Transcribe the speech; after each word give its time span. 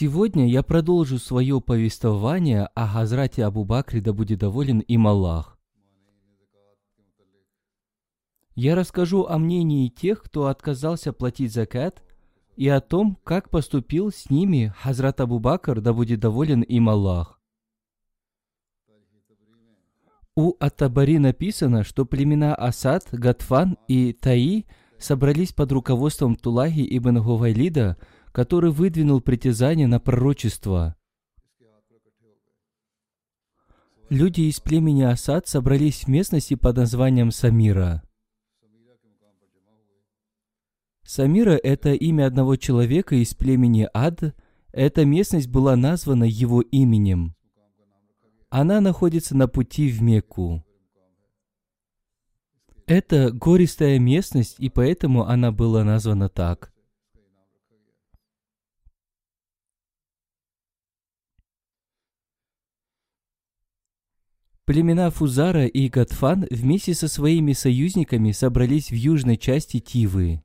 Сегодня 0.00 0.48
я 0.48 0.62
продолжу 0.62 1.18
свое 1.18 1.60
повествование 1.60 2.70
о 2.74 2.90
Газрате 2.90 3.44
Абу 3.44 3.66
Бакре, 3.66 4.00
да 4.00 4.14
будет 4.14 4.38
доволен 4.38 4.78
им 4.78 5.06
Аллах. 5.06 5.58
Я 8.54 8.76
расскажу 8.76 9.26
о 9.26 9.36
мнении 9.36 9.88
тех, 9.88 10.22
кто 10.22 10.46
отказался 10.46 11.12
платить 11.12 11.52
закат, 11.52 12.02
и 12.56 12.66
о 12.66 12.80
том, 12.80 13.18
как 13.24 13.50
поступил 13.50 14.10
с 14.10 14.30
ними 14.30 14.72
Хазрат 14.78 15.20
Абу 15.20 15.38
Бакр, 15.38 15.82
да 15.82 15.92
будет 15.92 16.20
доволен 16.20 16.62
им 16.62 16.88
Аллах. 16.88 17.38
У 20.34 20.54
Ат-Табари 20.60 21.18
написано, 21.18 21.84
что 21.84 22.06
племена 22.06 22.54
Асад, 22.54 23.06
Гатфан 23.12 23.76
и 23.86 24.14
Таи 24.14 24.64
собрались 24.98 25.52
под 25.52 25.72
руководством 25.72 26.36
Тулахи 26.36 26.86
ибн 26.88 27.20
Гувайлида, 27.20 27.98
который 28.32 28.70
выдвинул 28.70 29.20
притязание 29.20 29.86
на 29.86 30.00
пророчество. 30.00 30.96
Люди 34.08 34.42
из 34.42 34.58
племени 34.58 35.02
Асад 35.02 35.46
собрались 35.46 36.04
в 36.04 36.08
местности 36.08 36.54
под 36.54 36.76
названием 36.76 37.30
Самира. 37.30 38.02
Самира– 41.04 41.58
это 41.62 41.92
имя 41.92 42.26
одного 42.26 42.56
человека 42.56 43.16
из 43.16 43.34
племени 43.34 43.88
Ад. 43.92 44.34
Эта 44.72 45.04
местность 45.04 45.48
была 45.48 45.76
названа 45.76 46.24
его 46.24 46.60
именем. 46.60 47.34
Она 48.48 48.80
находится 48.80 49.36
на 49.36 49.48
пути 49.48 49.88
в 49.90 50.02
Мекку. 50.02 50.64
Это 52.86 53.30
гористая 53.30 54.00
местность, 54.00 54.56
и 54.58 54.68
поэтому 54.68 55.24
она 55.24 55.52
была 55.52 55.84
названа 55.84 56.28
так. 56.28 56.69
Племена 64.64 65.10
Фузара 65.10 65.66
и 65.66 65.88
Гатфан 65.88 66.46
вместе 66.50 66.94
со 66.94 67.08
своими 67.08 67.52
союзниками 67.52 68.30
собрались 68.32 68.90
в 68.90 68.94
южной 68.94 69.36
части 69.36 69.80
Тивы. 69.80 70.42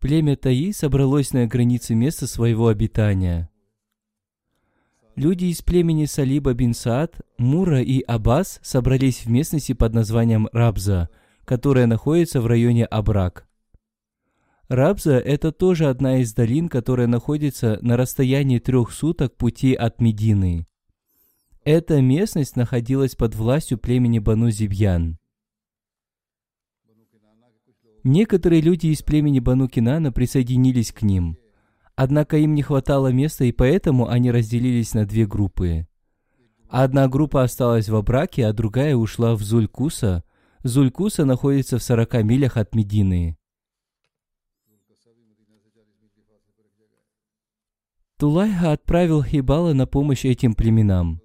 Племя 0.00 0.36
Таи 0.36 0.72
собралось 0.72 1.32
на 1.32 1.46
границе 1.46 1.94
места 1.94 2.26
своего 2.26 2.68
обитания. 2.68 3.50
Люди 5.16 5.46
из 5.46 5.62
племени 5.62 6.04
Салиба 6.04 6.54
бин 6.54 6.74
Саад, 6.74 7.20
Мура 7.38 7.82
и 7.82 8.00
Аббас 8.02 8.60
собрались 8.62 9.24
в 9.24 9.28
местности 9.28 9.72
под 9.72 9.92
названием 9.92 10.48
Рабза, 10.52 11.08
которая 11.44 11.86
находится 11.86 12.40
в 12.40 12.46
районе 12.46 12.84
Абрак. 12.84 13.48
Рабза– 14.68 15.18
это 15.24 15.50
тоже 15.50 15.86
одна 15.88 16.18
из 16.18 16.34
долин, 16.34 16.68
которая 16.68 17.08
находится 17.08 17.78
на 17.80 17.96
расстоянии 17.96 18.60
трех 18.60 18.92
суток 18.92 19.36
пути 19.36 19.74
от 19.74 20.00
Медины. 20.00 20.68
Эта 21.70 22.00
местность 22.00 22.56
находилась 22.56 23.14
под 23.14 23.34
властью 23.34 23.76
племени 23.76 24.20
Бану 24.20 24.48
Зибьян. 24.48 25.18
Некоторые 28.04 28.62
люди 28.62 28.86
из 28.86 29.02
племени 29.02 29.38
Бану 29.38 29.68
Кинана 29.68 30.10
присоединились 30.10 30.92
к 30.92 31.02
ним. 31.02 31.36
Однако 31.94 32.38
им 32.38 32.54
не 32.54 32.62
хватало 32.62 33.08
места, 33.08 33.44
и 33.44 33.52
поэтому 33.52 34.08
они 34.08 34.30
разделились 34.30 34.94
на 34.94 35.04
две 35.04 35.26
группы. 35.26 35.86
Одна 36.70 37.06
группа 37.06 37.42
осталась 37.42 37.90
в 37.90 38.02
браке, 38.02 38.46
а 38.46 38.54
другая 38.54 38.96
ушла 38.96 39.34
в 39.34 39.42
Зулькуса. 39.42 40.24
Зулькуса 40.64 41.26
находится 41.26 41.76
в 41.76 41.82
40 41.82 42.24
милях 42.24 42.56
от 42.56 42.74
Медины. 42.74 43.36
Тулайха 48.16 48.72
отправил 48.72 49.22
Хибала 49.22 49.74
на 49.74 49.86
помощь 49.86 50.24
этим 50.24 50.54
племенам. 50.54 51.20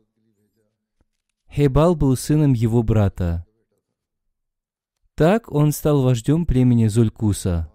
Хейбал 1.55 1.95
был 1.95 2.17
сыном 2.17 2.53
его 2.53 2.81
брата. 2.81 3.45
Так 5.13 5.51
он 5.51 5.71
стал 5.71 6.01
вождем 6.01 6.47
племени 6.47 6.87
Зулькуса. 6.87 7.71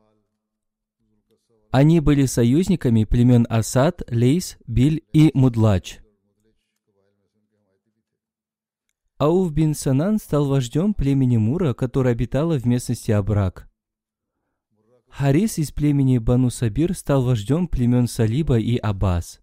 Они 1.71 2.01
были 2.01 2.27
союзниками 2.27 3.05
племен 3.05 3.47
Асад, 3.49 4.03
Лейс, 4.11 4.59
Биль 4.67 5.05
и 5.13 5.31
Мудлач. 5.33 6.01
Ауф 9.19 9.53
бин 9.53 9.75
Санан 9.75 10.19
стал 10.19 10.47
вождем 10.47 10.93
племени 10.93 11.37
Мура, 11.37 11.73
которое 11.73 12.11
обитало 12.11 12.59
в 12.59 12.67
местности 12.67 13.13
Абрак. 13.13 13.71
Харис 15.09 15.59
из 15.59 15.71
племени 15.71 16.19
Бану 16.19 16.51
Сабир 16.51 16.95
стал 16.95 17.23
вождем 17.23 17.69
племен 17.69 18.09
Салиба 18.09 18.59
и 18.59 18.77
Аббас. 18.77 19.41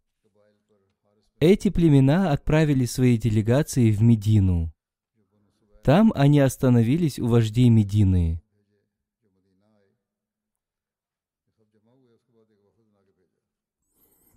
Эти 1.39 1.69
племена 1.69 2.31
отправили 2.31 2.85
свои 2.85 3.17
делегации 3.17 3.91
в 3.91 4.01
Медину. 4.01 4.71
Там 5.83 6.13
они 6.15 6.39
остановились 6.39 7.19
у 7.19 7.27
вождей 7.27 7.69
Медины. 7.69 8.41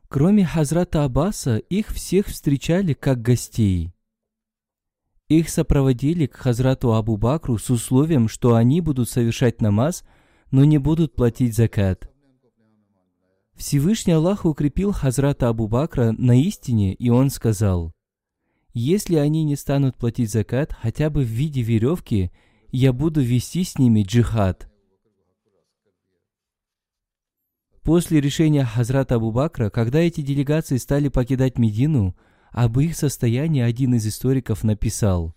Кроме 0.08 0.44
Хазрата 0.44 1.04
Аббаса, 1.04 1.58
их 1.58 1.88
всех 1.88 2.26
встречали 2.26 2.94
как 2.94 3.22
гостей. 3.22 3.94
Их 5.28 5.50
сопроводили 5.50 6.26
к 6.26 6.36
Хазрату 6.36 6.94
Абу 6.94 7.16
Бакру 7.16 7.58
с 7.58 7.70
условием, 7.70 8.28
что 8.28 8.54
они 8.54 8.80
будут 8.80 9.08
совершать 9.10 9.60
намаз, 9.60 10.04
но 10.50 10.64
не 10.64 10.78
будут 10.78 11.14
платить 11.14 11.54
закат. 11.54 12.07
Всевышний 13.58 14.12
Аллах 14.12 14.44
укрепил 14.44 14.92
Хазрата 14.92 15.48
Абу 15.48 15.66
Бакра 15.66 16.12
на 16.12 16.40
истине, 16.40 16.94
и 16.94 17.10
он 17.10 17.28
сказал, 17.28 17.92
«Если 18.72 19.16
они 19.16 19.42
не 19.42 19.56
станут 19.56 19.96
платить 19.96 20.30
закат 20.30 20.72
хотя 20.72 21.10
бы 21.10 21.24
в 21.24 21.26
виде 21.26 21.60
веревки, 21.62 22.30
я 22.70 22.92
буду 22.92 23.20
вести 23.20 23.64
с 23.64 23.76
ними 23.76 24.04
джихад». 24.04 24.70
После 27.82 28.20
решения 28.20 28.64
Хазрата 28.64 29.16
Абу 29.16 29.32
Бакра, 29.32 29.70
когда 29.70 29.98
эти 29.98 30.20
делегации 30.20 30.76
стали 30.76 31.08
покидать 31.08 31.58
Медину, 31.58 32.16
об 32.52 32.78
их 32.78 32.96
состоянии 32.96 33.62
один 33.62 33.92
из 33.94 34.06
историков 34.06 34.62
написал. 34.62 35.34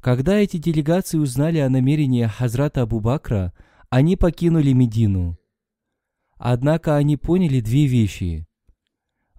Когда 0.00 0.38
эти 0.38 0.56
делегации 0.56 1.18
узнали 1.18 1.58
о 1.58 1.68
намерении 1.68 2.24
Хазрата 2.24 2.80
Абу 2.80 3.00
Бакра, 3.00 3.52
они 3.90 4.16
покинули 4.16 4.72
Медину– 4.72 5.36
Однако 6.44 6.96
они 6.96 7.16
поняли 7.16 7.60
две 7.60 7.86
вещи. 7.86 8.48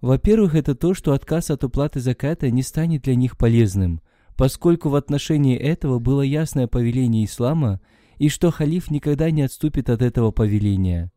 Во-первых, 0.00 0.54
это 0.54 0.74
то, 0.74 0.94
что 0.94 1.12
отказ 1.12 1.50
от 1.50 1.62
уплаты 1.62 2.00
заката 2.00 2.50
не 2.50 2.62
станет 2.62 3.02
для 3.02 3.14
них 3.14 3.36
полезным, 3.36 4.00
поскольку 4.38 4.88
в 4.88 4.94
отношении 4.94 5.54
этого 5.54 5.98
было 5.98 6.22
ясное 6.22 6.66
повеление 6.66 7.26
ислама 7.26 7.82
и 8.16 8.30
что 8.30 8.50
халиф 8.50 8.90
никогда 8.90 9.30
не 9.30 9.42
отступит 9.42 9.90
от 9.90 10.00
этого 10.00 10.30
повеления. 10.30 11.12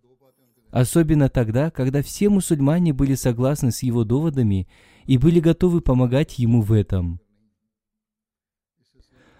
Особенно 0.72 1.30
тогда, 1.30 1.72
когда 1.72 2.01
все 2.01 2.28
мусульмане 2.28 2.92
были 2.92 3.16
согласны 3.16 3.72
с 3.72 3.81
его 3.81 4.04
доводами 4.04 4.68
и 5.06 5.18
были 5.18 5.39
готовы 5.39 5.80
помогать 5.80 6.38
ему 6.38 6.63
в 6.63 6.74
этом. 6.74 7.22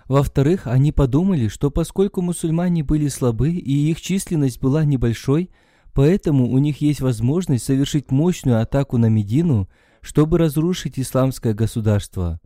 Во-вторых, 0.08 0.66
они 0.66 0.94
подумали, 0.94 1.50
что 1.50 1.72
поскольку 1.72 2.22
мусульмане 2.22 2.86
были 2.86 3.10
слабы 3.10 3.52
и 3.52 3.92
их 3.92 4.00
численность 4.00 4.62
была 4.62 4.86
небольшой, 4.86 5.50
поэтому 5.98 6.52
у 6.52 6.60
них 6.60 6.80
есть 6.80 7.02
возможность 7.02 7.66
совершить 7.66 8.12
мощную 8.12 8.62
атаку 8.62 9.00
на 9.00 9.08
Медину, 9.10 9.68
чтобы 10.02 10.38
разрушить 10.38 11.00
исламское 11.00 11.56
государство. 11.56 12.40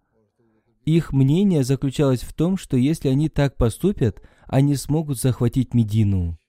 Их 0.85 1.11
мнение 1.11 1.65
заключалось 1.65 2.21
в 2.21 2.33
том, 2.33 2.55
что 2.55 2.77
если 2.77 3.09
они 3.09 3.27
так 3.27 3.57
поступят, 3.57 4.21
они 4.47 4.77
смогут 4.77 5.19
захватить 5.19 5.73
Медину. 5.73 6.39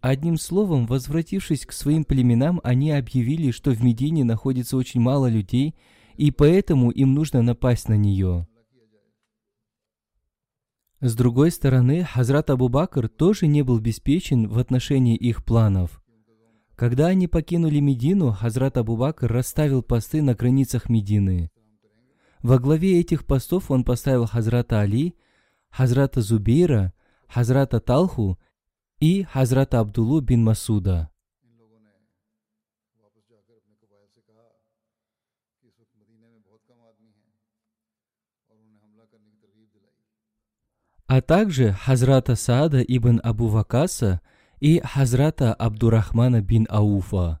Одним 0.00 0.36
словом, 0.36 0.86
возвратившись 0.86 1.64
к 1.64 1.70
своим 1.70 2.02
племенам, 2.02 2.60
они 2.64 2.90
объявили, 2.90 3.52
что 3.52 3.70
в 3.70 3.80
Медине 3.84 4.24
находится 4.24 4.76
очень 4.76 5.00
мало 5.00 5.30
людей, 5.30 5.76
и 6.16 6.32
поэтому 6.32 6.90
им 6.90 7.14
нужно 7.14 7.42
напасть 7.42 7.88
на 7.88 7.96
нее. 7.96 8.48
С 11.00 11.14
другой 11.14 11.52
стороны, 11.52 12.02
Хазрат 12.02 12.50
Абу 12.50 12.68
Бакр 12.68 13.08
тоже 13.08 13.46
не 13.46 13.62
был 13.62 13.78
обеспечен 13.78 14.48
в 14.48 14.58
отношении 14.58 15.16
их 15.16 15.44
планов. 15.44 16.02
Когда 16.74 17.06
они 17.06 17.28
покинули 17.28 17.78
Медину, 17.78 18.32
Хазрат 18.32 18.76
Абу 18.78 18.96
Бакр 18.96 19.30
расставил 19.30 19.82
посты 19.82 20.22
на 20.22 20.34
границах 20.34 20.88
Медины. 20.88 21.50
Во 22.42 22.58
главе 22.58 22.98
этих 23.00 23.26
постов 23.26 23.70
он 23.70 23.84
поставил 23.84 24.26
Хазрата 24.26 24.80
Али, 24.80 25.14
Хазрата 25.70 26.20
Зубейра, 26.20 26.92
Хазрата 27.28 27.78
Талху 27.78 28.38
и 28.98 29.22
Хазрата 29.22 29.78
Абдулу 29.78 30.20
бин 30.20 30.42
Масуда. 30.42 31.10
А 41.08 41.22
также 41.22 41.72
Хазрата 41.72 42.36
Саада 42.36 42.82
ибн 42.82 43.18
Абу 43.24 43.46
Вакаса 43.48 44.20
и 44.60 44.78
Хазрата 44.80 45.54
Абдурахмана 45.54 46.42
бин 46.42 46.66
Ауфа. 46.68 47.40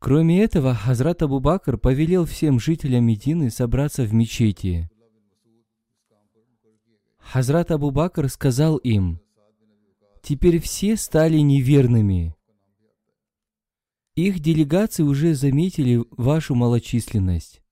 Кроме 0.00 0.42
этого, 0.42 0.74
Хазрат 0.74 1.22
Абу 1.22 1.38
Бакр 1.38 1.78
повелел 1.78 2.26
всем 2.26 2.58
жителям 2.58 3.04
Медины 3.04 3.48
собраться 3.48 4.02
в 4.02 4.12
мечети. 4.12 4.90
Хазрат 7.18 7.70
Абу 7.70 7.92
Бакр 7.92 8.28
сказал 8.28 8.76
им, 8.78 9.20
«Теперь 10.20 10.60
все 10.60 10.96
стали 10.96 11.38
неверными, 11.38 12.33
их 14.16 14.38
делегации 14.38 15.02
уже 15.02 15.34
заметили 15.34 16.04
вашу 16.10 16.54
малочисленность. 16.54 17.62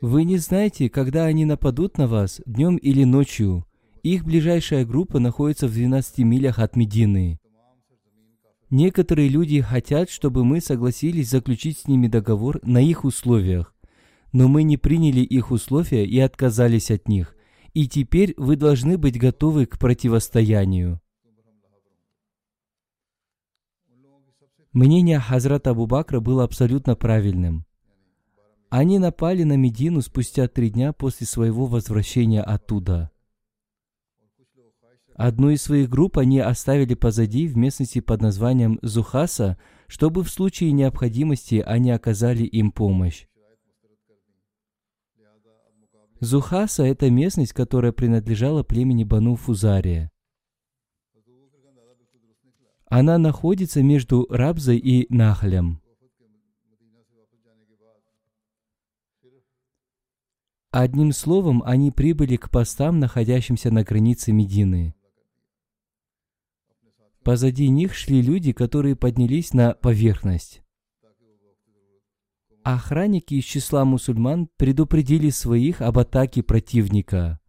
Вы 0.00 0.24
не 0.24 0.36
знаете, 0.36 0.90
когда 0.90 1.24
они 1.24 1.44
нападут 1.44 1.96
на 1.96 2.06
вас, 2.06 2.40
днем 2.44 2.76
или 2.76 3.04
ночью. 3.04 3.64
Их 4.02 4.24
ближайшая 4.24 4.84
группа 4.84 5.20
находится 5.20 5.68
в 5.68 5.72
12 5.72 6.18
милях 6.18 6.58
от 6.58 6.76
Медины. 6.76 7.38
Некоторые 8.68 9.28
люди 9.28 9.60
хотят, 9.60 10.10
чтобы 10.10 10.44
мы 10.44 10.60
согласились 10.60 11.28
заключить 11.28 11.78
с 11.78 11.86
ними 11.86 12.08
договор 12.08 12.58
на 12.62 12.82
их 12.82 13.04
условиях. 13.04 13.74
Но 14.32 14.48
мы 14.48 14.62
не 14.62 14.78
приняли 14.78 15.20
их 15.20 15.50
условия 15.50 16.06
и 16.06 16.18
отказались 16.18 16.90
от 16.90 17.06
них. 17.06 17.36
И 17.74 17.86
теперь 17.86 18.32
вы 18.38 18.56
должны 18.56 18.96
быть 18.98 19.18
готовы 19.18 19.66
к 19.66 19.78
противостоянию. 19.78 21.01
Мнение 24.72 25.18
Хазрата 25.18 25.70
Абу 25.70 25.86
Бакра 25.86 26.20
было 26.20 26.44
абсолютно 26.44 26.96
правильным. 26.96 27.66
Они 28.70 28.98
напали 28.98 29.42
на 29.42 29.54
Медину 29.58 30.00
спустя 30.00 30.48
три 30.48 30.70
дня 30.70 30.94
после 30.94 31.26
своего 31.26 31.66
возвращения 31.66 32.42
оттуда. 32.42 33.10
Одну 35.14 35.50
из 35.50 35.60
своих 35.60 35.90
групп 35.90 36.16
они 36.16 36.38
оставили 36.38 36.94
позади 36.94 37.46
в 37.46 37.54
местности 37.54 38.00
под 38.00 38.22
названием 38.22 38.78
Зухаса, 38.80 39.58
чтобы 39.88 40.24
в 40.24 40.30
случае 40.30 40.72
необходимости 40.72 41.62
они 41.66 41.90
оказали 41.90 42.44
им 42.44 42.72
помощь. 42.72 43.26
Зухаса– 46.20 46.82
это 46.84 47.10
местность, 47.10 47.52
которая 47.52 47.92
принадлежала 47.92 48.62
племени 48.62 49.04
Бану 49.04 49.36
Фузария. 49.36 50.10
Она 52.94 53.16
находится 53.16 53.82
между 53.82 54.26
Рабзой 54.28 54.76
и 54.76 55.06
Нахлем. 55.08 55.80
Одним 60.70 61.12
словом, 61.12 61.62
они 61.64 61.90
прибыли 61.90 62.36
к 62.36 62.50
постам, 62.50 62.98
находящимся 62.98 63.70
на 63.70 63.82
границе 63.82 64.32
Медины. 64.32 64.94
Позади 67.24 67.70
них 67.70 67.94
шли 67.94 68.20
люди, 68.20 68.52
которые 68.52 68.94
поднялись 68.94 69.54
на 69.54 69.72
поверхность. 69.72 70.62
Охранники 72.62 73.36
из 73.36 73.44
числа 73.44 73.86
мусульман 73.86 74.50
предупредили 74.58 75.30
своих 75.30 75.80
об 75.80 75.98
атаке 75.98 76.42
противника. 76.42 77.40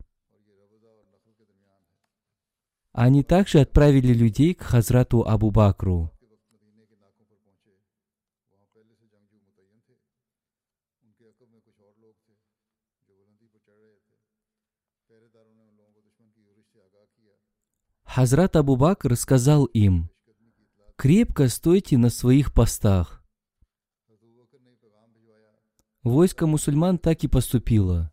Они 2.94 3.24
также 3.24 3.60
отправили 3.60 4.14
людей 4.14 4.54
к 4.54 4.62
Хазрату 4.62 5.24
Абу 5.28 5.50
Бакру. 5.50 6.12
Хазрат 18.04 18.56
Абу 18.56 18.76
Бакр 18.76 19.16
сказал 19.16 19.66
им, 19.66 20.12
«Крепко 20.96 21.50
стойте 21.50 21.98
на 21.98 22.12
своих 22.12 22.54
постах». 22.54 23.26
Войско 26.04 26.46
мусульман 26.46 27.00
так 27.00 27.24
и 27.24 27.28
поступило. 27.28 28.13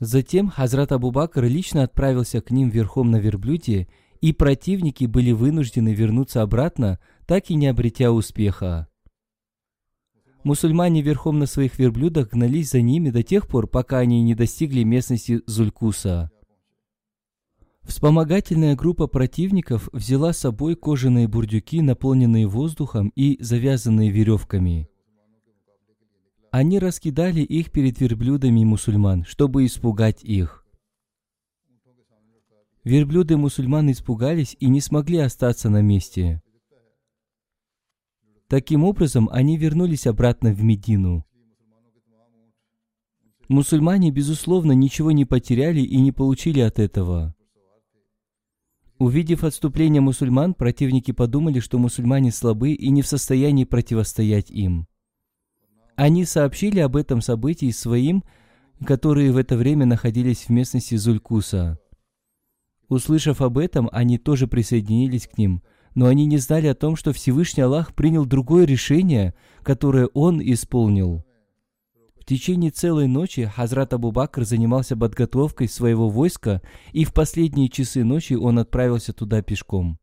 Затем 0.00 0.48
Хазрат 0.48 0.92
Абу 0.92 1.10
Бакр 1.10 1.44
лично 1.44 1.82
отправился 1.82 2.40
к 2.40 2.50
ним 2.50 2.68
верхом 2.68 3.10
на 3.10 3.16
верблюде, 3.16 3.88
и 4.20 4.32
противники 4.32 5.06
были 5.06 5.32
вынуждены 5.32 5.92
вернуться 5.92 6.42
обратно, 6.42 7.00
так 7.26 7.50
и 7.50 7.54
не 7.54 7.66
обретя 7.66 8.12
успеха. 8.12 8.88
Мусульмане 10.44 11.02
верхом 11.02 11.40
на 11.40 11.46
своих 11.46 11.78
верблюдах 11.78 12.30
гнались 12.30 12.70
за 12.70 12.80
ними 12.80 13.10
до 13.10 13.22
тех 13.24 13.48
пор, 13.48 13.66
пока 13.66 13.98
они 13.98 14.22
не 14.22 14.34
достигли 14.34 14.84
местности 14.84 15.40
Зулькуса. 15.46 16.30
Вспомогательная 17.82 18.76
группа 18.76 19.08
противников 19.08 19.88
взяла 19.92 20.32
с 20.32 20.38
собой 20.38 20.76
кожаные 20.76 21.26
бурдюки, 21.26 21.80
наполненные 21.80 22.46
воздухом 22.46 23.12
и 23.16 23.36
завязанные 23.42 24.10
веревками. 24.10 24.88
Они 26.50 26.78
раскидали 26.78 27.40
их 27.40 27.70
перед 27.70 28.00
верблюдами 28.00 28.64
мусульман, 28.64 29.24
чтобы 29.24 29.66
испугать 29.66 30.24
их. 30.24 30.64
Верблюды 32.84 33.36
мусульман 33.36 33.90
испугались 33.90 34.56
и 34.58 34.68
не 34.68 34.80
смогли 34.80 35.18
остаться 35.18 35.68
на 35.68 35.82
месте. 35.82 36.40
Таким 38.48 38.84
образом, 38.84 39.28
они 39.30 39.58
вернулись 39.58 40.06
обратно 40.06 40.52
в 40.52 40.62
Медину. 40.62 41.26
Мусульмане, 43.48 44.10
безусловно, 44.10 44.72
ничего 44.72 45.10
не 45.10 45.26
потеряли 45.26 45.80
и 45.80 46.00
не 46.00 46.12
получили 46.12 46.60
от 46.60 46.78
этого. 46.78 47.34
Увидев 48.98 49.44
отступление 49.44 50.00
мусульман, 50.00 50.54
противники 50.54 51.12
подумали, 51.12 51.60
что 51.60 51.78
мусульмане 51.78 52.32
слабы 52.32 52.72
и 52.72 52.88
не 52.88 53.02
в 53.02 53.06
состоянии 53.06 53.64
противостоять 53.64 54.50
им. 54.50 54.86
Они 55.98 56.24
сообщили 56.24 56.78
об 56.78 56.94
этом 56.94 57.20
событии 57.20 57.72
своим, 57.72 58.22
которые 58.86 59.32
в 59.32 59.36
это 59.36 59.56
время 59.56 59.84
находились 59.84 60.44
в 60.44 60.48
местности 60.50 60.94
Зулькуса. 60.94 61.76
Услышав 62.88 63.42
об 63.42 63.58
этом, 63.58 63.88
они 63.90 64.16
тоже 64.16 64.46
присоединились 64.46 65.26
к 65.26 65.36
ним, 65.36 65.60
но 65.96 66.06
они 66.06 66.24
не 66.26 66.38
знали 66.38 66.68
о 66.68 66.76
том, 66.76 66.94
что 66.94 67.12
Всевышний 67.12 67.64
Аллах 67.64 67.96
принял 67.96 68.26
другое 68.26 68.64
решение, 68.64 69.34
которое 69.64 70.06
Он 70.14 70.40
исполнил. 70.40 71.24
В 72.20 72.24
течение 72.24 72.70
целой 72.70 73.08
ночи 73.08 73.46
Хазрат 73.46 73.92
Абу 73.92 74.12
Бакр 74.12 74.44
занимался 74.44 74.96
подготовкой 74.96 75.68
своего 75.68 76.08
войска, 76.08 76.62
и 76.92 77.04
в 77.04 77.12
последние 77.12 77.68
часы 77.68 78.04
ночи 78.04 78.34
он 78.34 78.60
отправился 78.60 79.12
туда 79.12 79.42
пешком. 79.42 79.98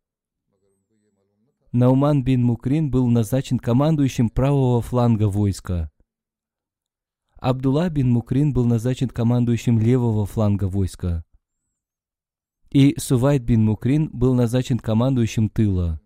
Науман 1.78 2.24
бин 2.24 2.42
Мукрин 2.42 2.90
был 2.90 3.06
назначен 3.10 3.60
командующим 3.60 4.30
правого 4.30 4.82
фланга 4.82 5.28
войска. 5.28 5.92
Абдулла 7.36 7.90
бин 7.90 8.10
Мукрин 8.10 8.54
был 8.54 8.64
назначен 8.64 9.10
командующим 9.10 9.78
левого 9.78 10.26
фланга 10.26 10.70
войска. 10.70 11.26
И 12.72 12.96
Сувайт 12.98 13.44
бин 13.44 13.66
Мукрин 13.66 14.10
был 14.14 14.34
назначен 14.34 14.80
командующим 14.80 15.50
тыла. 15.50 16.00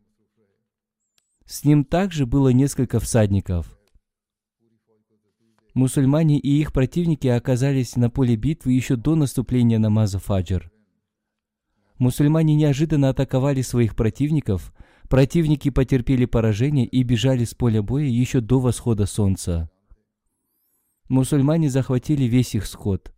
С 1.46 1.64
ним 1.64 1.86
также 1.86 2.26
было 2.26 2.50
несколько 2.50 3.00
всадников. 3.00 3.80
Мусульмане 5.76 6.40
и 6.40 6.50
их 6.50 6.74
противники 6.74 7.28
оказались 7.28 7.96
на 7.96 8.10
поле 8.10 8.36
битвы 8.36 8.74
еще 8.74 8.96
до 8.96 9.14
наступления 9.14 9.78
намаза 9.78 10.18
фаджр. 10.18 10.72
Мусульмане 12.00 12.56
неожиданно 12.56 13.10
атаковали 13.10 13.62
своих 13.62 13.96
противников, 13.96 14.74
противники 15.10 15.70
потерпели 15.70 16.26
поражение 16.26 16.86
и 16.86 17.04
бежали 17.04 17.44
с 17.44 17.54
поля 17.54 17.82
боя 17.82 18.06
еще 18.06 18.40
до 18.40 18.60
восхода 18.60 19.06
солнца. 19.06 19.70
Мусульмане 21.10 21.70
захватили 21.70 22.24
весь 22.26 22.56
их 22.56 22.66
скот. 22.66 23.12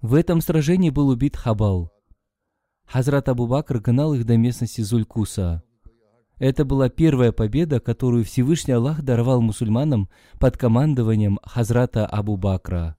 В 0.00 0.14
этом 0.14 0.40
сражении 0.40 0.90
был 0.90 1.08
убит 1.08 1.36
Хабал. 1.36 1.92
Хазрат 2.86 3.28
Абу 3.28 3.46
Бакр 3.46 3.80
гнал 3.80 4.14
их 4.14 4.24
до 4.24 4.36
местности 4.36 4.80
Зулькуса. 4.80 5.62
Это 6.38 6.64
была 6.64 6.88
первая 6.88 7.32
победа, 7.32 7.80
которую 7.80 8.24
Всевышний 8.24 8.74
Аллах 8.74 9.02
даровал 9.02 9.40
мусульманам 9.40 10.08
под 10.40 10.58
командованием 10.58 11.38
Хазрата 11.42 12.06
Абу 12.06 12.36
Бакра. 12.36 12.96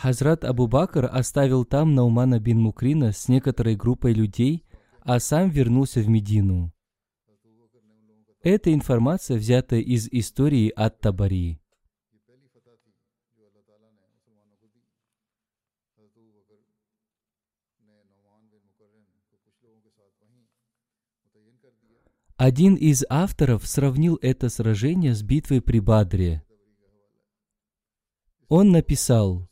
Хазрат 0.00 0.44
Абу 0.44 0.68
Бакр 0.68 1.08
оставил 1.10 1.64
там 1.64 1.96
Наумана 1.96 2.38
бин 2.38 2.60
Мукрина 2.60 3.10
с 3.10 3.26
некоторой 3.26 3.74
группой 3.74 4.12
людей, 4.12 4.64
а 5.00 5.18
сам 5.18 5.50
вернулся 5.50 5.98
в 5.98 6.08
Медину. 6.08 6.72
Эта 8.40 8.72
информация 8.72 9.38
взята 9.38 9.74
из 9.74 10.06
истории 10.12 10.68
от 10.68 11.00
Табари. 11.00 11.60
Один 22.36 22.76
из 22.76 23.04
авторов 23.08 23.66
сравнил 23.66 24.16
это 24.22 24.48
сражение 24.48 25.12
с 25.12 25.24
битвой 25.24 25.60
при 25.60 25.80
Бадре. 25.80 26.44
Он 28.46 28.70
написал, 28.70 29.48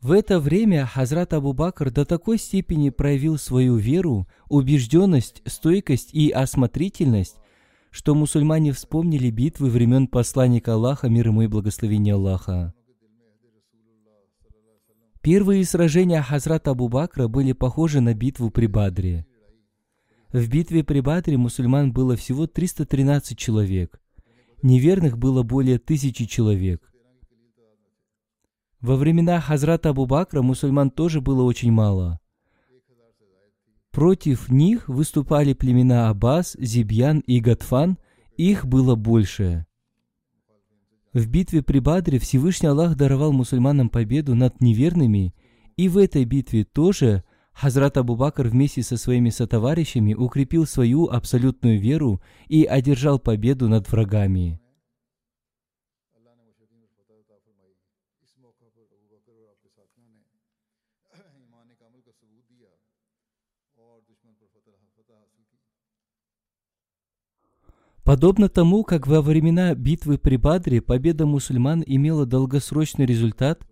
в 0.00 0.12
это 0.12 0.40
время 0.40 0.86
Хазрат 0.86 1.34
Абу 1.34 1.52
Бакр 1.52 1.90
до 1.90 2.04
такой 2.04 2.38
степени 2.38 2.88
проявил 2.88 3.36
свою 3.36 3.76
веру, 3.76 4.26
убежденность, 4.48 5.42
стойкость 5.44 6.14
и 6.14 6.30
осмотрительность, 6.30 7.36
что 7.90 8.14
мусульмане 8.14 8.72
вспомнили 8.72 9.30
битвы 9.30 9.68
времен 9.68 10.06
посланника 10.06 10.74
Аллаха, 10.74 11.08
мир 11.08 11.28
ему 11.28 11.42
и 11.42 11.48
благословения 11.48 12.14
Аллаха. 12.14 12.72
Первые 15.20 15.66
сражения 15.66 16.22
Хазрата 16.22 16.70
Абу 16.70 16.88
Бакра 16.88 17.28
были 17.28 17.52
похожи 17.52 18.00
на 18.00 18.14
битву 18.14 18.50
при 18.50 18.66
Бадре. 18.66 19.26
В 20.32 20.48
битве 20.48 20.82
при 20.82 21.00
Бадре 21.00 21.36
мусульман 21.36 21.92
было 21.92 22.16
всего 22.16 22.46
313 22.46 23.36
человек. 23.36 24.00
Неверных 24.62 25.18
было 25.18 25.42
более 25.42 25.78
тысячи 25.78 26.24
человек. 26.24 26.89
Во 28.80 28.96
времена 28.96 29.40
Хазрата 29.40 29.90
Абу 29.90 30.06
Бакра 30.06 30.40
мусульман 30.40 30.90
тоже 30.90 31.20
было 31.20 31.42
очень 31.42 31.70
мало. 31.70 32.18
Против 33.90 34.48
них 34.48 34.88
выступали 34.88 35.52
племена 35.52 36.08
Аббас, 36.08 36.56
Зибьян 36.58 37.18
и 37.20 37.40
Гатфан, 37.40 37.98
их 38.36 38.66
было 38.66 38.94
больше. 38.94 39.66
В 41.12 41.26
битве 41.26 41.62
при 41.62 41.80
Бадре 41.80 42.18
Всевышний 42.18 42.68
Аллах 42.68 42.96
даровал 42.96 43.32
мусульманам 43.32 43.90
победу 43.90 44.34
над 44.34 44.60
неверными, 44.60 45.34
и 45.76 45.88
в 45.88 45.98
этой 45.98 46.24
битве 46.24 46.64
тоже 46.64 47.24
Хазрат 47.52 47.96
Абу 47.98 48.16
Бакр 48.16 48.46
вместе 48.46 48.82
со 48.82 48.96
своими 48.96 49.28
сотоварищами 49.28 50.14
укрепил 50.14 50.66
свою 50.66 51.06
абсолютную 51.06 51.80
веру 51.80 52.22
и 52.48 52.64
одержал 52.64 53.18
победу 53.18 53.68
над 53.68 53.90
врагами. 53.90 54.59
Подобно 68.10 68.48
тому, 68.48 68.82
как 68.82 69.06
во 69.06 69.22
времена 69.22 69.72
битвы 69.72 70.18
при 70.18 70.34
Бадре 70.34 70.82
победа 70.82 71.26
мусульман 71.26 71.84
имела 71.86 72.26
долгосрочный 72.26 73.06
результат, 73.06 73.64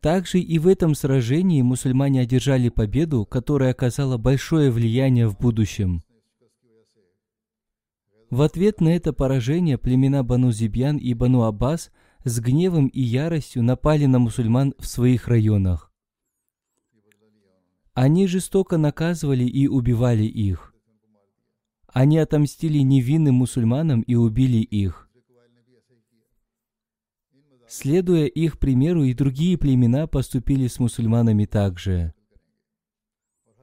также 0.00 0.38
и 0.38 0.60
в 0.60 0.68
этом 0.68 0.94
сражении 0.94 1.60
мусульмане 1.62 2.20
одержали 2.20 2.68
победу, 2.68 3.26
которая 3.26 3.72
оказала 3.72 4.16
большое 4.16 4.70
влияние 4.70 5.26
в 5.26 5.36
будущем. 5.36 6.04
В 8.30 8.42
ответ 8.42 8.80
на 8.80 8.90
это 8.90 9.12
поражение 9.12 9.76
племена 9.76 10.22
Бану 10.22 10.52
Зибьян 10.52 10.96
и 10.96 11.12
Бану 11.14 11.42
Аббас 11.42 11.90
с 12.22 12.38
гневом 12.38 12.86
и 12.86 13.00
яростью 13.00 13.64
напали 13.64 14.06
на 14.06 14.20
мусульман 14.20 14.72
в 14.78 14.86
своих 14.86 15.26
районах. 15.26 15.90
Они 17.92 18.28
жестоко 18.28 18.76
наказывали 18.76 19.42
и 19.42 19.66
убивали 19.66 20.26
их. 20.26 20.72
Они 21.92 22.18
отомстили 22.18 22.78
невинным 22.78 23.36
мусульманам 23.36 24.02
и 24.02 24.14
убили 24.14 24.58
их. 24.58 25.08
Следуя 27.66 28.26
их 28.26 28.58
примеру, 28.58 29.04
и 29.04 29.14
другие 29.14 29.58
племена 29.58 30.06
поступили 30.06 30.68
с 30.68 30.78
мусульманами 30.78 31.44
также. 31.44 32.14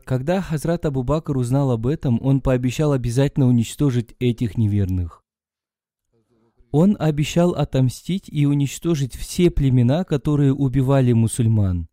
Когда 0.04 0.42
Хазрат 0.42 0.86
Абу 0.86 1.02
Бакр 1.02 1.36
узнал 1.36 1.72
об 1.72 1.88
этом, 1.88 2.20
он 2.22 2.42
пообещал 2.42 2.92
обязательно 2.92 3.48
уничтожить 3.48 4.16
этих 4.20 4.58
неверных. 4.58 5.24
Он 6.72 6.96
обещал 7.00 7.52
отомстить 7.52 8.30
и 8.30 8.46
уничтожить 8.46 9.16
все 9.16 9.50
племена, 9.50 10.04
которые 10.04 10.54
убивали 10.54 11.14
мусульман. 11.14 11.88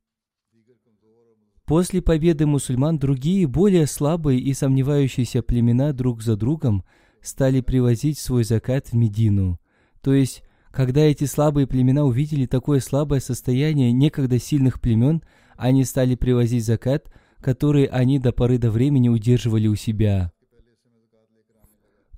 После 1.73 2.03
победы 2.03 2.45
мусульман 2.45 2.99
другие, 2.99 3.47
более 3.47 3.87
слабые 3.87 4.39
и 4.39 4.53
сомневающиеся 4.53 5.41
племена 5.41 5.95
друг 5.95 6.21
за 6.21 6.37
другом 6.37 6.85
стали 7.23 7.63
привозить 7.63 8.19
свой 8.19 8.45
закат 8.45 8.89
в 8.89 8.93
Медину. 8.93 9.59
То 10.03 10.13
есть, 10.13 10.43
когда 10.71 11.01
эти 11.01 11.25
слабые 11.25 11.67
племена 11.67 12.05
увидели 12.05 12.45
такое 12.45 12.81
слабое 12.81 13.21
состояние 13.21 13.91
некогда 13.91 14.39
сильных 14.39 14.83
племен, 14.83 15.23
они 15.57 15.87
стали 15.87 16.15
привозить 16.15 16.67
закат, 16.67 17.11
который 17.41 17.85
они 17.85 18.19
до 18.19 18.33
поры 18.33 18.59
до 18.59 18.71
времени 18.71 19.09
удерживали 19.09 19.67
у 19.67 19.75
себя. 19.75 20.31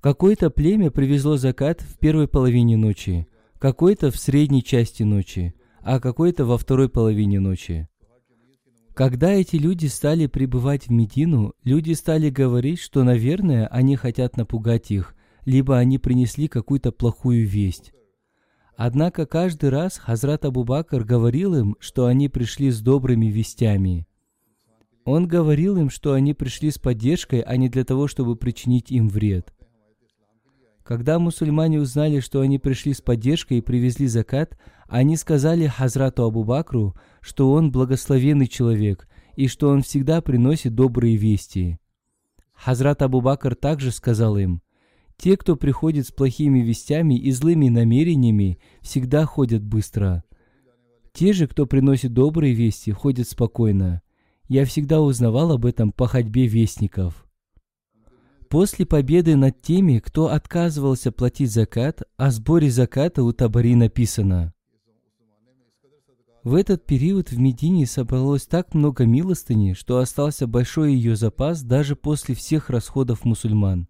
Какое-то 0.01 0.49
племя 0.49 0.91
привезло 0.91 1.37
закат 1.37 1.79
в 1.79 1.97
первой 1.97 2.27
половине 2.27 2.75
ночи, 2.75 3.25
какое-то 3.57 4.11
в 4.11 4.17
средней 4.17 4.65
части 4.65 5.03
ночи, 5.03 5.55
а 5.79 6.01
какое-то 6.01 6.43
во 6.43 6.57
второй 6.57 6.89
половине 6.89 7.39
ночи. 7.39 7.87
Когда 8.95 9.29
эти 9.29 9.57
люди 9.57 9.87
стали 9.87 10.25
прибывать 10.25 10.87
в 10.87 10.89
Медину, 10.89 11.53
люди 11.65 11.91
стали 11.91 12.29
говорить, 12.29 12.79
что, 12.79 13.03
наверное, 13.03 13.67
они 13.67 13.97
хотят 13.97 14.37
напугать 14.37 14.89
их, 14.89 15.15
либо 15.43 15.77
они 15.77 15.97
принесли 15.97 16.47
какую-то 16.47 16.93
плохую 16.93 17.45
весть. 17.45 17.91
Однако 18.77 19.25
каждый 19.25 19.69
раз 19.69 19.97
Хазрат 19.97 20.45
Абу 20.45 20.63
Бакр 20.63 21.03
говорил 21.03 21.55
им, 21.55 21.75
что 21.81 22.05
они 22.05 22.29
пришли 22.29 22.71
с 22.71 22.79
добрыми 22.79 23.25
вестями. 23.25 24.07
Он 25.03 25.27
говорил 25.27 25.75
им, 25.75 25.89
что 25.89 26.13
они 26.13 26.33
пришли 26.33 26.71
с 26.71 26.79
поддержкой, 26.79 27.41
а 27.41 27.57
не 27.57 27.67
для 27.67 27.83
того, 27.83 28.07
чтобы 28.07 28.37
причинить 28.37 28.91
им 28.91 29.09
вред. 29.09 29.53
Когда 30.85 31.17
мусульмане 31.17 31.81
узнали, 31.81 32.19
что 32.19 32.41
они 32.41 32.59
пришли 32.59 32.93
с 32.93 33.01
поддержкой 33.01 33.57
и 33.57 33.61
привезли 33.61 34.07
закат, 34.07 34.57
они 34.87 35.17
сказали 35.17 35.65
Хазрату 35.65 36.23
Абу 36.23 36.43
Бакру, 36.43 36.95
что 37.25 37.51
он 37.51 37.71
благословенный 37.71 38.45
человек 38.45 39.07
и 39.35 39.47
что 39.47 39.69
он 39.69 39.81
всегда 39.81 40.21
приносит 40.21 40.75
добрые 40.75 41.15
вести. 41.15 41.79
Хазрат 42.53 43.01
Абу 43.01 43.19
Бакр 43.19 43.55
также 43.55 43.89
сказал 43.89 44.37
им, 44.37 44.61
«Те, 45.17 45.35
кто 45.35 45.55
приходит 45.55 46.07
с 46.07 46.11
плохими 46.11 46.59
вестями 46.59 47.17
и 47.17 47.31
злыми 47.31 47.69
намерениями, 47.69 48.59
всегда 48.81 49.25
ходят 49.25 49.63
быстро. 49.63 50.23
Те 51.13 51.33
же, 51.33 51.47
кто 51.47 51.65
приносит 51.65 52.13
добрые 52.13 52.53
вести, 52.53 52.91
ходят 52.91 53.27
спокойно. 53.27 54.03
Я 54.47 54.63
всегда 54.65 55.01
узнавал 55.01 55.51
об 55.51 55.65
этом 55.65 55.91
по 55.91 56.05
ходьбе 56.05 56.45
вестников». 56.45 57.25
После 58.49 58.85
победы 58.85 59.35
над 59.35 59.59
теми, 59.63 59.97
кто 59.97 60.27
отказывался 60.27 61.11
платить 61.11 61.51
закат, 61.51 62.03
о 62.17 62.29
сборе 62.29 62.69
заката 62.69 63.23
у 63.23 63.33
Табари 63.33 63.73
написано. 63.73 64.54
В 66.45 66.53
этот 66.53 66.85
период 66.85 67.31
в 67.31 67.39
Медине 67.39 67.87
собралось 67.87 68.45
так 68.45 68.75
много 68.75 69.07
милостыни, 69.07 69.73
что 69.73 69.97
остался 69.97 70.45
большой 70.45 70.93
ее 70.93 71.15
запас 71.15 71.63
даже 71.63 71.95
после 71.95 72.35
всех 72.35 72.69
расходов 72.69 73.25
мусульман. 73.25 73.87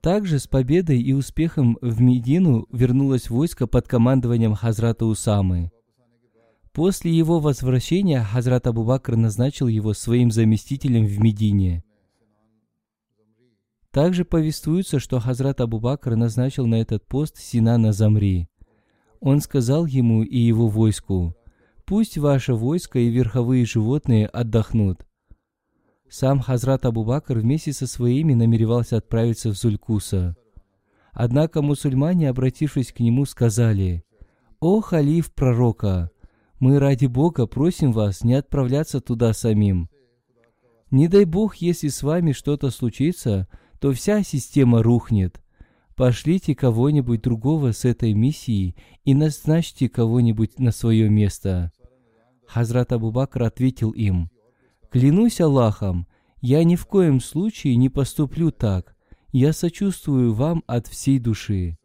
Также 0.00 0.38
с 0.38 0.46
победой 0.46 1.02
и 1.02 1.12
успехом 1.12 1.78
в 1.80 2.00
Медину 2.00 2.68
вернулось 2.70 3.28
войско 3.28 3.66
под 3.66 3.88
командованием 3.88 4.54
Хазрата 4.54 5.04
Усамы. 5.04 5.72
После 6.72 7.10
его 7.10 7.40
возвращения 7.40 8.22
Хазрат 8.22 8.68
Абу 8.68 8.84
Бакр 8.84 9.16
назначил 9.16 9.66
его 9.66 9.94
своим 9.94 10.30
заместителем 10.30 11.06
в 11.06 11.18
Медине. 11.18 11.82
Также 13.90 14.24
повествуется, 14.24 15.00
что 15.00 15.18
Хазрат 15.18 15.60
Абу 15.60 15.80
Бакр 15.80 16.14
назначил 16.14 16.66
на 16.66 16.76
этот 16.76 17.04
пост 17.04 17.36
Синана 17.36 17.92
Замри. 17.92 18.48
Он 19.24 19.40
сказал 19.40 19.86
ему 19.86 20.22
и 20.22 20.36
его 20.36 20.68
войску, 20.68 21.34
«Пусть 21.86 22.18
ваше 22.18 22.52
войско 22.52 22.98
и 22.98 23.08
верховые 23.08 23.64
животные 23.64 24.26
отдохнут». 24.26 25.06
Сам 26.10 26.40
Хазрат 26.40 26.84
Абу 26.84 27.04
Бакр 27.06 27.38
вместе 27.38 27.72
со 27.72 27.86
своими 27.86 28.34
намеревался 28.34 28.98
отправиться 28.98 29.48
в 29.48 29.54
Зулькуса. 29.54 30.36
Однако 31.10 31.62
мусульмане, 31.62 32.28
обратившись 32.28 32.92
к 32.92 33.00
нему, 33.00 33.24
сказали, 33.24 34.04
«О 34.60 34.82
халиф 34.82 35.32
пророка, 35.32 36.10
мы 36.60 36.78
ради 36.78 37.06
Бога 37.06 37.46
просим 37.46 37.92
вас 37.92 38.24
не 38.24 38.34
отправляться 38.34 39.00
туда 39.00 39.32
самим. 39.32 39.88
Не 40.90 41.08
дай 41.08 41.24
Бог, 41.24 41.56
если 41.56 41.88
с 41.88 42.02
вами 42.02 42.32
что-то 42.32 42.68
случится, 42.68 43.48
то 43.80 43.90
вся 43.92 44.22
система 44.22 44.82
рухнет. 44.82 45.40
Пошлите 45.96 46.56
кого-нибудь 46.56 47.22
другого 47.22 47.72
с 47.72 47.84
этой 47.84 48.14
миссией 48.14 48.74
и 49.04 49.14
назначьте 49.14 49.88
кого-нибудь 49.88 50.58
на 50.58 50.72
свое 50.72 51.08
место. 51.08 51.70
Хазрат 52.48 52.92
Абу 52.92 53.12
Бакр 53.12 53.44
ответил 53.44 53.90
им, 53.90 54.28
«Клянусь 54.90 55.40
Аллахом, 55.40 56.08
я 56.40 56.64
ни 56.64 56.74
в 56.74 56.86
коем 56.86 57.20
случае 57.20 57.76
не 57.76 57.88
поступлю 57.88 58.50
так. 58.50 58.96
Я 59.30 59.52
сочувствую 59.52 60.34
вам 60.34 60.64
от 60.66 60.88
всей 60.88 61.20
души». 61.20 61.78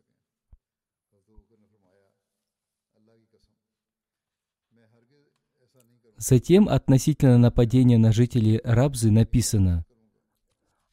Затем 6.18 6.68
относительно 6.68 7.38
нападения 7.38 7.98
на 7.98 8.12
жителей 8.12 8.60
Рабзы 8.64 9.12
написано– 9.12 9.86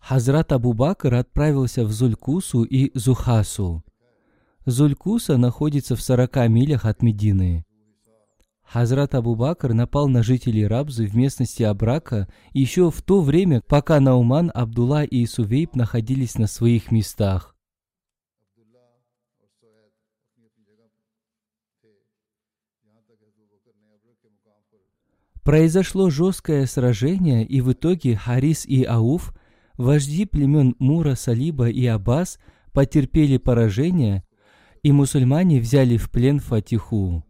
Хазрат 0.08 0.52
Абу 0.52 0.72
Бакр 0.72 1.14
отправился 1.14 1.84
в 1.84 1.90
Зулькусу 1.90 2.62
и 2.62 2.96
Зухасу. 2.96 3.82
Зулькуса 4.64 5.36
находится 5.36 5.96
в 5.96 6.00
40 6.00 6.48
милях 6.48 6.84
от 6.84 7.02
Медины. 7.02 7.66
Хазрат 8.62 9.16
Абу 9.16 9.34
Бакр 9.34 9.72
напал 9.72 10.06
на 10.06 10.22
жителей 10.22 10.64
Рабзы 10.64 11.08
в 11.08 11.16
местности 11.16 11.64
Абрака 11.64 12.28
еще 12.52 12.92
в 12.92 13.02
то 13.02 13.20
время, 13.20 13.62
пока 13.62 13.98
Науман, 13.98 14.52
Абдулла 14.54 15.02
и 15.02 15.26
Сувейб 15.26 15.74
находились 15.74 16.38
на 16.38 16.46
своих 16.46 16.92
местах. 16.92 17.56
Произошло 25.42 26.10
жесткое 26.10 26.66
сражение, 26.66 27.44
и 27.44 27.60
в 27.60 27.72
итоге 27.72 28.14
Харис 28.14 28.64
и 28.66 28.84
Ауф– 28.84 29.34
вожди 29.76 30.24
племен 30.24 30.74
Мура, 30.78 31.14
Салиба 31.14 31.68
и 31.68 31.86
Аббас 31.86 32.38
потерпели 32.72 33.36
поражение, 33.36 34.24
и 34.82 34.92
мусульмане 34.92 35.60
взяли 35.60 35.96
в 35.96 36.10
плен 36.10 36.38
Фатиху. 36.40 37.24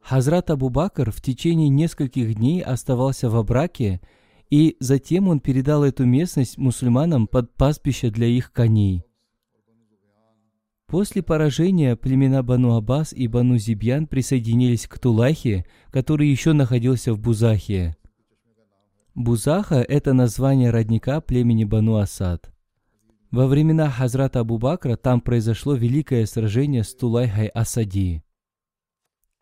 Хазрат 0.00 0.50
Абу 0.50 0.68
Бакр 0.68 1.10
в 1.10 1.20
течение 1.20 1.68
нескольких 1.68 2.34
дней 2.34 2.60
оставался 2.62 3.30
в 3.30 3.36
Абраке, 3.36 4.00
и 4.50 4.76
затем 4.80 5.28
он 5.28 5.40
передал 5.40 5.84
эту 5.84 6.04
местность 6.04 6.58
мусульманам 6.58 7.26
под 7.26 7.54
пастбище 7.54 8.10
для 8.10 8.26
их 8.26 8.52
коней. 8.52 9.04
После 10.86 11.22
поражения 11.22 11.96
племена 11.96 12.42
Бану 12.42 12.74
Аббас 12.74 13.14
и 13.14 13.26
Бану 13.26 13.56
Зибьян 13.56 14.06
присоединились 14.06 14.86
к 14.86 14.98
Тулахе, 14.98 15.64
который 15.90 16.28
еще 16.28 16.52
находился 16.52 17.14
в 17.14 17.18
Бузахе. 17.18 17.96
Бузаха– 19.14 19.84
это 19.88 20.14
название 20.14 20.70
родника 20.70 21.20
племени 21.20 21.64
Бану 21.64 21.96
Асад. 21.96 22.50
Во 23.30 23.46
времена 23.46 23.90
Хазрата 23.90 24.40
Абу 24.40 24.56
Бакра 24.58 24.96
там 24.96 25.20
произошло 25.20 25.74
великое 25.74 26.24
сражение 26.24 26.82
с 26.82 26.94
Тулайхой 26.94 27.48
Асади. 27.48 28.22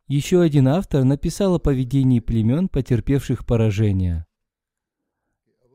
Еще 0.09 0.41
один 0.41 0.67
автор 0.67 1.05
написал 1.05 1.55
о 1.55 1.61
поведении 1.61 2.19
племен, 2.19 2.69
потерпевших 2.69 3.47
поражение. 3.47 4.27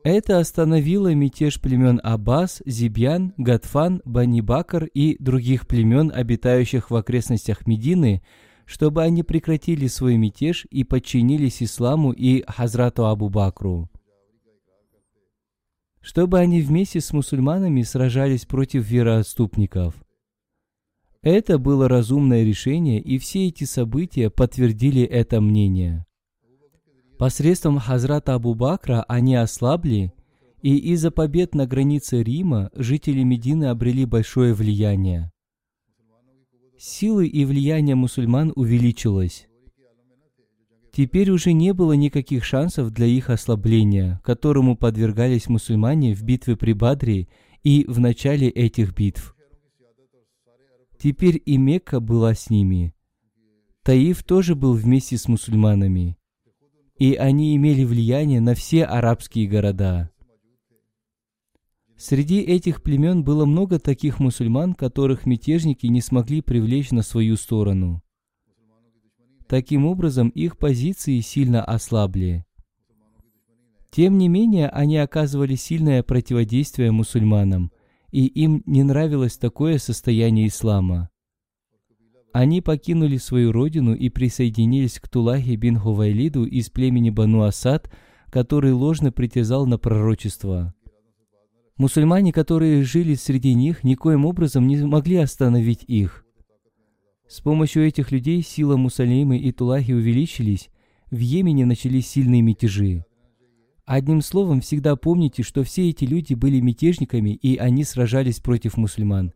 Это 0.04 0.38
остановило 0.38 1.14
мятеж 1.14 1.58
племен 1.58 1.98
Аббас, 2.02 2.62
Зибьян, 2.66 3.32
Гатфан, 3.38 4.02
Бани 4.04 4.42
Бакр 4.42 4.84
и 4.84 5.16
других 5.18 5.66
племен, 5.66 6.12
обитающих 6.14 6.90
в 6.90 6.96
окрестностях 6.96 7.66
Медины, 7.66 8.22
чтобы 8.66 9.02
они 9.02 9.22
прекратили 9.22 9.86
свой 9.86 10.16
мятеж 10.16 10.66
и 10.70 10.84
подчинились 10.84 11.62
исламу 11.62 12.12
и 12.12 12.42
Хазрату 12.46 13.06
Абу 13.06 13.28
Бакру. 13.28 13.88
Чтобы 16.00 16.40
они 16.40 16.60
вместе 16.60 17.00
с 17.00 17.12
мусульманами 17.12 17.82
сражались 17.82 18.44
против 18.44 18.88
вероотступников. 18.88 19.94
Это 21.22 21.58
было 21.58 21.88
разумное 21.88 22.44
решение, 22.44 23.00
и 23.00 23.18
все 23.18 23.48
эти 23.48 23.64
события 23.64 24.30
подтвердили 24.30 25.02
это 25.02 25.40
мнение. 25.40 26.04
Посредством 27.18 27.78
Хазрата 27.78 28.34
Абу 28.34 28.54
Бакра 28.54 29.04
они 29.08 29.36
ослабли, 29.36 30.12
и 30.60 30.76
из-за 30.92 31.10
побед 31.10 31.54
на 31.54 31.66
границе 31.66 32.22
Рима 32.22 32.70
жители 32.74 33.22
Медины 33.22 33.66
обрели 33.66 34.04
большое 34.04 34.54
влияние 34.54 35.32
силы 36.78 37.26
и 37.26 37.44
влияние 37.44 37.94
мусульман 37.94 38.52
увеличилось. 38.54 39.48
Теперь 40.92 41.30
уже 41.30 41.52
не 41.52 41.74
было 41.74 41.92
никаких 41.92 42.44
шансов 42.44 42.90
для 42.90 43.06
их 43.06 43.28
ослабления, 43.28 44.20
которому 44.24 44.76
подвергались 44.76 45.48
мусульмане 45.48 46.14
в 46.14 46.22
битве 46.22 46.56
при 46.56 46.72
Бадре 46.72 47.28
и 47.62 47.84
в 47.86 48.00
начале 48.00 48.48
этих 48.48 48.94
битв. 48.94 49.36
Теперь 50.98 51.40
и 51.44 51.58
Мекка 51.58 52.00
была 52.00 52.34
с 52.34 52.48
ними. 52.48 52.94
Таиф 53.82 54.22
тоже 54.22 54.54
был 54.54 54.72
вместе 54.72 55.18
с 55.18 55.28
мусульманами. 55.28 56.16
И 56.98 57.14
они 57.14 57.54
имели 57.54 57.84
влияние 57.84 58.40
на 58.40 58.54
все 58.54 58.84
арабские 58.84 59.46
города. 59.46 60.10
Среди 61.96 62.40
этих 62.40 62.82
племен 62.82 63.24
было 63.24 63.46
много 63.46 63.78
таких 63.78 64.20
мусульман, 64.20 64.74
которых 64.74 65.24
мятежники 65.24 65.86
не 65.86 66.02
смогли 66.02 66.42
привлечь 66.42 66.90
на 66.90 67.02
свою 67.02 67.36
сторону. 67.36 68.02
Таким 69.48 69.86
образом, 69.86 70.28
их 70.28 70.58
позиции 70.58 71.20
сильно 71.20 71.64
ослабли. 71.64 72.44
Тем 73.90 74.18
не 74.18 74.28
менее, 74.28 74.68
они 74.68 74.98
оказывали 74.98 75.54
сильное 75.54 76.02
противодействие 76.02 76.90
мусульманам, 76.90 77.72
и 78.10 78.26
им 78.26 78.62
не 78.66 78.82
нравилось 78.82 79.38
такое 79.38 79.78
состояние 79.78 80.48
ислама. 80.48 81.08
Они 82.34 82.60
покинули 82.60 83.16
свою 83.16 83.52
родину 83.52 83.94
и 83.94 84.10
присоединились 84.10 85.00
к 85.00 85.08
Тулахе 85.08 85.56
бин 85.56 85.78
Хувайлиду 85.78 86.44
из 86.44 86.68
племени 86.68 87.08
Бану 87.08 87.44
Асад, 87.44 87.90
который 88.28 88.72
ложно 88.72 89.12
притязал 89.12 89.66
на 89.66 89.78
пророчество. 89.78 90.74
Мусульмане, 91.78 92.32
которые 92.32 92.84
жили 92.84 93.14
среди 93.14 93.52
них, 93.52 93.84
никоим 93.84 94.24
образом 94.24 94.66
не 94.66 94.76
могли 94.78 95.16
остановить 95.16 95.84
их. 95.86 96.24
С 97.28 97.40
помощью 97.40 97.86
этих 97.86 98.12
людей 98.12 98.42
сила 98.42 98.76
Мусалимы 98.76 99.36
и 99.38 99.52
Тулахи 99.52 99.92
увеличились, 99.92 100.70
в 101.10 101.18
Йемене 101.18 101.66
начались 101.66 102.08
сильные 102.08 102.40
мятежи. 102.40 103.04
Одним 103.84 104.22
словом, 104.22 104.62
всегда 104.62 104.96
помните, 104.96 105.42
что 105.42 105.64
все 105.64 105.90
эти 105.90 106.04
люди 106.04 106.34
были 106.34 106.60
мятежниками, 106.60 107.30
и 107.30 107.56
они 107.56 107.84
сражались 107.84 108.40
против 108.40 108.76
мусульман. 108.76 109.32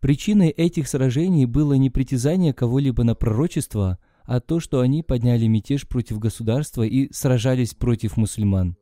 Причиной 0.00 0.48
этих 0.48 0.88
сражений 0.88 1.46
было 1.46 1.74
не 1.74 1.90
притязание 1.90 2.52
кого-либо 2.52 3.04
на 3.04 3.14
пророчество, 3.14 3.98
а 4.24 4.40
то, 4.40 4.58
что 4.58 4.80
они 4.80 5.02
подняли 5.02 5.46
мятеж 5.46 5.86
против 5.86 6.18
государства 6.18 6.82
и 6.82 7.12
сражались 7.12 7.74
против 7.74 8.16
мусульман. 8.16 8.76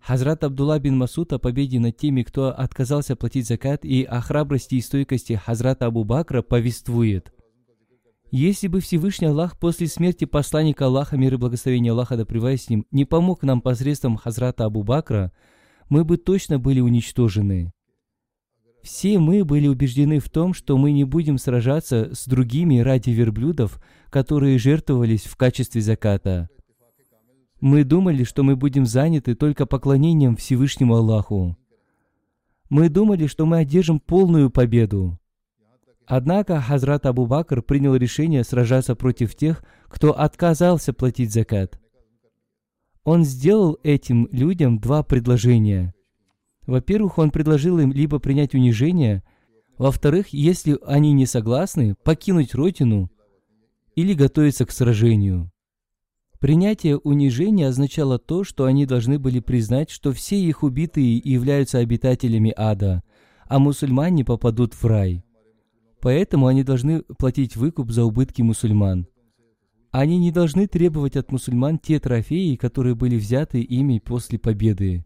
Хазрат 0.00 0.44
Абдулла 0.44 0.78
бин 0.78 0.96
Масуд 0.96 1.32
о 1.32 1.38
победе 1.38 1.78
над 1.78 1.96
теми, 1.96 2.22
кто 2.22 2.48
отказался 2.48 3.16
платить 3.16 3.46
закат, 3.46 3.84
и 3.84 4.02
о 4.02 4.20
храбрости 4.20 4.76
и 4.76 4.80
стойкости 4.80 5.34
Хазрата 5.34 5.86
Абу 5.86 6.04
Бакра 6.04 6.42
повествует. 6.42 7.32
Если 8.30 8.68
бы 8.68 8.80
Всевышний 8.80 9.26
Аллах 9.26 9.58
после 9.58 9.88
смерти 9.88 10.24
посланника 10.24 10.86
Аллаха, 10.86 11.16
мир 11.16 11.34
и 11.34 11.36
благословение 11.36 11.92
Аллаха 11.92 12.16
да 12.16 12.24
с 12.56 12.68
ним, 12.68 12.86
не 12.90 13.04
помог 13.04 13.42
нам 13.42 13.60
посредством 13.60 14.16
Хазрата 14.16 14.64
Абу 14.64 14.82
Бакра, 14.84 15.32
мы 15.88 16.04
бы 16.04 16.16
точно 16.16 16.58
были 16.58 16.80
уничтожены. 16.80 17.72
Все 18.82 19.18
мы 19.18 19.44
были 19.44 19.66
убеждены 19.66 20.20
в 20.20 20.30
том, 20.30 20.54
что 20.54 20.78
мы 20.78 20.92
не 20.92 21.04
будем 21.04 21.36
сражаться 21.38 22.14
с 22.14 22.26
другими 22.26 22.78
ради 22.78 23.10
верблюдов, 23.10 23.80
которые 24.08 24.58
жертвовались 24.58 25.24
в 25.24 25.36
качестве 25.36 25.82
заката. 25.82 26.48
Мы 27.60 27.84
думали, 27.84 28.24
что 28.24 28.42
мы 28.42 28.56
будем 28.56 28.86
заняты 28.86 29.34
только 29.34 29.66
поклонением 29.66 30.36
Всевышнему 30.36 30.96
Аллаху. 30.96 31.56
Мы 32.70 32.88
думали, 32.88 33.26
что 33.26 33.44
мы 33.44 33.58
одержим 33.58 34.00
полную 34.00 34.50
победу. 34.50 35.18
Однако 36.06 36.60
Хазрат 36.60 37.04
Абу 37.06 37.26
Бакр 37.26 37.62
принял 37.62 37.94
решение 37.94 38.44
сражаться 38.44 38.96
против 38.96 39.34
тех, 39.36 39.62
кто 39.88 40.18
отказался 40.18 40.92
платить 40.92 41.32
закат. 41.32 41.78
Он 43.04 43.24
сделал 43.24 43.78
этим 43.82 44.26
людям 44.32 44.78
два 44.78 45.02
предложения. 45.02 45.94
Во-первых, 46.66 47.18
он 47.18 47.30
предложил 47.30 47.78
им 47.78 47.92
либо 47.92 48.18
принять 48.18 48.54
унижение, 48.54 49.22
во-вторых, 49.78 50.28
если 50.28 50.78
они 50.86 51.12
не 51.12 51.26
согласны, 51.26 51.94
покинуть 52.04 52.54
родину 52.54 53.10
или 53.94 54.14
готовиться 54.14 54.66
к 54.66 54.70
сражению. 54.70 55.49
Принятие 56.40 56.96
унижения 56.96 57.68
означало 57.68 58.18
то, 58.18 58.44
что 58.44 58.64
они 58.64 58.86
должны 58.86 59.18
были 59.18 59.40
признать, 59.40 59.90
что 59.90 60.10
все 60.12 60.40
их 60.40 60.62
убитые 60.62 61.18
являются 61.18 61.78
обитателями 61.78 62.54
ада, 62.56 63.02
а 63.46 63.58
мусульмане 63.58 64.24
попадут 64.24 64.72
в 64.72 64.82
рай. 64.86 65.22
Поэтому 66.00 66.46
они 66.46 66.64
должны 66.64 67.02
платить 67.02 67.56
выкуп 67.56 67.90
за 67.90 68.04
убытки 68.04 68.40
мусульман. 68.40 69.06
Они 69.90 70.16
не 70.16 70.32
должны 70.32 70.66
требовать 70.66 71.16
от 71.16 71.30
мусульман 71.30 71.78
те 71.78 72.00
трофеи, 72.00 72.56
которые 72.56 72.94
были 72.94 73.16
взяты 73.16 73.60
ими 73.60 73.98
после 73.98 74.38
победы. 74.38 75.04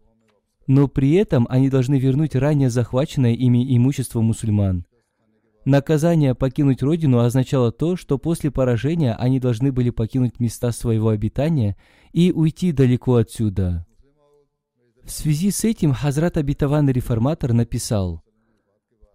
Но 0.67 0.87
при 0.87 1.15
этом 1.15 1.47
они 1.49 1.69
должны 1.69 1.99
вернуть 1.99 2.35
ранее 2.35 2.69
захваченное 2.69 3.33
ими 3.33 3.75
имущество 3.75 4.21
мусульман. 4.21 4.85
Наказание 5.65 6.35
покинуть 6.35 6.83
родину 6.83 7.19
означало 7.19 7.71
то, 7.71 7.95
что 7.95 8.19
после 8.19 8.51
поражения 8.51 9.15
они 9.15 9.39
должны 9.39 9.71
были 9.71 9.89
покинуть 9.89 10.39
места 10.39 10.71
своего 10.71 11.09
обитания 11.09 11.75
и 12.13 12.31
уйти 12.31 12.71
далеко 12.71 13.15
отсюда. 13.15 13.85
В 15.03 15.09
связи 15.09 15.49
с 15.49 15.63
этим 15.63 15.91
Хазрат 15.93 16.37
Абитаван 16.37 16.89
Реформатор 16.89 17.53
написал, 17.53 18.21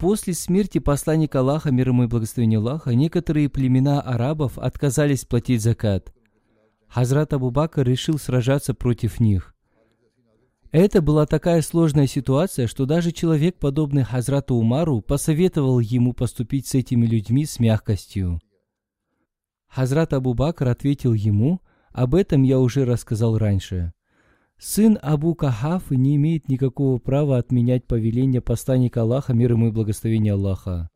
После 0.00 0.32
смерти 0.32 0.78
посланника 0.78 1.40
Аллаха, 1.40 1.70
мир 1.70 1.88
ему 1.88 2.04
и 2.04 2.06
благословения 2.06 2.58
Аллаха, 2.58 2.94
некоторые 2.94 3.50
племена 3.50 4.00
арабов 4.00 4.56
отказались 4.56 5.26
платить 5.26 5.62
закат. 5.62 6.12
Хазрат 6.88 7.34
Абу 7.34 7.50
Бакр 7.50 7.82
решил 7.82 8.18
сражаться 8.18 8.72
против 8.72 9.20
них. 9.20 9.54
Это 10.72 11.02
была 11.02 11.26
такая 11.26 11.62
сложная 11.62 12.06
ситуация, 12.06 12.68
что 12.68 12.86
даже 12.86 13.10
человек, 13.10 13.56
подобный 13.56 14.04
Хазрату 14.04 14.54
Умару, 14.54 15.00
посоветовал 15.00 15.80
ему 15.80 16.12
поступить 16.12 16.68
с 16.68 16.74
этими 16.74 17.06
людьми 17.06 17.44
с 17.44 17.58
мягкостью. 17.58 18.40
Хазрат 19.66 20.12
Абу 20.12 20.34
Бакр 20.34 20.68
ответил 20.68 21.12
ему, 21.12 21.60
об 21.90 22.14
этом 22.14 22.44
я 22.44 22.60
уже 22.60 22.84
рассказал 22.84 23.36
раньше. 23.36 23.92
Сын 24.58 24.96
Абу 25.02 25.34
Кахаф 25.34 25.90
не 25.90 26.14
имеет 26.16 26.48
никакого 26.48 26.98
права 26.98 27.38
отменять 27.38 27.86
повеление 27.86 28.40
посланника 28.40 29.02
Аллаха, 29.02 29.32
мир 29.32 29.52
ему 29.52 29.68
и 29.68 29.72
благословение 29.72 30.34
Аллаха. 30.34 30.88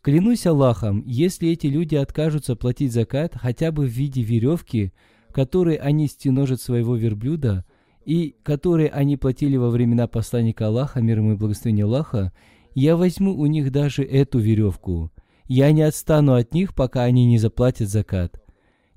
Клянусь 0.00 0.46
Аллахом, 0.46 1.02
если 1.06 1.48
эти 1.48 1.66
люди 1.66 1.94
откажутся 1.94 2.56
платить 2.56 2.92
закат 2.92 3.34
хотя 3.34 3.70
бы 3.70 3.84
в 3.86 3.90
виде 3.90 4.22
веревки, 4.22 4.92
которой 5.32 5.76
они 5.76 6.06
стеножат 6.06 6.60
своего 6.60 6.94
верблюда, 6.94 7.64
и 8.04 8.36
которые 8.42 8.88
они 8.90 9.16
платили 9.16 9.56
во 9.56 9.70
времена 9.70 10.06
посланника 10.06 10.66
Аллаха, 10.66 11.00
мир 11.00 11.18
ему 11.18 11.32
и 11.32 11.36
благословения 11.36 11.84
Аллаха, 11.84 12.32
я 12.74 12.96
возьму 12.96 13.34
у 13.36 13.46
них 13.46 13.70
даже 13.70 14.02
эту 14.02 14.38
веревку. 14.38 15.10
Я 15.46 15.72
не 15.72 15.82
отстану 15.82 16.34
от 16.34 16.54
них, 16.54 16.74
пока 16.74 17.02
они 17.02 17.26
не 17.26 17.38
заплатят 17.38 17.88
закат. 17.88 18.40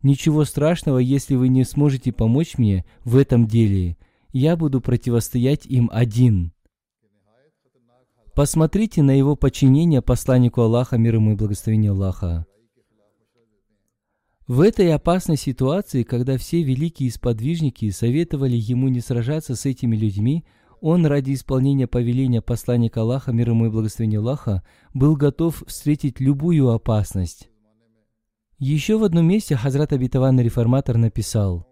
Ничего 0.03 0.45
страшного, 0.45 0.99
если 0.99 1.35
вы 1.35 1.49
не 1.49 1.63
сможете 1.63 2.11
помочь 2.11 2.57
мне 2.57 2.85
в 3.03 3.17
этом 3.17 3.47
деле. 3.47 3.97
Я 4.31 4.55
буду 4.55 4.81
противостоять 4.81 5.65
им 5.65 5.89
один. 5.91 6.53
Посмотрите 8.35 9.01
на 9.01 9.11
его 9.11 9.35
подчинение 9.35 10.01
посланнику 10.01 10.61
Аллаха, 10.61 10.97
мир 10.97 11.15
ему 11.15 11.31
и 11.31 11.35
благословение 11.35 11.91
Аллаха. 11.91 12.45
В 14.47 14.61
этой 14.61 14.93
опасной 14.93 15.35
ситуации, 15.35 16.03
когда 16.03 16.37
все 16.37 16.63
великие 16.63 17.11
сподвижники 17.11 17.89
советовали 17.89 18.55
ему 18.55 18.87
не 18.87 19.01
сражаться 19.01 19.57
с 19.57 19.65
этими 19.65 19.97
людьми, 19.97 20.45
он 20.79 21.05
ради 21.05 21.33
исполнения 21.33 21.85
повеления 21.85 22.41
посланника 22.41 23.01
Аллаха, 23.01 23.33
мир 23.33 23.49
ему 23.49 23.65
и 23.65 23.69
благословения 23.69 24.19
Аллаха, 24.19 24.63
был 24.93 25.17
готов 25.17 25.63
встретить 25.67 26.21
любую 26.21 26.69
опасность. 26.69 27.49
Еще 28.57 28.97
в 28.97 29.03
одном 29.03 29.27
месте 29.27 29.57
Хазрат 29.57 29.91
Абитаван 29.91 30.39
Реформатор 30.39 30.95
написал, 30.95 31.67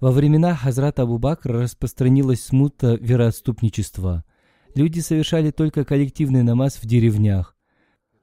«Во 0.00 0.10
времена 0.10 0.54
Хазрата 0.54 1.02
Абу 1.02 1.18
Бакра 1.18 1.60
распространилась 1.60 2.42
смута 2.42 2.94
вероотступничества. 2.94 4.24
Люди 4.74 5.00
совершали 5.00 5.50
только 5.50 5.84
коллективный 5.84 6.42
намаз 6.42 6.76
в 6.76 6.86
деревнях. 6.86 7.54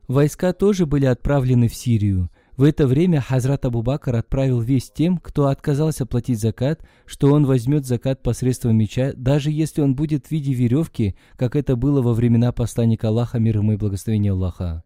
Войска 0.07 0.53
тоже 0.53 0.87
были 0.87 1.05
отправлены 1.05 1.67
в 1.67 1.75
Сирию– 1.75 2.30
в 2.61 2.63
это 2.63 2.85
время 2.85 3.21
Хазрат 3.21 3.65
Абу 3.65 3.81
Бакр 3.81 4.15
отправил 4.15 4.61
весть 4.61 4.93
тем, 4.93 5.17
кто 5.17 5.47
отказался 5.47 6.05
платить 6.05 6.39
закат, 6.39 6.85
что 7.07 7.33
он 7.33 7.47
возьмет 7.47 7.87
закат 7.87 8.21
посредством 8.21 8.77
меча, 8.77 9.13
даже 9.15 9.49
если 9.49 9.81
он 9.81 9.95
будет 9.95 10.27
в 10.27 10.31
виде 10.31 10.53
веревки, 10.53 11.15
как 11.37 11.55
это 11.55 11.75
было 11.75 12.03
во 12.03 12.13
времена 12.13 12.51
посланника 12.51 13.07
Аллаха, 13.07 13.39
мир 13.39 13.57
ему 13.57 13.71
и 13.71 13.77
благословения 13.77 14.31
Аллаха. 14.31 14.83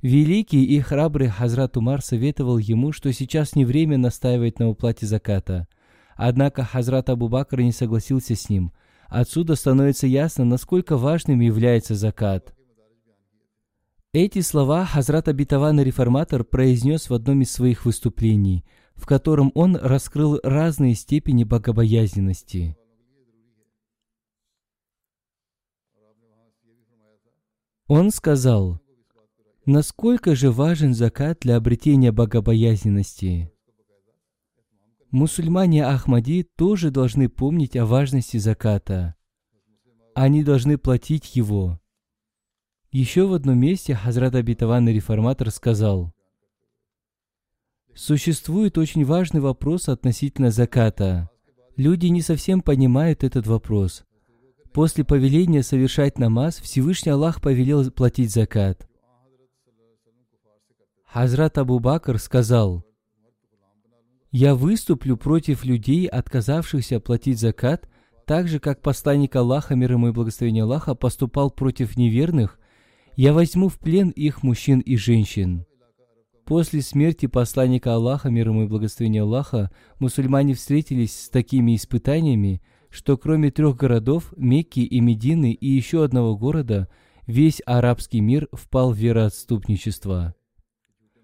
Великий 0.00 0.64
и 0.64 0.78
храбрый 0.78 1.26
Хазрат 1.26 1.76
Умар 1.76 2.02
советовал 2.02 2.58
ему, 2.58 2.92
что 2.92 3.12
сейчас 3.12 3.56
не 3.56 3.64
время 3.64 3.98
настаивать 3.98 4.60
на 4.60 4.68
уплате 4.68 5.06
заката. 5.06 5.66
Однако 6.14 6.62
Хазрат 6.62 7.10
Абу 7.10 7.28
Бакр 7.28 7.62
не 7.62 7.72
согласился 7.72 8.36
с 8.36 8.48
ним. 8.48 8.70
Отсюда 9.08 9.56
становится 9.56 10.06
ясно, 10.06 10.44
насколько 10.44 10.98
важным 10.98 11.40
является 11.40 11.96
закат– 11.96 12.53
эти 14.14 14.42
слова 14.42 14.86
Хазрат 14.86 15.26
Абитаван 15.26 15.80
Реформатор 15.80 16.44
произнес 16.44 17.10
в 17.10 17.14
одном 17.14 17.42
из 17.42 17.50
своих 17.50 17.84
выступлений, 17.84 18.64
в 18.94 19.06
котором 19.06 19.50
он 19.56 19.74
раскрыл 19.74 20.38
разные 20.44 20.94
степени 20.94 21.42
богобоязненности. 21.42 22.76
Он 27.88 28.12
сказал, 28.12 28.80
насколько 29.66 30.36
же 30.36 30.52
важен 30.52 30.94
закат 30.94 31.40
для 31.40 31.56
обретения 31.56 32.12
богобоязненности. 32.12 33.52
Мусульмане 35.10 35.84
Ахмади 35.84 36.44
тоже 36.44 36.92
должны 36.92 37.28
помнить 37.28 37.76
о 37.76 37.84
важности 37.84 38.36
заката. 38.36 39.16
Они 40.14 40.44
должны 40.44 40.78
платить 40.78 41.34
его– 41.34 41.80
еще 42.94 43.26
в 43.26 43.34
одном 43.34 43.58
месте 43.58 43.94
Хазрат 43.94 44.36
Абитаванный 44.36 44.92
Реформатор 44.92 45.50
сказал, 45.50 46.12
Существует 47.92 48.78
очень 48.78 49.04
важный 49.04 49.40
вопрос 49.40 49.88
относительно 49.88 50.52
заката. 50.52 51.28
Люди 51.76 52.06
не 52.06 52.22
совсем 52.22 52.60
понимают 52.60 53.24
этот 53.24 53.48
вопрос. 53.48 54.04
После 54.72 55.04
повеления 55.04 55.64
совершать 55.64 56.18
намаз 56.18 56.58
Всевышний 56.58 57.10
Аллах 57.10 57.40
повелел 57.40 57.90
платить 57.90 58.32
закат. 58.32 58.88
Хазрат 61.04 61.58
Абу 61.58 61.80
Бакр 61.80 62.18
сказал, 62.18 62.84
«Я 64.30 64.54
выступлю 64.54 65.16
против 65.16 65.64
людей, 65.64 66.06
отказавшихся 66.06 67.00
платить 67.00 67.40
закат, 67.40 67.88
так 68.24 68.46
же, 68.46 68.60
как 68.60 68.82
посланник 68.82 69.34
Аллаха, 69.34 69.74
мир 69.74 69.92
ему 69.92 70.08
и 70.08 70.12
благословение 70.12 70.62
Аллаха, 70.62 70.94
поступал 70.94 71.50
против 71.50 71.96
неверных, 71.96 72.58
я 73.16 73.32
возьму 73.32 73.68
в 73.68 73.78
плен 73.78 74.10
их 74.10 74.42
мужчин 74.42 74.80
и 74.80 74.96
женщин. 74.96 75.64
После 76.44 76.82
смерти 76.82 77.26
посланника 77.26 77.94
Аллаха, 77.94 78.28
мир 78.28 78.48
ему 78.48 78.64
и 78.64 78.66
благословения 78.66 79.22
Аллаха, 79.22 79.70
мусульмане 79.98 80.54
встретились 80.54 81.18
с 81.18 81.28
такими 81.30 81.74
испытаниями, 81.74 82.60
что 82.90 83.16
кроме 83.16 83.50
трех 83.50 83.76
городов, 83.76 84.34
Мекки 84.36 84.80
и 84.80 85.00
Медины 85.00 85.52
и 85.52 85.66
еще 85.66 86.04
одного 86.04 86.36
города, 86.36 86.88
весь 87.26 87.62
арабский 87.64 88.20
мир 88.20 88.48
впал 88.52 88.92
в 88.92 88.98
вероотступничество. 88.98 90.34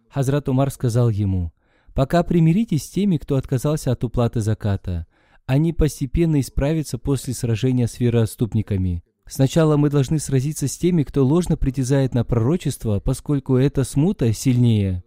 Хазрат 0.08 0.48
Умар 0.48 0.70
сказал 0.70 1.10
ему, 1.10 1.52
«Пока 1.94 2.22
примиритесь 2.22 2.84
с 2.84 2.90
теми, 2.90 3.18
кто 3.18 3.36
отказался 3.36 3.92
от 3.92 4.02
уплаты 4.04 4.40
заката. 4.40 5.06
Они 5.44 5.72
постепенно 5.72 6.40
исправятся 6.40 6.96
после 6.96 7.34
сражения 7.34 7.86
с 7.86 8.00
вероотступниками. 8.00 9.02
Сначала 9.30 9.76
мы 9.76 9.90
должны 9.90 10.18
сразиться 10.18 10.66
с 10.66 10.76
теми, 10.76 11.04
кто 11.04 11.24
ложно 11.24 11.56
притязает 11.56 12.14
на 12.14 12.24
пророчество, 12.24 12.98
поскольку 12.98 13.54
эта 13.54 13.84
смута 13.84 14.32
сильнее. 14.32 15.04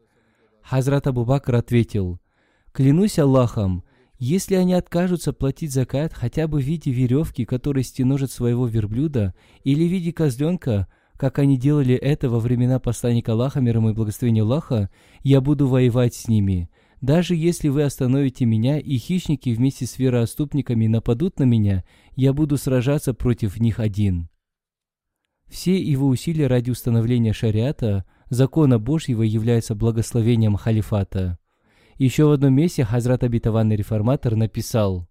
Хазрат 0.62 1.08
Абу 1.08 1.26
Бакр 1.26 1.56
ответил, 1.56 2.22
«Клянусь 2.72 3.20
Аллахом, 3.20 3.84
если 4.20 4.56
они 4.56 4.76
откажутся 4.76 5.34
платить 5.34 5.74
закат 5.74 6.14
хотя 6.14 6.48
бы 6.48 6.62
в 6.62 6.64
виде 6.64 6.90
веревки, 6.90 7.44
которой 7.44 7.84
стеножат 7.84 8.32
своего 8.32 8.66
верблюда, 8.66 9.36
или 9.66 9.86
в 9.86 9.92
виде 9.92 10.14
козленка, 10.14 10.88
как 11.18 11.38
они 11.38 11.58
делали 11.58 11.96
это 11.96 12.30
во 12.30 12.40
времена 12.40 12.80
посланника 12.80 13.34
Аллаха, 13.34 13.60
мир 13.60 13.76
ему 13.76 13.90
и 13.90 13.94
благословения 13.94 14.44
Аллаха, 14.44 14.90
я 15.24 15.42
буду 15.42 15.68
воевать 15.68 16.16
с 16.16 16.30
ними. 16.30 16.70
Даже 17.02 17.36
если 17.36 17.68
вы 17.68 17.84
остановите 17.84 18.46
меня, 18.46 18.80
и 18.80 18.96
хищники 18.96 19.50
вместе 19.50 19.86
с 19.86 20.00
вероотступниками 20.00 20.88
нападут 20.88 21.40
на 21.40 21.44
меня, 21.44 21.84
я 22.16 22.34
буду 22.34 22.58
сражаться 22.58 23.14
против 23.14 23.60
них 23.60 23.80
один». 23.80 24.30
Все 25.48 25.80
его 25.80 26.08
усилия 26.08 26.48
ради 26.48 26.72
установления 26.72 27.34
шариата, 27.34 28.06
закона 28.30 28.80
Божьего, 28.80 29.22
являются 29.22 29.76
благословением 29.76 30.56
халифата. 30.56 31.38
Еще 31.98 32.26
в 32.26 32.32
одном 32.32 32.54
месте 32.54 32.84
Хазрат 32.84 33.24
Абитаванный 33.24 33.76
Реформатор 33.76 34.36
написал 34.36 35.08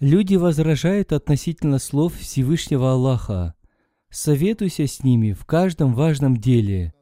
«Люди 0.00 0.34
возражают 0.34 1.12
относительно 1.12 1.78
слов 1.78 2.16
Всевышнего 2.16 2.92
Аллаха. 2.92 3.54
Советуйся 4.10 4.86
с 4.86 5.04
ними 5.04 5.32
в 5.32 5.44
каждом 5.44 5.94
важном 5.94 6.36
деле». 6.36 6.92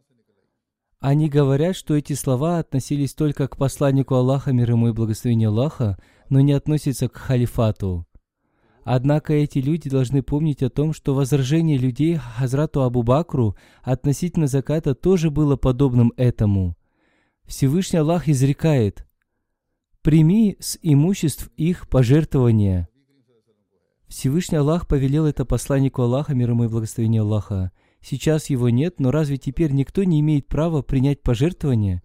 Они 1.01 1.29
говорят, 1.29 1.77
что 1.77 1.97
эти 1.97 2.14
слова 2.14 2.59
относились 2.59 3.14
только 3.14 3.47
к 3.47 3.57
посланнику 3.57 4.17
Аллаха, 4.17 4.53
мир 4.53 4.73
ему 4.73 4.88
и 4.88 4.93
благословение 4.93 5.49
Аллаха, 5.49 5.97
но 6.29 6.41
не 6.41 6.53
относятся 6.53 7.09
к 7.09 7.17
халифату. 7.17 8.08
Однако 8.90 9.35
эти 9.35 9.59
люди 9.59 9.90
должны 9.90 10.22
помнить 10.22 10.62
о 10.62 10.70
том, 10.70 10.94
что 10.94 11.14
возражение 11.14 11.77
людей 11.77 12.14
Хазрату 12.14 12.81
Абу 12.81 13.03
Бакру 13.03 13.55
относительно 13.83 14.46
заката 14.46 14.94
тоже 14.94 15.31
было 15.31 15.57
подобным 15.57 16.14
этому. 16.16 16.74
Всевышний 17.44 17.98
Аллах 17.98 18.29
изрекает 18.29 19.07
«Прими 20.01 20.57
с 20.59 20.79
имуществ 20.81 21.51
их 21.59 21.87
пожертвования». 21.90 22.88
Всевышний 24.07 24.57
Аллах 24.57 24.88
повелел 24.88 25.27
это 25.27 25.44
посланнику 25.44 26.01
Аллаха, 26.01 26.35
мир 26.35 26.53
ему 26.53 26.64
и 26.64 26.68
благословение 26.68 27.20
Аллаха. 27.20 27.72
Сейчас 28.01 28.48
его 28.48 28.70
нет, 28.70 29.01
но 29.01 29.11
разве 29.11 29.37
теперь 29.37 29.72
никто 29.72 30.03
не 30.05 30.20
имеет 30.20 30.48
права 30.48 30.81
принять 30.81 31.22
пожертвование? 31.22 32.01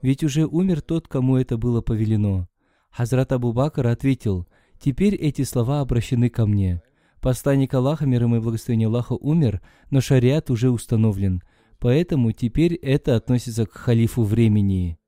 Ведь 0.00 0.22
уже 0.22 0.46
умер 0.46 0.80
тот, 0.82 1.08
кому 1.08 1.38
это 1.38 1.58
было 1.58 1.80
повелено. 1.80 2.46
Хазрат 2.92 3.32
Абу 3.32 3.52
Бакр 3.52 3.88
ответил, 3.88 4.46
Теперь 4.80 5.14
эти 5.14 5.42
слова 5.42 5.80
обращены 5.80 6.30
ко 6.30 6.46
мне. 6.46 6.82
Посланник 7.20 7.74
Аллаха, 7.74 8.06
мир 8.06 8.22
ему 8.22 8.36
и 8.36 8.40
благословение 8.40 8.88
Аллаха, 8.88 9.12
умер, 9.12 9.60
но 9.90 10.00
шариат 10.00 10.50
уже 10.50 10.70
установлен. 10.70 11.42
Поэтому 11.78 12.32
теперь 12.32 12.74
это 12.74 13.14
относится 13.14 13.66
к 13.66 13.72
халифу 13.72 14.22
времени. 14.22 14.98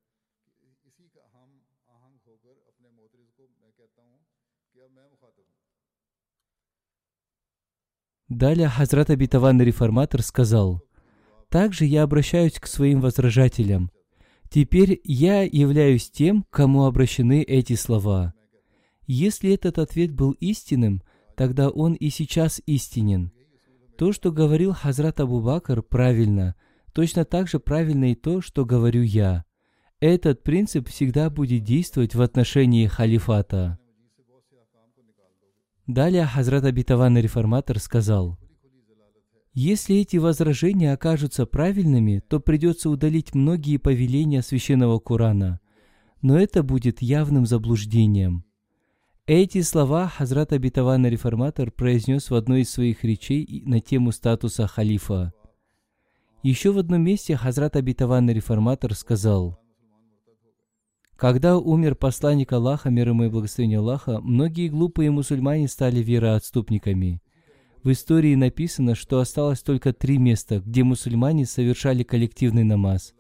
Далее 8.28 8.68
Хазрат 8.68 9.10
Абитаванный 9.10 9.64
реформатор 9.64 10.22
сказал, 10.22 10.82
«Также 11.48 11.86
я 11.86 12.02
обращаюсь 12.02 12.58
к 12.58 12.66
своим 12.66 13.00
возражателям. 13.00 13.90
Теперь 14.50 15.00
я 15.04 15.42
являюсь 15.42 16.10
тем, 16.10 16.44
кому 16.50 16.84
обращены 16.84 17.42
эти 17.42 17.74
слова. 17.74 18.34
Если 19.06 19.52
этот 19.52 19.78
ответ 19.78 20.12
был 20.12 20.32
истинным, 20.32 21.02
тогда 21.36 21.70
он 21.70 21.94
и 21.94 22.08
сейчас 22.08 22.60
истинен. 22.66 23.32
То, 23.98 24.12
что 24.12 24.32
говорил 24.32 24.72
Хазрат 24.72 25.20
Абу 25.20 25.40
Бакр, 25.40 25.82
правильно. 25.82 26.54
Точно 26.92 27.24
так 27.24 27.48
же 27.48 27.58
правильно 27.58 28.12
и 28.12 28.14
то, 28.14 28.40
что 28.40 28.64
говорю 28.64 29.02
я. 29.02 29.44
Этот 30.00 30.42
принцип 30.42 30.88
всегда 30.88 31.30
будет 31.30 31.62
действовать 31.62 32.14
в 32.14 32.22
отношении 32.22 32.86
халифата. 32.86 33.78
Далее 35.86 36.24
Хазрат 36.26 36.64
Абитаванный 36.64 37.22
Реформатор 37.22 37.78
сказал, 37.78 38.38
«Если 39.52 39.96
эти 39.96 40.16
возражения 40.16 40.92
окажутся 40.92 41.44
правильными, 41.44 42.22
то 42.28 42.40
придется 42.40 42.88
удалить 42.88 43.34
многие 43.34 43.76
повеления 43.76 44.42
Священного 44.42 44.98
Корана, 44.98 45.60
но 46.22 46.38
это 46.38 46.62
будет 46.62 47.02
явным 47.02 47.46
заблуждением». 47.46 48.44
Эти 49.34 49.62
слова 49.62 50.08
Хазрат 50.08 50.52
Абитаванный 50.52 51.08
Реформатор 51.08 51.70
произнес 51.70 52.28
в 52.28 52.34
одной 52.34 52.60
из 52.60 52.70
своих 52.70 53.02
речей 53.02 53.62
на 53.64 53.80
тему 53.80 54.12
статуса 54.12 54.66
халифа. 54.66 55.32
Еще 56.42 56.70
в 56.70 56.76
одном 56.76 57.00
месте 57.00 57.34
Хазрат 57.34 57.76
Абитаванный 57.76 58.34
Реформатор 58.34 58.94
сказал– 58.94 59.58
когда 61.16 61.56
умер 61.56 61.94
посланник 61.94 62.52
Аллаха, 62.52 62.90
мир 62.90 63.08
ему 63.08 63.24
и 63.24 63.28
благословение 63.30 63.78
Аллаха, 63.78 64.20
многие 64.20 64.68
глупые 64.68 65.10
мусульмане 65.10 65.66
стали 65.66 66.02
вероотступниками. 66.02 67.22
В 67.82 67.90
истории 67.90 68.34
написано, 68.34 68.94
что 68.94 69.18
осталось 69.18 69.62
только 69.62 69.94
три 69.94 70.18
места, 70.18 70.60
где 70.60 70.84
мусульмане 70.84 71.46
совершали 71.46 72.02
коллективный 72.02 72.64
намаз. 72.64 73.14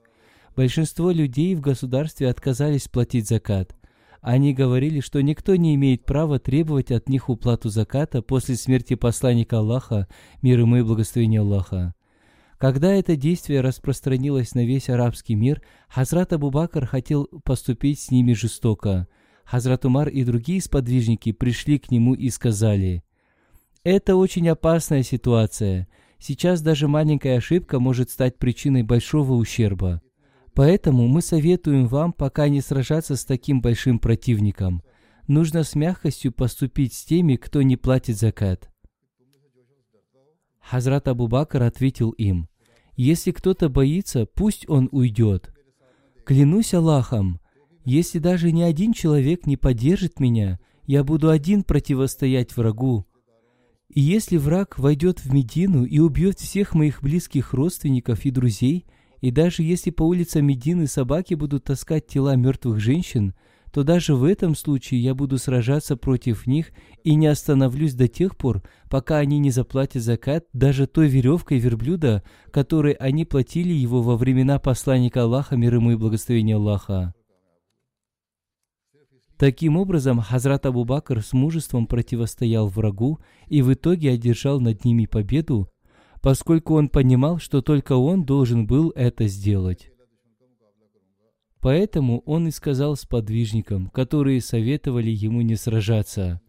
Большинство 0.56 1.10
людей 1.10 1.54
в 1.54 1.62
государстве 1.62 2.28
отказались 2.28 2.88
платить 2.88 3.28
закат. 3.28 3.74
Они 4.22 4.54
говорили, 4.54 5.00
что 5.00 5.20
никто 5.20 5.56
не 5.56 5.74
имеет 5.74 6.04
права 6.04 6.38
требовать 6.38 6.92
от 6.92 7.08
них 7.08 7.28
уплату 7.28 7.70
заката 7.70 8.22
после 8.22 8.54
смерти 8.54 8.94
посланника 8.94 9.58
Аллаха, 9.58 10.06
мир 10.42 10.60
ему 10.60 10.76
и 10.76 10.82
благословение 10.82 11.40
Аллаха. 11.40 11.92
Когда 12.56 12.92
это 12.92 13.16
действие 13.16 13.62
распространилось 13.62 14.54
на 14.54 14.64
весь 14.64 14.88
арабский 14.88 15.34
мир, 15.34 15.60
Хазрат 15.88 16.32
Абу 16.32 16.52
Бакр 16.52 16.86
хотел 16.86 17.26
поступить 17.42 17.98
с 17.98 18.12
ними 18.12 18.32
жестоко. 18.32 19.08
Хазрат 19.44 19.84
Умар 19.84 20.08
и 20.08 20.22
другие 20.22 20.62
сподвижники 20.62 21.32
пришли 21.32 21.80
к 21.80 21.90
нему 21.90 22.14
и 22.14 22.30
сказали, 22.30 23.02
«Это 23.82 24.14
очень 24.14 24.48
опасная 24.48 25.02
ситуация. 25.02 25.88
Сейчас 26.20 26.62
даже 26.62 26.86
маленькая 26.86 27.38
ошибка 27.38 27.80
может 27.80 28.08
стать 28.10 28.38
причиной 28.38 28.84
большого 28.84 29.32
ущерба. 29.32 30.00
Поэтому 30.54 31.08
мы 31.08 31.22
советуем 31.22 31.86
вам 31.86 32.12
пока 32.12 32.48
не 32.48 32.60
сражаться 32.60 33.16
с 33.16 33.24
таким 33.24 33.60
большим 33.60 33.98
противником. 33.98 34.82
Нужно 35.26 35.64
с 35.64 35.74
мягкостью 35.74 36.32
поступить 36.32 36.94
с 36.94 37.04
теми, 37.04 37.36
кто 37.36 37.62
не 37.62 37.76
платит 37.76 38.18
закат». 38.18 38.70
Хазрат 40.60 41.08
Абу 41.08 41.26
Бакр 41.26 41.62
ответил 41.62 42.10
им, 42.10 42.48
если 42.96 43.30
кто-то 43.30 43.68
боится, 43.68 44.26
пусть 44.26 44.68
он 44.68 44.88
уйдет. 44.92 45.52
Клянусь 46.24 46.74
Аллахом, 46.74 47.40
если 47.84 48.18
даже 48.18 48.52
ни 48.52 48.62
один 48.62 48.92
человек 48.92 49.46
не 49.46 49.56
поддержит 49.56 50.20
меня, 50.20 50.60
я 50.86 51.02
буду 51.02 51.30
один 51.30 51.64
противостоять 51.64 52.56
врагу. 52.56 53.06
И 53.88 54.00
если 54.00 54.36
враг 54.36 54.78
войдет 54.78 55.20
в 55.20 55.32
Медину 55.32 55.84
и 55.84 55.98
убьет 55.98 56.38
всех 56.38 56.74
моих 56.74 57.02
близких 57.02 57.52
родственников 57.52 58.24
и 58.24 58.30
друзей, 58.30 58.86
и 59.22 59.30
даже 59.30 59.62
если 59.62 59.90
по 59.90 60.02
улицам 60.02 60.44
Медины 60.44 60.86
собаки 60.86 61.34
будут 61.34 61.64
таскать 61.64 62.08
тела 62.08 62.34
мертвых 62.34 62.80
женщин, 62.80 63.34
то 63.72 63.84
даже 63.84 64.14
в 64.14 64.24
этом 64.24 64.54
случае 64.54 65.00
я 65.00 65.14
буду 65.14 65.38
сражаться 65.38 65.96
против 65.96 66.46
них 66.46 66.72
и 67.04 67.14
не 67.14 67.28
остановлюсь 67.28 67.94
до 67.94 68.08
тех 68.08 68.36
пор, 68.36 68.62
пока 68.90 69.16
они 69.18 69.38
не 69.38 69.50
заплатят 69.50 70.02
закат 70.02 70.44
даже 70.52 70.86
той 70.86 71.06
веревкой 71.06 71.58
верблюда, 71.58 72.22
которой 72.50 72.92
они 72.94 73.24
платили 73.24 73.72
его 73.72 74.02
во 74.02 74.16
времена 74.16 74.58
посланника 74.58 75.22
Аллаха, 75.22 75.56
мир 75.56 75.76
ему 75.76 75.92
и 75.92 75.96
благословения 75.96 76.56
Аллаха. 76.56 77.14
Таким 79.38 79.76
образом, 79.76 80.20
Хазрат 80.20 80.66
Абу 80.66 80.84
Бакр 80.84 81.22
с 81.22 81.32
мужеством 81.32 81.86
противостоял 81.86 82.68
врагу 82.68 83.20
и 83.46 83.62
в 83.62 83.72
итоге 83.72 84.10
одержал 84.10 84.60
над 84.60 84.84
ними 84.84 85.06
победу, 85.06 85.71
поскольку 86.22 86.74
он 86.74 86.88
понимал, 86.88 87.38
что 87.38 87.60
только 87.60 87.94
он 87.94 88.24
должен 88.24 88.66
был 88.66 88.90
это 88.94 89.26
сделать. 89.26 89.90
Поэтому 91.60 92.20
он 92.20 92.48
и 92.48 92.50
сказал 92.50 92.96
сподвижникам, 92.96 93.88
которые 93.88 94.40
советовали 94.40 95.10
ему 95.10 95.42
не 95.42 95.56
сражаться, 95.56 96.40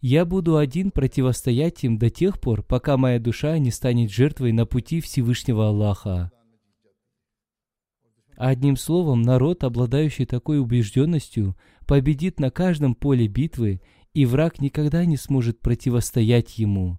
«Я 0.00 0.24
буду 0.24 0.56
один 0.56 0.90
противостоять 0.90 1.82
им 1.82 1.98
до 1.98 2.10
тех 2.10 2.40
пор, 2.40 2.62
пока 2.62 2.96
моя 2.96 3.18
душа 3.18 3.58
не 3.58 3.70
станет 3.70 4.10
жертвой 4.10 4.52
на 4.52 4.66
пути 4.66 5.00
Всевышнего 5.00 5.68
Аллаха». 5.68 6.30
Одним 8.36 8.76
словом, 8.76 9.22
народ, 9.22 9.64
обладающий 9.64 10.26
такой 10.26 10.60
убежденностью, 10.60 11.56
победит 11.86 12.38
на 12.38 12.50
каждом 12.50 12.94
поле 12.94 13.26
битвы, 13.26 13.80
и 14.12 14.26
враг 14.26 14.60
никогда 14.60 15.04
не 15.06 15.16
сможет 15.16 15.60
противостоять 15.60 16.58
ему. 16.58 16.98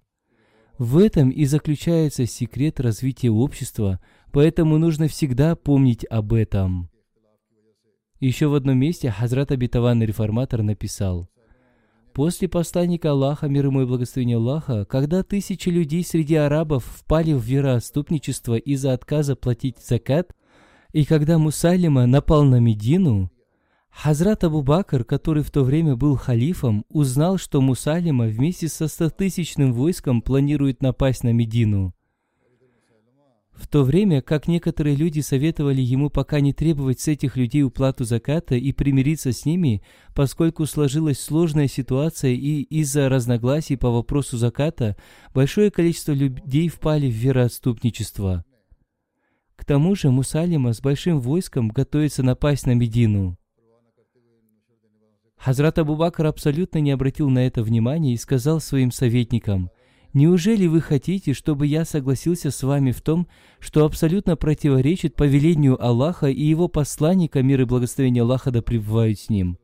В 0.78 0.98
этом 0.98 1.30
и 1.30 1.44
заключается 1.44 2.24
секрет 2.26 2.78
развития 2.78 3.30
общества, 3.30 4.00
поэтому 4.30 4.78
нужно 4.78 5.08
всегда 5.08 5.56
помнить 5.56 6.04
об 6.04 6.32
этом. 6.32 6.88
Еще 8.20 8.46
в 8.46 8.54
одном 8.54 8.78
месте 8.78 9.10
Хазрат 9.10 9.50
Абитаванный 9.50 10.06
Реформатор 10.06 10.62
написал, 10.62 11.28
После 12.14 12.48
посланника 12.48 13.12
Аллаха, 13.12 13.46
мир 13.46 13.66
ему 13.66 13.82
и 13.82 13.86
благословение 13.86 14.38
Аллаха, 14.38 14.84
когда 14.84 15.22
тысячи 15.22 15.68
людей 15.68 16.04
среди 16.04 16.34
арабов 16.34 16.84
впали 16.84 17.32
в 17.32 17.42
вероотступничество 17.42 18.56
из-за 18.56 18.92
отказа 18.92 19.36
платить 19.36 19.78
закат, 19.78 20.34
И 20.92 21.04
когда 21.04 21.38
Мусайлима 21.38 22.06
напал 22.06 22.44
на 22.44 22.58
Медину, 22.58 23.30
Хазрат 24.00 24.44
Абу 24.44 24.62
Бакр, 24.62 25.02
который 25.02 25.42
в 25.42 25.50
то 25.50 25.64
время 25.64 25.96
был 25.96 26.14
халифом, 26.14 26.84
узнал, 26.88 27.36
что 27.36 27.60
Мусалима 27.60 28.26
вместе 28.26 28.68
со 28.68 28.86
стотысячным 28.86 29.72
войском 29.72 30.22
планирует 30.22 30.82
напасть 30.82 31.24
на 31.24 31.32
Медину. 31.32 31.92
В 33.50 33.66
то 33.66 33.82
время, 33.82 34.22
как 34.22 34.46
некоторые 34.46 34.94
люди 34.94 35.18
советовали 35.18 35.80
ему 35.80 36.10
пока 36.10 36.38
не 36.38 36.52
требовать 36.52 37.00
с 37.00 37.08
этих 37.08 37.36
людей 37.36 37.64
уплату 37.64 38.04
заката 38.04 38.54
и 38.54 38.70
примириться 38.70 39.32
с 39.32 39.44
ними, 39.44 39.82
поскольку 40.14 40.64
сложилась 40.66 41.18
сложная 41.18 41.66
ситуация 41.66 42.34
и 42.34 42.62
из-за 42.62 43.08
разногласий 43.08 43.74
по 43.74 43.90
вопросу 43.90 44.36
заката 44.36 44.96
большое 45.34 45.72
количество 45.72 46.12
людей 46.12 46.68
впали 46.68 47.10
в 47.10 47.14
вероотступничество. 47.14 48.44
К 49.56 49.64
тому 49.64 49.96
же 49.96 50.12
Мусалима 50.12 50.72
с 50.72 50.80
большим 50.80 51.18
войском 51.18 51.68
готовится 51.70 52.22
напасть 52.22 52.64
на 52.64 52.76
Медину. 52.76 53.36
Хазрат 55.38 55.78
Абу 55.78 55.96
Бакр 55.96 56.26
абсолютно 56.26 56.78
не 56.78 56.90
обратил 56.90 57.30
на 57.30 57.46
это 57.46 57.62
внимания 57.62 58.12
и 58.12 58.16
сказал 58.16 58.60
своим 58.60 58.90
советникам, 58.90 59.70
«Неужели 60.14 60.66
вы 60.66 60.80
хотите, 60.80 61.32
чтобы 61.32 61.66
я 61.66 61.84
согласился 61.84 62.50
с 62.50 62.62
вами 62.62 62.92
в 62.92 63.02
том, 63.02 63.28
что 63.60 63.84
абсолютно 63.84 64.36
противоречит 64.36 65.14
повелению 65.14 65.82
Аллаха 65.84 66.26
и 66.26 66.42
его 66.42 66.66
посланника, 66.66 67.42
мир 67.42 67.60
и 67.60 67.64
благословение 67.64 68.22
Аллаха 68.22 68.50
да 68.50 68.62
пребывают 68.62 69.18
с 69.18 69.28
ним?» 69.28 69.58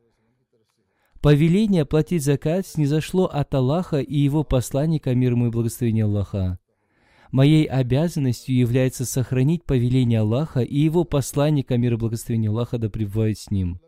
Повеление 1.20 1.86
платить 1.86 2.22
закат 2.22 2.66
снизошло 2.66 3.24
от 3.24 3.54
Аллаха 3.54 3.98
и 3.98 4.18
его 4.18 4.44
посланника, 4.44 5.14
мир 5.14 5.32
ему 5.32 5.46
и 5.46 5.50
благословение 5.50 6.04
Аллаха. 6.04 6.58
Моей 7.32 7.64
обязанностью 7.64 8.54
является 8.54 9.06
сохранить 9.06 9.64
повеление 9.64 10.20
Аллаха 10.20 10.60
и 10.60 10.78
его 10.78 11.04
посланника, 11.04 11.78
мир 11.78 11.94
и 11.94 11.96
благословение 11.96 12.50
Аллаха 12.50 12.76
да 12.76 12.90
пребывают 12.90 13.38
с 13.38 13.50
ним. 13.50 13.80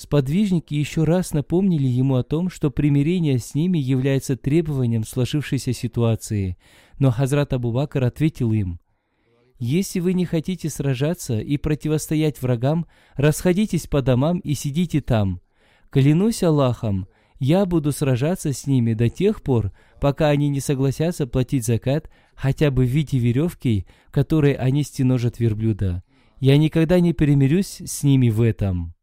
Сподвижники 0.00 0.72
еще 0.72 1.04
раз 1.04 1.34
напомнили 1.34 1.86
ему 1.86 2.14
о 2.14 2.22
том, 2.22 2.48
что 2.48 2.70
примирение 2.70 3.38
с 3.38 3.54
ними 3.54 3.76
является 3.76 4.34
требованием 4.34 5.04
сложившейся 5.04 5.74
ситуации, 5.74 6.56
но 6.98 7.10
Хазрат 7.10 7.52
Абу 7.52 7.70
Бакр 7.70 8.04
ответил 8.04 8.50
им, 8.54 8.80
«Если 9.58 10.00
вы 10.00 10.14
не 10.14 10.24
хотите 10.24 10.70
сражаться 10.70 11.38
и 11.38 11.58
противостоять 11.58 12.40
врагам, 12.40 12.86
расходитесь 13.16 13.88
по 13.88 14.00
домам 14.00 14.38
и 14.38 14.54
сидите 14.54 15.02
там. 15.02 15.42
Клянусь 15.90 16.42
Аллахом, 16.42 17.06
я 17.38 17.66
буду 17.66 17.92
сражаться 17.92 18.54
с 18.54 18.66
ними 18.66 18.94
до 18.94 19.10
тех 19.10 19.42
пор, 19.42 19.70
пока 20.00 20.30
они 20.30 20.48
не 20.48 20.60
согласятся 20.60 21.26
платить 21.26 21.66
закат 21.66 22.08
хотя 22.34 22.70
бы 22.70 22.86
в 22.86 22.88
виде 22.88 23.18
веревки, 23.18 23.84
которой 24.10 24.54
они 24.54 24.82
стеножат 24.82 25.38
верблюда. 25.40 26.02
Я 26.38 26.56
никогда 26.56 27.00
не 27.00 27.12
перемирюсь 27.12 27.82
с 27.84 28.02
ними 28.02 28.30
в 28.30 28.40
этом». 28.40 28.94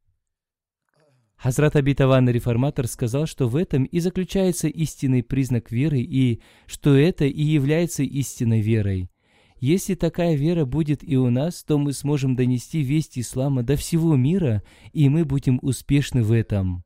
Хазрат 1.38 1.76
Абитаван 1.76 2.28
реформатор 2.30 2.88
сказал, 2.88 3.28
что 3.28 3.48
в 3.48 3.56
этом 3.56 3.84
и 3.84 4.00
заключается 4.00 4.68
истинный 4.68 5.22
признак 5.22 5.72
веры 5.72 6.00
и 6.00 6.42
что 6.66 6.96
это 6.96 7.26
и 7.26 7.44
является 7.44 8.02
истинной 8.02 8.62
верой. 8.62 9.12
Если 9.60 9.94
такая 9.94 10.36
вера 10.36 10.66
будет 10.66 11.08
и 11.08 11.16
у 11.16 11.30
нас, 11.30 11.64
то 11.64 11.78
мы 11.78 11.94
сможем 11.94 12.36
донести 12.36 12.82
весть 12.82 13.18
ислама 13.18 13.64
до 13.64 13.76
всего 13.76 14.16
мира, 14.16 14.64
и 14.94 15.10
мы 15.10 15.26
будем 15.26 15.60
успешны 15.62 16.24
в 16.24 16.32
этом. 16.32 16.84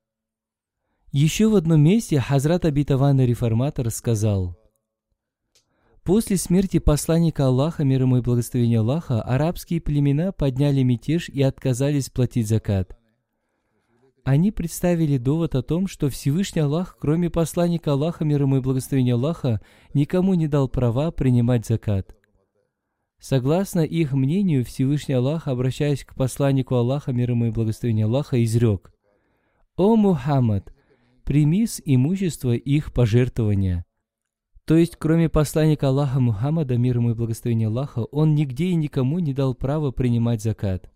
Еще 1.14 1.50
в 1.50 1.56
одном 1.56 1.82
месте 1.82 2.20
Хазрат 2.20 2.66
Абитаван 2.66 3.20
реформатор 3.22 3.90
сказал, 3.90 4.58
После 6.04 6.36
смерти 6.36 6.80
посланника 6.80 7.46
Аллаха, 7.46 7.84
мир 7.84 8.02
ему 8.02 8.18
и 8.18 8.22
благословения 8.22 8.80
Аллаха, 8.80 9.22
арабские 9.22 9.80
племена 9.80 10.32
подняли 10.32 10.82
мятеж 10.82 11.30
и 11.30 11.42
отказались 11.42 12.10
платить 12.10 12.48
закат– 12.48 12.98
они 14.24 14.52
представили 14.52 15.18
довод 15.18 15.56
о 15.56 15.64
том, 15.64 15.88
что 15.88 16.10
Всевышний 16.10 16.62
Аллах, 16.62 16.98
кроме 17.00 17.30
посланника 17.30 17.94
Аллаха, 17.94 18.24
мир 18.24 18.44
ему 18.44 18.58
и 18.58 18.62
благословения 18.62 19.16
Аллаха, 19.16 19.62
никому 19.94 20.34
не 20.36 20.48
дал 20.48 20.70
права 20.70 21.12
принимать 21.12 21.66
закат. 21.66 22.16
Согласно 23.20 23.82
их 23.82 24.14
мнению, 24.14 24.66
Всевышний 24.66 25.16
Аллах, 25.16 25.48
обращаясь 25.48 26.04
к 26.04 26.16
посланнику 26.16 26.76
Аллаха, 26.76 27.14
мир 27.14 27.32
ему 27.32 27.46
и 27.46 27.52
благословения 27.52 28.06
Аллаха, 28.06 28.44
изрек 28.44 28.92
«О 29.76 29.96
Мухаммад, 29.96 30.74
прими 31.24 31.66
с 31.66 31.82
имущества 31.84 32.56
их 32.56 32.94
пожертвования». 32.94 33.86
То 34.66 34.76
есть, 34.76 34.96
кроме 34.98 35.30
посланника 35.30 35.88
Аллаха 35.88 36.20
Мухаммада, 36.20 36.78
мир 36.78 36.98
ему 36.98 37.12
и 37.12 37.16
благословения 37.16 37.68
Аллаха, 37.68 38.04
он 38.06 38.36
нигде 38.36 38.68
и 38.68 38.76
никому 38.76 39.20
не 39.20 39.34
дал 39.34 39.56
права 39.56 39.92
принимать 39.92 40.42
закат. 40.42 40.91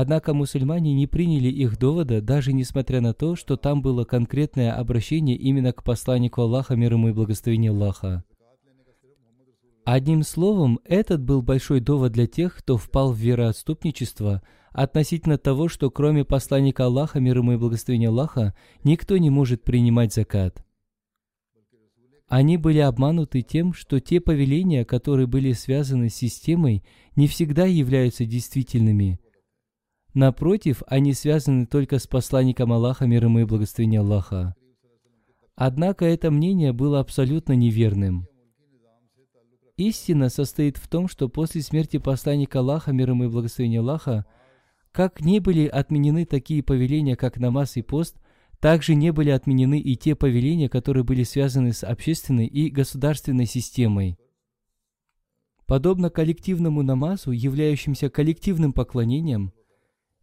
Однако 0.00 0.32
мусульмане 0.32 0.94
не 0.94 1.08
приняли 1.08 1.48
их 1.48 1.76
довода, 1.76 2.22
даже 2.22 2.52
несмотря 2.52 3.00
на 3.00 3.14
то, 3.14 3.34
что 3.34 3.56
там 3.56 3.82
было 3.82 4.04
конкретное 4.04 4.72
обращение 4.72 5.34
именно 5.34 5.72
к 5.72 5.82
посланнику 5.82 6.40
Аллаха, 6.42 6.76
мир 6.76 6.92
ему 6.92 7.08
и 7.08 7.12
благословение 7.12 7.72
Аллаха. 7.72 8.22
Одним 9.84 10.22
словом, 10.22 10.78
этот 10.84 11.20
был 11.20 11.42
большой 11.42 11.80
довод 11.80 12.12
для 12.12 12.28
тех, 12.28 12.58
кто 12.58 12.76
впал 12.76 13.12
в 13.12 13.18
вероотступничество 13.18 14.40
относительно 14.70 15.36
того, 15.36 15.66
что 15.66 15.90
кроме 15.90 16.24
посланника 16.24 16.84
Аллаха, 16.84 17.18
мир 17.18 17.38
ему 17.38 17.54
и 17.54 17.56
благословения 17.56 18.10
Аллаха, 18.10 18.54
никто 18.84 19.16
не 19.16 19.30
может 19.30 19.64
принимать 19.64 20.14
закат. 20.14 20.64
Они 22.28 22.56
были 22.56 22.78
обмануты 22.78 23.42
тем, 23.42 23.72
что 23.72 23.98
те 23.98 24.20
повеления, 24.20 24.84
которые 24.84 25.26
были 25.26 25.50
связаны 25.54 26.08
с 26.08 26.14
системой, 26.14 26.84
не 27.16 27.26
всегда 27.26 27.66
являются 27.66 28.24
действительными– 28.24 29.18
Напротив, 30.18 30.82
они 30.88 31.14
связаны 31.14 31.64
только 31.64 32.00
с 32.00 32.08
посланником 32.08 32.72
Аллаха, 32.72 33.06
мир 33.06 33.26
ему 33.26 33.38
и 33.38 33.44
благословение 33.44 34.00
Аллаха. 34.00 34.56
Однако 35.54 36.06
это 36.06 36.32
мнение 36.32 36.72
было 36.72 36.98
абсолютно 36.98 37.52
неверным. 37.52 38.26
Истина 39.76 40.28
состоит 40.28 40.76
в 40.76 40.88
том, 40.88 41.06
что 41.06 41.28
после 41.28 41.62
смерти 41.62 41.98
посланника 41.98 42.58
Аллаха, 42.58 42.90
мир 42.90 43.10
ему 43.10 43.26
и 43.26 43.28
благословение 43.28 43.78
Аллаха, 43.78 44.26
как 44.90 45.20
не 45.20 45.38
были 45.38 45.68
отменены 45.68 46.24
такие 46.24 46.64
повеления, 46.64 47.14
как 47.14 47.38
намаз 47.38 47.76
и 47.76 47.82
пост, 47.82 48.16
также 48.58 48.96
не 48.96 49.12
были 49.12 49.30
отменены 49.30 49.78
и 49.78 49.94
те 49.94 50.16
повеления, 50.16 50.68
которые 50.68 51.04
были 51.04 51.22
связаны 51.22 51.72
с 51.72 51.84
общественной 51.84 52.46
и 52.48 52.70
государственной 52.70 53.46
системой. 53.46 54.18
Подобно 55.66 56.10
коллективному 56.10 56.82
намазу, 56.82 57.30
являющимся 57.30 58.10
коллективным 58.10 58.72
поклонением, 58.72 59.52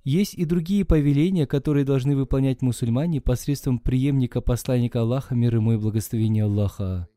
есть 0.06 0.36
и 0.36 0.46
другие 0.46 0.86
повеления, 0.86 1.48
которые 1.48 1.84
должны 1.84 2.16
выполнять 2.16 2.62
мусульмане 2.62 3.20
посредством 3.20 3.80
преемника 3.80 4.40
посланника 4.40 5.02
Аллаха, 5.02 5.36
мир 5.36 5.56
ему 5.56 5.74
и 5.74 5.78
благословения 5.78 6.46
Аллаха. 6.46 7.10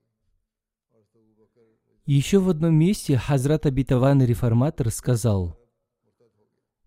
Еще 2.07 2.39
в 2.39 2.49
одном 2.49 2.75
месте 2.75 3.19
Хазрат 3.19 3.67
Абитаван 3.67 4.23
реформатор 4.23 4.91
сказал, 4.91 5.59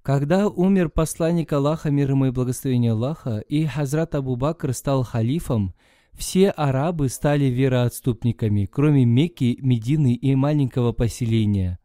когда 0.01 0.47
умер 0.47 0.89
посланник 0.89 1.53
Аллаха, 1.53 1.91
мир 1.91 2.09
ему 2.09 2.25
и 2.25 2.31
благословение 2.31 2.93
Аллаха, 2.93 3.37
и 3.37 3.65
Хазрат 3.67 4.15
Абу 4.15 4.35
Бакр 4.35 4.73
стал 4.73 5.03
халифом, 5.03 5.75
все 6.13 6.49
арабы 6.49 7.09
стали 7.09 7.45
вероотступниками, 7.45 8.65
кроме 8.65 9.05
Мекки, 9.05 9.59
Медины 9.61 10.15
и 10.15 10.33
маленького 10.33 10.91
поселения. 10.91 11.77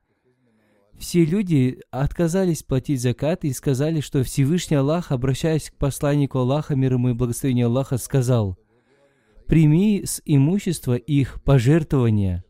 Все 0.98 1.24
люди 1.24 1.80
отказались 1.90 2.62
платить 2.62 3.02
закат 3.02 3.44
и 3.44 3.52
сказали, 3.52 4.00
что 4.00 4.22
Всевышний 4.22 4.76
Аллах, 4.76 5.12
обращаясь 5.12 5.70
к 5.70 5.76
посланнику 5.76 6.38
Аллаха, 6.38 6.74
мир 6.74 6.94
ему 6.94 7.11
и 7.11 7.12
благословение 7.12 7.66
Аллаха, 7.66 7.98
сказал, 7.98 8.56
«Прими 9.46 10.02
с 10.04 10.22
имущества 10.24 10.94
их 10.94 11.42
пожертвования». 11.44 12.44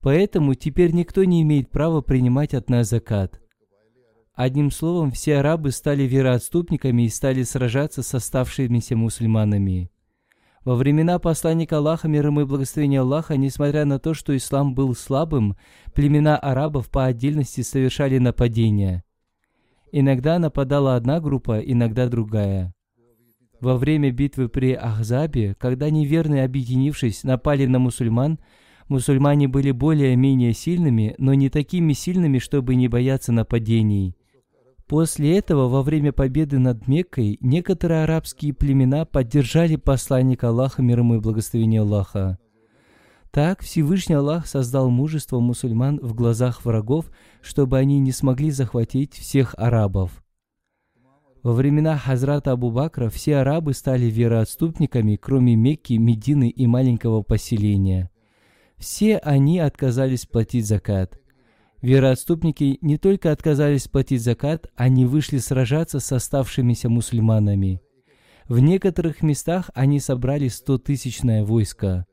Поэтому 0.00 0.54
теперь 0.54 0.92
никто 0.92 1.24
не 1.24 1.42
имеет 1.42 1.70
права 1.70 2.00
принимать 2.00 2.54
от 2.54 2.70
нас 2.70 2.88
закат. 2.88 3.40
Одним 4.34 4.70
словом, 4.70 5.10
все 5.10 5.36
арабы 5.36 5.70
стали 5.70 6.04
вероотступниками 6.04 7.02
и 7.02 7.10
стали 7.10 7.42
сражаться 7.42 8.02
с 8.02 8.14
оставшимися 8.14 8.96
мусульманами. 8.96 9.90
Во 10.64 10.74
времена 10.74 11.18
посланника 11.18 11.78
Аллаха, 11.78 12.06
мир 12.06 12.26
ему 12.26 12.42
и 12.42 12.44
благословения 12.44 13.00
Аллаха, 13.00 13.38
несмотря 13.38 13.86
на 13.86 13.98
то, 13.98 14.12
что 14.12 14.36
ислам 14.36 14.74
был 14.74 14.94
слабым, 14.94 15.56
племена 15.94 16.36
арабов 16.36 16.90
по 16.90 17.06
отдельности 17.06 17.62
совершали 17.62 18.18
нападения. 18.18 19.02
Иногда 19.90 20.38
нападала 20.38 20.96
одна 20.96 21.18
группа, 21.18 21.60
иногда 21.60 22.08
другая. 22.08 22.74
Во 23.60 23.76
время 23.76 24.10
битвы 24.10 24.48
при 24.50 24.72
Ахзабе, 24.72 25.54
когда 25.58 25.88
неверные, 25.88 26.44
объединившись, 26.44 27.24
напали 27.24 27.64
на 27.64 27.78
мусульман, 27.78 28.38
мусульмане 28.88 29.48
были 29.48 29.70
более-менее 29.70 30.52
сильными, 30.52 31.14
но 31.16 31.32
не 31.32 31.48
такими 31.48 31.94
сильными, 31.94 32.38
чтобы 32.38 32.74
не 32.74 32.88
бояться 32.88 33.32
нападений. 33.32 34.14
После 34.90 35.38
этого, 35.38 35.68
во 35.68 35.84
время 35.84 36.10
победы 36.10 36.58
над 36.58 36.88
Меккой, 36.88 37.38
некоторые 37.40 38.02
арабские 38.02 38.52
племена 38.52 39.04
поддержали 39.04 39.76
посланника 39.76 40.48
Аллаха, 40.48 40.82
мир 40.82 40.98
ему 40.98 41.14
и 41.14 41.20
благословение 41.20 41.82
Аллаха. 41.82 42.40
Так 43.30 43.62
Всевышний 43.62 44.16
Аллах 44.16 44.48
создал 44.48 44.90
мужество 44.90 45.38
мусульман 45.38 46.00
в 46.02 46.14
глазах 46.14 46.64
врагов, 46.64 47.08
чтобы 47.40 47.78
они 47.78 48.00
не 48.00 48.10
смогли 48.10 48.50
захватить 48.50 49.14
всех 49.14 49.54
арабов. 49.56 50.24
Во 51.44 51.52
времена 51.52 51.96
Хазрата 51.96 52.50
Абу 52.50 52.72
Бакра 52.72 53.10
все 53.10 53.36
арабы 53.36 53.74
стали 53.74 54.06
вероотступниками, 54.06 55.14
кроме 55.14 55.54
Мекки, 55.54 55.92
Медины 55.92 56.48
и 56.48 56.66
маленького 56.66 57.22
поселения. 57.22 58.10
Все 58.76 59.18
они 59.18 59.60
отказались 59.60 60.26
платить 60.26 60.66
закат. 60.66 61.19
Вероотступники 61.82 62.78
не 62.80 62.98
только 62.98 63.32
отказались 63.32 63.88
платить 63.88 64.22
закат, 64.22 64.70
они 64.76 65.06
вышли 65.06 65.38
сражаться 65.38 66.00
с 66.00 66.12
оставшимися 66.12 66.88
мусульманами. 66.88 67.80
В 68.48 68.58
некоторых 68.58 69.22
местах 69.22 69.70
они 69.74 70.00
собрали 70.00 70.48
стотысячное 70.48 71.44
войско 71.44 72.06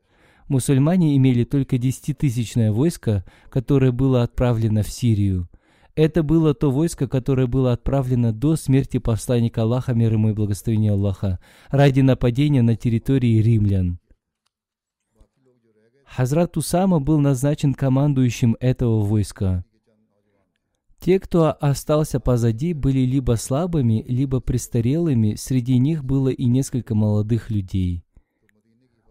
мусульмане 0.48 1.16
имели 1.16 1.44
только 1.44 1.78
десятитысячное 1.78 2.72
войско, 2.72 3.24
которое 3.50 3.92
было 3.92 4.22
отправлено 4.22 4.82
в 4.82 4.90
Сирию. 4.90 5.48
Это 5.94 6.22
было 6.22 6.54
то 6.54 6.70
войско, 6.70 7.08
которое 7.08 7.46
было 7.46 7.72
отправлено 7.72 8.32
до 8.32 8.56
смерти 8.56 8.98
посланника 8.98 9.62
Аллаха, 9.62 9.94
мир 9.94 10.12
ему 10.12 10.30
и 10.30 10.32
благословения 10.32 10.92
Аллаха, 10.92 11.40
ради 11.70 12.00
нападения 12.00 12.62
на 12.62 12.76
территории 12.76 13.42
римлян. 13.42 13.98
Хазрат 16.10 16.56
Усама 16.56 17.00
был 17.00 17.20
назначен 17.20 17.74
командующим 17.74 18.56
этого 18.60 19.02
войска. 19.02 19.64
Те, 20.98 21.20
кто 21.20 21.56
остался 21.60 22.18
позади, 22.18 22.72
были 22.72 23.00
либо 23.00 23.36
слабыми, 23.36 24.04
либо 24.08 24.40
престарелыми, 24.40 25.34
среди 25.36 25.78
них 25.78 26.04
было 26.04 26.28
и 26.28 26.46
несколько 26.46 26.94
молодых 26.94 27.50
людей. 27.50 28.04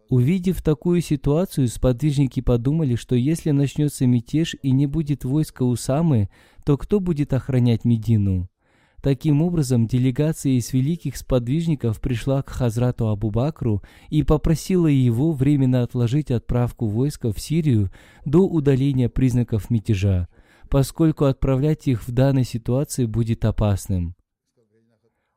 Увидев 0.09 0.61
такую 0.61 1.01
ситуацию, 1.01 1.67
сподвижники 1.67 2.41
подумали, 2.41 2.95
что 2.95 3.15
если 3.15 3.51
начнется 3.51 4.05
мятеж 4.05 4.55
и 4.61 4.71
не 4.71 4.85
будет 4.87 5.23
войска 5.23 5.63
Усамы, 5.63 6.29
то 6.65 6.77
кто 6.77 6.99
будет 6.99 7.33
охранять 7.33 7.85
Медину? 7.85 8.49
Таким 9.01 9.41
образом, 9.41 9.85
делегация 9.87 10.53
из 10.53 10.73
великих 10.73 11.17
сподвижников 11.17 12.01
пришла 12.01 12.41
к 12.41 12.49
Хазрату 12.49 13.09
Абу-Бакру 13.09 13.83
и 14.09 14.23
попросила 14.23 14.87
его 14.87 15.33
временно 15.33 15.83
отложить 15.83 16.31
отправку 16.31 16.87
войска 16.87 17.31
в 17.31 17.39
Сирию 17.39 17.91
до 18.25 18.47
удаления 18.47 19.07
признаков 19.07 19.69
мятежа, 19.69 20.27
поскольку 20.69 21.25
отправлять 21.25 21.87
их 21.87 22.07
в 22.07 22.11
данной 22.11 22.43
ситуации 22.43 23.05
будет 23.05 23.45
опасным. 23.45 24.15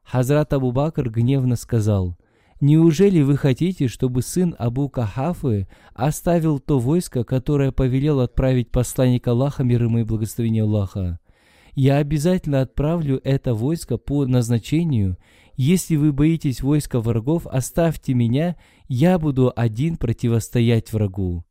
Хазрат 0.02 0.52
Абу-Бакр 0.52 1.10
гневно 1.10 1.56
сказал– 1.56 2.16
Неужели 2.60 3.22
вы 3.22 3.38
хотите, 3.38 3.88
чтобы 3.88 4.20
сын 4.20 4.54
Абу 4.58 4.90
Кахафы 4.90 5.66
оставил 5.94 6.58
то 6.58 6.78
войско, 6.78 7.24
которое 7.24 7.72
повелел 7.72 8.20
отправить 8.20 8.70
посланник 8.70 9.26
Аллаха, 9.28 9.64
мир 9.64 9.84
ему 9.84 10.00
и 10.00 10.04
благословение 10.04 10.64
Аллаха? 10.64 11.18
Я 11.74 11.96
обязательно 11.96 12.60
отправлю 12.60 13.20
это 13.24 13.54
войско 13.54 13.96
по 13.96 14.26
назначению. 14.26 15.16
Если 15.56 15.96
вы 15.96 16.12
боитесь 16.12 16.62
войска 16.62 17.00
врагов, 17.00 17.46
оставьте 17.46 18.14
меня, 18.14 18.56
я 18.88 19.18
буду 19.18 19.52
один 19.54 19.96
противостоять 19.96 20.92
врагу. 20.92 21.44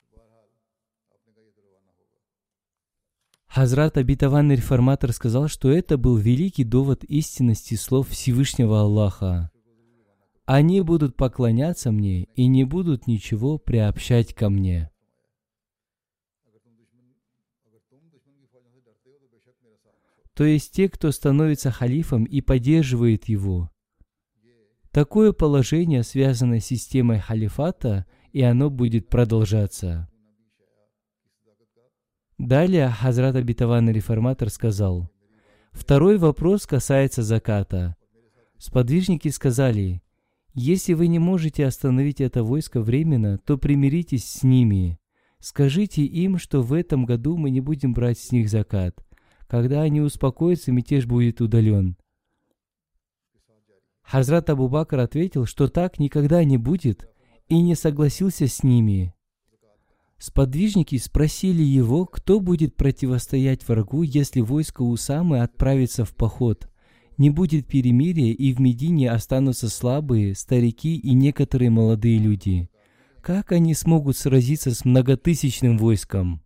Хазрат 3.48 3.98
Абитаванный 3.98 4.56
реформатор 4.56 5.12
сказал, 5.12 5.48
что 5.48 5.72
это 5.72 5.98
был 5.98 6.18
великий 6.18 6.64
довод 6.64 7.04
истинности 7.04 7.74
слов 7.74 8.10
Всевышнего 8.10 8.82
Аллаха. 8.82 9.50
Они 10.46 10.82
будут 10.82 11.16
поклоняться 11.16 11.92
мне 11.92 12.24
и 12.36 12.48
не 12.48 12.64
будут 12.64 13.08
ничего 13.08 13.58
приобщать 13.58 14.34
ко 14.34 14.50
мне. 14.50 14.92
То 20.40 20.46
есть 20.46 20.72
те, 20.72 20.88
кто 20.88 21.12
становится 21.12 21.70
халифом 21.70 22.24
и 22.24 22.40
поддерживает 22.40 23.28
его. 23.28 23.70
Такое 24.90 25.34
положение 25.34 26.02
связано 26.02 26.62
с 26.62 26.66
системой 26.66 27.20
халифата, 27.20 28.06
и 28.32 28.42
оно 28.42 28.70
будет 28.70 29.10
продолжаться. 29.10 30.10
Далее 32.38 32.88
Хазрат 32.88 33.36
Абитаван 33.36 33.90
реформатор 33.90 34.50
сказал, 34.50 35.12
Второй 35.74 36.18
вопрос 36.18 36.66
касается 36.66 37.22
заката. 37.22 37.98
Сподвижники 38.58 39.28
сказали, 39.28 40.02
если 40.54 40.94
вы 40.94 41.08
не 41.08 41.20
можете 41.20 41.66
остановить 41.66 42.22
это 42.22 42.46
войско 42.46 42.80
временно, 42.80 43.40
то 43.40 43.58
примиритесь 43.58 44.24
с 44.24 44.44
ними. 44.44 45.02
Скажите 45.40 46.06
им, 46.06 46.38
что 46.38 46.62
в 46.62 46.72
этом 46.72 47.04
году 47.04 47.36
мы 47.36 47.50
не 47.50 47.60
будем 47.60 47.94
брать 47.94 48.20
с 48.20 48.32
них 48.32 48.50
закат. 48.50 49.04
Когда 49.50 49.82
они 49.82 50.00
успокоятся, 50.00 50.72
мятеж 50.72 51.08
будет 51.08 51.42
удален. 51.42 51.98
Хазрат 54.04 54.50
Абу 54.50 54.70
Бакр 54.70 55.00
ответил, 55.00 55.46
что 55.46 55.68
так 55.68 56.00
никогда 56.00 56.44
не 56.44 56.58
будет, 56.58 57.10
и 57.48 57.62
не 57.62 57.76
согласился 57.76 58.48
с 58.48 58.64
ними. 58.64 59.14
Сподвижники 60.18 60.98
спросили 60.98 61.64
его, 61.64 62.06
кто 62.06 62.40
будет 62.40 62.78
противостоять 62.78 63.68
врагу, 63.68 64.04
если 64.04 64.40
войско 64.40 64.84
Усамы 64.84 65.42
отправится 65.42 66.06
в 66.06 66.16
поход 66.16 66.70
не 67.20 67.30
будет 67.30 67.68
перемирия, 67.68 68.34
и 68.34 68.54
в 68.54 68.62
Медине 68.62 69.12
останутся 69.12 69.70
слабые, 69.70 70.34
старики 70.36 70.96
и 70.96 71.14
некоторые 71.14 71.70
молодые 71.70 72.18
люди. 72.18 72.70
Как 73.22 73.52
они 73.52 73.74
смогут 73.74 74.16
сразиться 74.18 74.74
с 74.74 74.86
многотысячным 74.86 75.78
войском? 75.78 76.42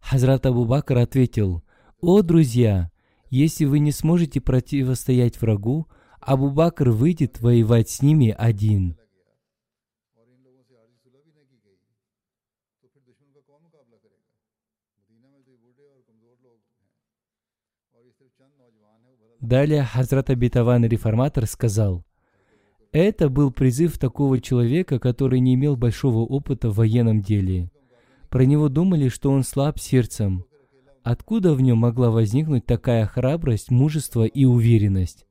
Хазрат 0.00 0.46
Абу 0.46 0.64
Бакр 0.64 0.98
ответил, 0.98 1.62
«О, 2.00 2.22
друзья, 2.22 2.90
если 3.30 3.64
вы 3.64 3.78
не 3.78 3.92
сможете 3.92 4.40
противостоять 4.40 5.40
врагу, 5.40 5.86
Абу 6.20 6.50
Бакр 6.50 6.90
выйдет 6.90 7.40
воевать 7.40 7.90
с 7.90 8.02
ними 8.02 8.34
один». 8.36 8.96
Далее 19.40 19.84
Хазрат 19.84 20.28
Абитаван 20.28 20.84
Реформатор 20.84 21.46
сказал, 21.46 22.04
это 22.92 23.28
был 23.28 23.52
призыв 23.52 23.98
такого 23.98 24.40
человека, 24.40 24.98
который 24.98 25.40
не 25.40 25.54
имел 25.54 25.76
большого 25.76 26.18
опыта 26.18 26.70
в 26.70 26.76
военном 26.76 27.22
деле. 27.22 27.70
Про 28.30 28.44
него 28.44 28.68
думали, 28.68 29.08
что 29.08 29.30
он 29.32 29.42
слаб 29.42 29.80
сердцем. 29.80 30.44
Откуда 31.02 31.52
в 31.52 31.60
нем 31.60 31.78
могла 31.78 32.10
возникнуть 32.10 32.64
такая 32.64 33.04
храбрость, 33.06 33.72
мужество 33.72 34.24
и 34.24 34.44
уверенность? 34.44 35.26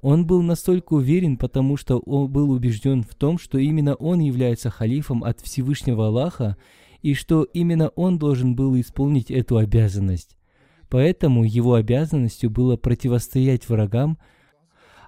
Он 0.00 0.26
был 0.26 0.42
настолько 0.42 0.94
уверен, 0.94 1.36
потому 1.36 1.76
что 1.76 1.98
он 1.98 2.30
был 2.30 2.50
убежден 2.50 3.02
в 3.02 3.14
том, 3.14 3.38
что 3.38 3.58
именно 3.58 3.94
он 3.96 4.20
является 4.20 4.70
халифом 4.70 5.24
от 5.24 5.40
Всевышнего 5.40 6.06
Аллаха, 6.06 6.56
и 7.02 7.14
что 7.14 7.42
именно 7.42 7.88
он 7.90 8.18
должен 8.18 8.56
был 8.56 8.80
исполнить 8.80 9.30
эту 9.30 9.58
обязанность. 9.58 10.36
Поэтому 10.88 11.44
его 11.44 11.74
обязанностью 11.74 12.48
было 12.48 12.76
противостоять 12.76 13.68
врагам, 13.68 14.18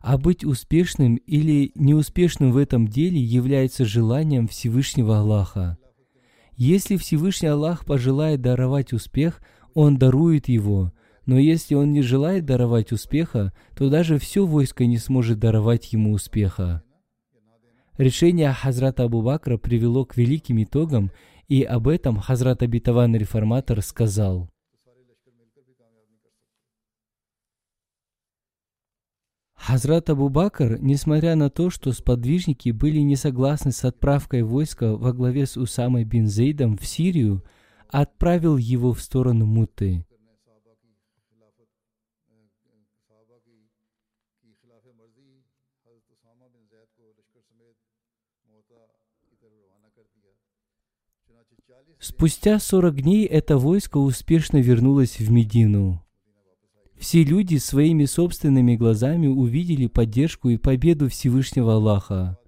а 0.02 0.18
быть 0.18 0.44
успешным 0.44 1.16
или 1.16 1.72
неуспешным 1.74 2.52
в 2.52 2.58
этом 2.58 2.86
деле 2.86 3.18
является 3.18 3.84
желанием 3.86 4.46
Всевышнего 4.46 5.18
Аллаха. 5.18 5.78
Если 6.62 6.98
Всевышний 6.98 7.48
Аллах 7.48 7.86
пожелает 7.86 8.42
даровать 8.42 8.92
успех, 8.92 9.40
Он 9.72 9.96
дарует 9.96 10.46
его, 10.46 10.92
но 11.24 11.38
если 11.38 11.74
Он 11.74 11.90
не 11.90 12.02
желает 12.02 12.44
даровать 12.44 12.92
успеха, 12.92 13.54
то 13.74 13.88
даже 13.88 14.18
все 14.18 14.44
войско 14.44 14.84
не 14.84 14.98
сможет 14.98 15.38
даровать 15.38 15.94
ему 15.94 16.12
успеха. 16.12 16.82
Решение 17.96 18.52
Хазрата 18.52 19.04
Абу 19.04 19.22
Бакра 19.22 19.56
привело 19.56 20.04
к 20.04 20.18
великим 20.18 20.62
итогам, 20.62 21.10
и 21.48 21.62
об 21.62 21.88
этом 21.88 22.18
Хазрат 22.18 22.62
Абитаван 22.62 23.16
Реформатор 23.16 23.80
сказал– 23.80 24.49
Хазрат 29.70 30.10
Абу 30.10 30.28
Бакр, 30.28 30.78
несмотря 30.80 31.36
на 31.36 31.48
то, 31.48 31.70
что 31.70 31.92
сподвижники 31.92 32.70
были 32.70 32.98
не 32.98 33.14
согласны 33.14 33.70
с 33.70 33.84
отправкой 33.84 34.42
войска 34.42 34.96
во 34.96 35.12
главе 35.12 35.46
с 35.46 35.56
Усамой 35.56 36.02
бин 36.02 36.26
Зейдом 36.26 36.76
в 36.76 36.84
Сирию, 36.84 37.44
отправил 37.86 38.56
его 38.56 38.92
в 38.92 39.00
сторону 39.00 39.46
Муты. 39.46 40.04
Спустя 52.00 52.58
40 52.58 53.02
дней 53.02 53.24
это 53.24 53.56
войско 53.56 53.98
успешно 53.98 54.56
вернулось 54.56 55.20
в 55.20 55.30
Медину. 55.30 56.04
Все 57.00 57.24
люди 57.24 57.56
своими 57.56 58.04
собственными 58.04 58.76
глазами 58.76 59.26
увидели 59.26 59.86
поддержку 59.86 60.50
и 60.50 60.58
победу 60.58 61.08
Всевышнего 61.08 61.76
Аллаха. 61.76 62.38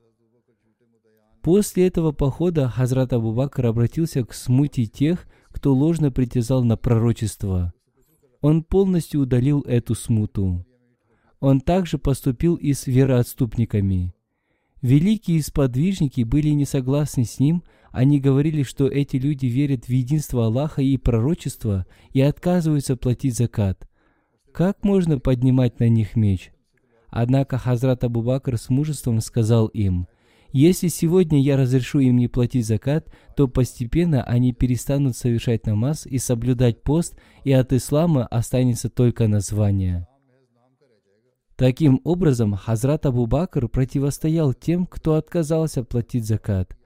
После 1.40 1.86
этого 1.86 2.12
похода 2.12 2.68
Хазрат 2.68 3.14
Абу 3.14 3.32
Бакр 3.32 3.64
обратился 3.64 4.22
к 4.26 4.34
смуте 4.34 4.84
тех, 4.84 5.26
кто 5.53 5.74
ложно 5.74 6.12
притязал 6.12 6.62
на 6.64 6.76
пророчество. 6.76 7.72
Он 8.42 8.62
полностью 8.62 9.22
удалил 9.22 9.62
эту 9.62 9.94
смуту. 9.94 10.66
Он 11.40 11.62
также 11.62 11.96
поступил 11.96 12.57
и 12.57 12.74
с 12.74 12.86
вероотступниками. 12.86 14.14
Великие 14.82 15.42
сподвижники 15.42 16.24
были 16.24 16.50
не 16.50 16.66
согласны 16.66 17.24
с 17.24 17.40
ним, 17.40 17.62
они 17.90 18.20
говорили, 18.20 18.64
что 18.64 18.86
эти 18.86 19.16
люди 19.16 19.46
верят 19.46 19.86
в 19.86 19.88
единство 19.88 20.44
Аллаха 20.44 20.82
и 20.82 20.98
пророчество 20.98 21.86
и 22.12 22.20
отказываются 22.20 22.96
платить 22.96 23.34
закат. 23.34 23.88
Как 24.53 24.84
можно 24.84 25.18
поднимать 25.18 25.80
на 25.80 25.88
них 25.88 26.14
меч? 26.14 26.53
Однако 27.09 27.57
Хазрат 27.57 28.05
Абу 28.05 28.22
Бакр 28.22 28.59
с 28.59 28.68
мужеством 28.68 29.20
сказал 29.20 29.66
им, 29.68 30.09
«Если 30.53 30.88
сегодня 30.88 31.40
я 31.40 31.57
разрешу 31.57 32.00
им 32.00 32.16
не 32.16 32.28
платить 32.28 32.66
закат, 32.66 33.11
то 33.34 33.48
постепенно 33.48 34.22
они 34.22 34.53
перестанут 34.53 35.16
совершать 35.16 35.66
намаз 35.66 36.07
и 36.07 36.18
соблюдать 36.18 36.82
пост, 36.82 37.18
и 37.44 37.53
от 37.53 37.72
ислама 37.72 38.26
останется 38.26 38.90
только 38.90 39.26
название». 39.26 40.07
Таким 41.57 42.00
образом, 42.05 42.55
Хазрат 42.55 43.07
Абу 43.07 43.26
Бакр 43.26 43.68
противостоял 43.68 44.53
тем, 44.53 44.86
кто 44.86 45.14
отказался 45.14 45.84
платить 45.84 46.26
закат. 46.26 46.76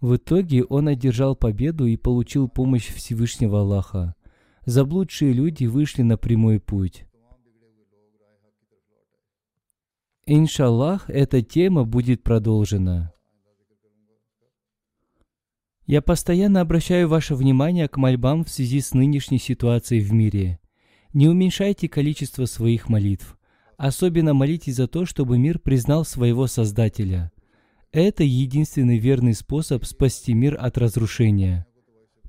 В 0.00 0.16
итоге 0.16 0.62
он 0.64 0.88
одержал 0.88 1.34
победу 1.34 1.86
и 1.86 1.96
получил 1.96 2.48
помощь 2.48 2.88
Всевышнего 2.88 3.60
Аллаха. 3.60 4.14
Заблудшие 4.70 5.32
люди 5.32 5.64
вышли 5.64 6.02
на 6.02 6.16
прямой 6.16 6.60
путь. 6.60 7.04
Иншаллах, 10.26 11.10
эта 11.10 11.42
тема 11.42 11.84
будет 11.84 12.22
продолжена. 12.22 13.12
Я 15.86 16.00
постоянно 16.02 16.60
обращаю 16.60 17.08
ваше 17.08 17.34
внимание 17.34 17.88
к 17.88 17.96
мольбам 17.96 18.44
в 18.44 18.48
связи 18.48 18.80
с 18.80 18.94
нынешней 18.94 19.40
ситуацией 19.40 20.02
в 20.02 20.12
мире. 20.12 20.60
Не 21.14 21.26
уменьшайте 21.26 21.88
количество 21.88 22.44
своих 22.44 22.88
молитв. 22.88 23.36
Особенно 23.76 24.34
молитесь 24.34 24.76
за 24.76 24.86
то, 24.86 25.04
чтобы 25.04 25.36
мир 25.36 25.58
признал 25.58 26.04
своего 26.04 26.46
Создателя. 26.46 27.32
Это 27.90 28.22
единственный 28.22 28.98
верный 28.98 29.34
способ 29.34 29.84
спасти 29.84 30.32
мир 30.32 30.56
от 30.60 30.78
разрушения. 30.78 31.66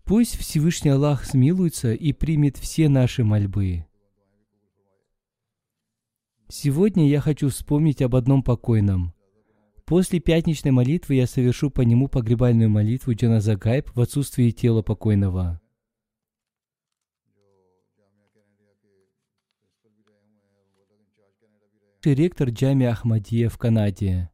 Пусть 0.06 0.38
Всевышний 0.38 0.92
Аллах 0.92 1.26
смилуется 1.26 1.94
и 1.94 2.14
примет 2.14 2.58
все 2.58 2.90
наши 2.90 3.24
мольбы. 3.24 3.86
Сегодня 6.50 7.08
я 7.08 7.22
хочу 7.22 7.50
вспомнить 7.50 8.02
об 8.02 8.16
одном 8.16 8.44
покойном. 8.44 9.14
После 9.86 10.20
пятничной 10.20 10.72
молитвы 10.72 11.16
я 11.16 11.28
совершу 11.28 11.70
по 11.70 11.82
нему 11.82 12.08
погребальную 12.08 12.70
молитву 12.70 13.14
Джаназа 13.14 13.56
Гайб 13.56 13.90
в 13.96 14.02
отсутствии 14.02 14.52
тела 14.52 14.82
покойного. 14.82 15.62
ректор 22.04 22.50
Джами 22.50 22.86
Ахмадия 22.86 23.48
в 23.48 23.58
Канаде, 23.58 24.32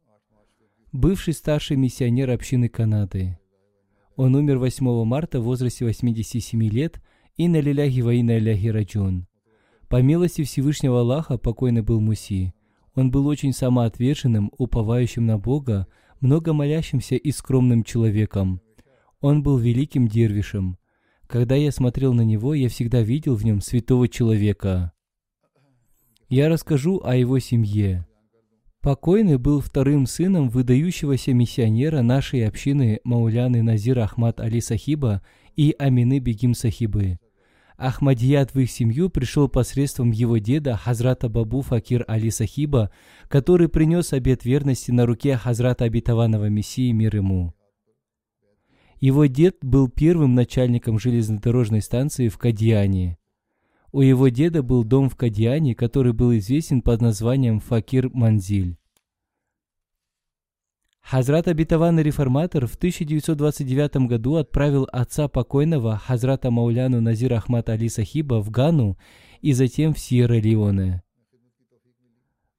бывший 0.91 1.34
старший 1.34 1.76
миссионер 1.76 2.30
общины 2.32 2.70
Канады. 2.70 3.38
Он 4.18 4.34
умер 4.34 4.57
8 4.57 5.05
марта 5.05 5.39
в 5.39 5.43
возрасте 5.43 5.86
87 5.86 6.63
лет 6.70 6.99
и 7.36 7.47
на 7.47 7.61
лиляхи 7.61 8.01
ва 8.01 8.11
на 8.11 8.39
ляхи 8.39 8.68
раджун. 8.68 9.28
По 9.89 10.01
милости 10.01 10.43
Всевышнего 10.43 11.01
Аллаха 11.01 11.38
покойный 11.38 11.84
был 11.84 12.01
Муси. 12.01 12.51
Он 12.95 13.11
был 13.11 13.28
очень 13.28 13.53
самоотверженным, 13.53 14.51
уповающим 14.57 15.28
на 15.28 15.38
Бога, 15.38 15.86
много 16.20 16.51
молящимся 16.51 17.15
и 17.15 17.32
скромным 17.32 17.84
человеком. 17.84 18.59
Он 19.22 19.43
был 19.43 19.59
великим 19.59 20.07
дервишем. 20.07 20.80
Когда 21.28 21.53
я 21.53 21.72
смотрел 21.72 22.15
на 22.15 22.22
него, 22.22 22.55
я 22.55 22.70
всегда 22.70 23.03
видел 23.03 23.36
в 23.36 23.45
нем 23.45 23.61
святого 23.61 24.07
человека. 24.07 24.93
Я 26.28 26.49
расскажу 26.49 27.01
о 27.03 27.15
его 27.15 27.38
семье. 27.38 28.07
Покойный 28.88 29.38
был 29.38 29.60
вторым 29.60 30.06
сыном 30.06 30.48
выдающегося 30.48 31.34
миссионера 31.34 32.02
нашей 32.02 32.48
общины 32.48 33.02
Мауляны 33.04 33.62
Назира 33.62 34.06
Ахмад 34.06 34.40
Али 34.40 34.62
Сахиба 34.62 35.22
и 35.58 35.76
Амины 35.78 36.20
Бегим 36.20 36.54
Сахибы. 36.54 37.20
Ахмадият 37.76 38.54
в 38.54 38.60
их 38.62 38.72
семью 38.72 39.10
пришел 39.10 39.50
посредством 39.50 40.12
его 40.12 40.38
деда 40.38 40.78
Хазрата 40.78 41.28
Бабу 41.28 41.64
Факир 41.64 42.06
Али 42.08 42.30
Сахиба, 42.30 42.90
который 43.28 43.68
принес 43.68 44.14
обет 44.14 44.46
верности 44.46 44.92
на 44.92 45.06
руке 45.06 45.36
Хазрата 45.36 45.84
Обетованного 45.84 46.48
Мессии 46.48 46.94
мир 46.94 47.14
ему. 47.18 47.54
Его 49.02 49.26
дед 49.26 49.58
был 49.62 49.90
первым 49.90 50.34
начальником 50.34 50.98
железнодорожной 50.98 51.82
станции 51.82 52.30
в 52.30 52.38
Кадьяне. 52.38 53.18
У 53.92 54.02
его 54.02 54.28
деда 54.28 54.64
был 54.64 54.84
дом 54.84 55.10
в 55.10 55.16
Кадьяне, 55.16 55.74
который 55.74 56.14
был 56.14 56.36
известен 56.38 56.82
под 56.82 57.02
названием 57.02 57.60
Факир 57.60 58.10
Манзиль. 58.14 58.78
Хазрат 61.02 61.48
Абитаван 61.48 61.98
Реформатор 62.02 62.68
в 62.68 62.76
1929 62.76 64.08
году 64.08 64.36
отправил 64.36 64.90
отца 64.92 65.30
покойного 65.30 65.98
Хазрата 65.98 66.52
Мауляну 66.52 67.00
Назир 67.00 67.34
Ахмад 67.34 67.70
Али 67.70 67.88
Сахиба 67.88 68.42
в 68.42 68.50
Гану 68.50 68.98
и 69.40 69.54
затем 69.54 69.94
в 69.94 70.00
Сьерра-Леоне. 70.00 71.02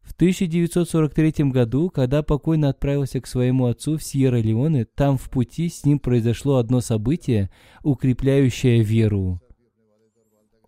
В 0.00 0.14
1943 0.14 1.50
году, 1.50 1.90
когда 1.90 2.22
покойно 2.22 2.70
отправился 2.70 3.20
к 3.20 3.26
своему 3.26 3.66
отцу 3.66 3.98
в 3.98 4.02
Сьерра-Леоне, 4.02 4.86
там 4.86 5.18
в 5.18 5.28
пути 5.28 5.68
с 5.68 5.84
ним 5.84 5.98
произошло 5.98 6.56
одно 6.56 6.80
событие, 6.80 7.50
укрепляющее 7.82 8.82
веру. 8.82 9.42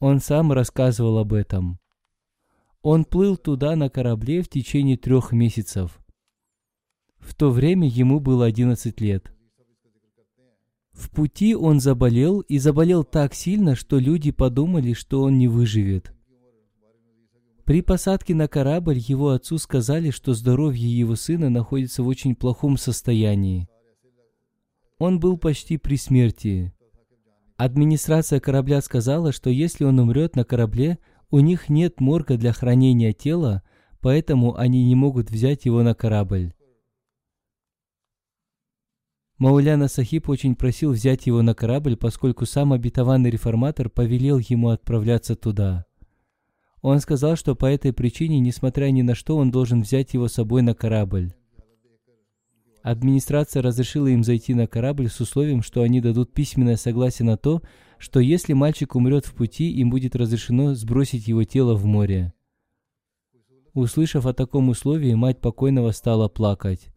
Он 0.00 0.18
сам 0.18 0.50
рассказывал 0.50 1.18
об 1.18 1.34
этом. 1.34 1.78
Он 2.82 3.04
плыл 3.04 3.36
туда 3.36 3.76
на 3.76 3.90
корабле 3.90 4.42
в 4.42 4.48
течение 4.48 4.96
трех 4.96 5.32
месяцев. 5.32 6.00
В 7.18 7.34
то 7.34 7.50
время 7.50 7.86
ему 7.86 8.18
было 8.18 8.46
11 8.46 8.98
лет. 9.02 9.30
В 10.92 11.10
пути 11.10 11.54
он 11.54 11.80
заболел 11.80 12.40
и 12.40 12.58
заболел 12.58 13.04
так 13.04 13.34
сильно, 13.34 13.74
что 13.74 13.98
люди 13.98 14.30
подумали, 14.32 14.94
что 14.94 15.22
он 15.22 15.38
не 15.38 15.48
выживет. 15.48 16.14
При 17.64 17.82
посадке 17.82 18.34
на 18.34 18.48
корабль 18.48 18.98
его 18.98 19.30
отцу 19.30 19.58
сказали, 19.58 20.10
что 20.10 20.32
здоровье 20.32 20.90
его 20.90 21.14
сына 21.14 21.50
находится 21.50 22.02
в 22.02 22.08
очень 22.08 22.34
плохом 22.34 22.78
состоянии. 22.78 23.68
Он 24.98 25.20
был 25.20 25.38
почти 25.38 25.76
при 25.76 25.96
смерти. 25.96 26.74
Администрация 27.62 28.40
корабля 28.40 28.80
сказала, 28.80 29.32
что 29.32 29.50
если 29.50 29.84
он 29.84 29.98
умрет 29.98 30.34
на 30.34 30.44
корабле, 30.44 30.98
у 31.30 31.40
них 31.40 31.68
нет 31.68 32.00
морга 32.00 32.38
для 32.38 32.54
хранения 32.54 33.12
тела, 33.12 33.62
поэтому 34.00 34.56
они 34.56 34.82
не 34.86 34.94
могут 34.94 35.30
взять 35.30 35.66
его 35.66 35.82
на 35.82 35.94
корабль. 35.94 36.54
Мауляна 39.36 39.88
Сахиб 39.88 40.30
очень 40.30 40.54
просил 40.54 40.92
взять 40.92 41.26
его 41.26 41.42
на 41.42 41.54
корабль, 41.54 41.98
поскольку 41.98 42.46
сам 42.46 42.72
обетованный 42.72 43.28
реформатор 43.28 43.90
повелел 43.90 44.38
ему 44.38 44.70
отправляться 44.70 45.36
туда. 45.36 45.84
Он 46.80 46.98
сказал, 47.00 47.36
что 47.36 47.54
по 47.54 47.66
этой 47.66 47.92
причине, 47.92 48.40
несмотря 48.40 48.86
ни 48.86 49.02
на 49.02 49.14
что, 49.14 49.36
он 49.36 49.50
должен 49.50 49.82
взять 49.82 50.14
его 50.14 50.28
с 50.28 50.32
собой 50.32 50.62
на 50.62 50.74
корабль. 50.74 51.34
Администрация 52.82 53.62
разрешила 53.62 54.06
им 54.06 54.24
зайти 54.24 54.54
на 54.54 54.66
корабль 54.66 55.08
с 55.08 55.20
условием, 55.20 55.62
что 55.62 55.82
они 55.82 56.00
дадут 56.00 56.32
письменное 56.32 56.76
согласие 56.76 57.26
на 57.26 57.36
то, 57.36 57.62
что 57.98 58.20
если 58.20 58.54
мальчик 58.54 58.94
умрет 58.96 59.26
в 59.26 59.34
пути, 59.34 59.70
им 59.72 59.90
будет 59.90 60.16
разрешено 60.16 60.74
сбросить 60.74 61.28
его 61.28 61.44
тело 61.44 61.74
в 61.74 61.84
море. 61.84 62.32
Услышав 63.74 64.26
о 64.26 64.32
таком 64.32 64.70
условии, 64.70 65.14
мать 65.14 65.40
покойного 65.40 65.90
стала 65.90 66.28
плакать. 66.28 66.88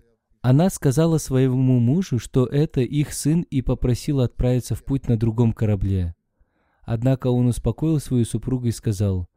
Она 0.41 0.69
сказала 0.69 1.17
своему 1.17 1.79
мужу, 1.79 2.19
что 2.19 2.45
это 2.45 2.81
их 2.81 3.13
сын 3.13 3.41
и 3.41 3.61
попросила 3.61 4.25
отправиться 4.25 4.75
в 4.75 4.83
путь 4.83 5.07
на 5.07 5.17
другом 5.17 5.53
корабле. 5.53 6.15
Однако 6.83 7.27
он 7.27 7.47
успокоил 7.47 7.99
свою 7.99 8.25
супругу 8.25 8.67
и 8.67 8.71
сказал, 8.71 9.27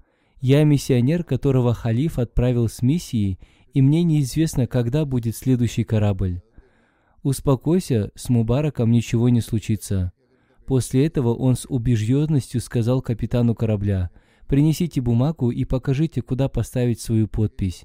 «Я 0.41 0.65
миссионер, 0.65 1.25
которого 1.25 1.75
халиф 1.75 2.19
отправил 2.19 2.69
с 2.69 2.83
миссией, 2.83 3.39
и 3.77 3.83
мне 3.83 4.05
неизвестно, 4.05 4.67
когда 4.67 5.05
будет 5.05 5.37
следующий 5.37 5.85
корабль. 5.85 6.41
Успокойся, 7.23 8.11
с 8.15 8.31
Мубараком 8.31 8.91
ничего 8.91 9.29
не 9.29 9.43
случится. 9.43 10.13
После 10.65 11.05
этого 11.05 11.35
он 11.35 11.57
с 11.57 11.67
убежденностью 11.69 12.63
сказал 12.63 13.03
капитану 13.03 13.55
корабля, 13.55 14.09
принесите 14.47 15.03
бумагу 15.03 15.51
и 15.51 15.67
покажите, 15.67 16.23
куда 16.23 16.49
поставить 16.49 17.03
свою 17.03 17.29
подпись. 17.29 17.85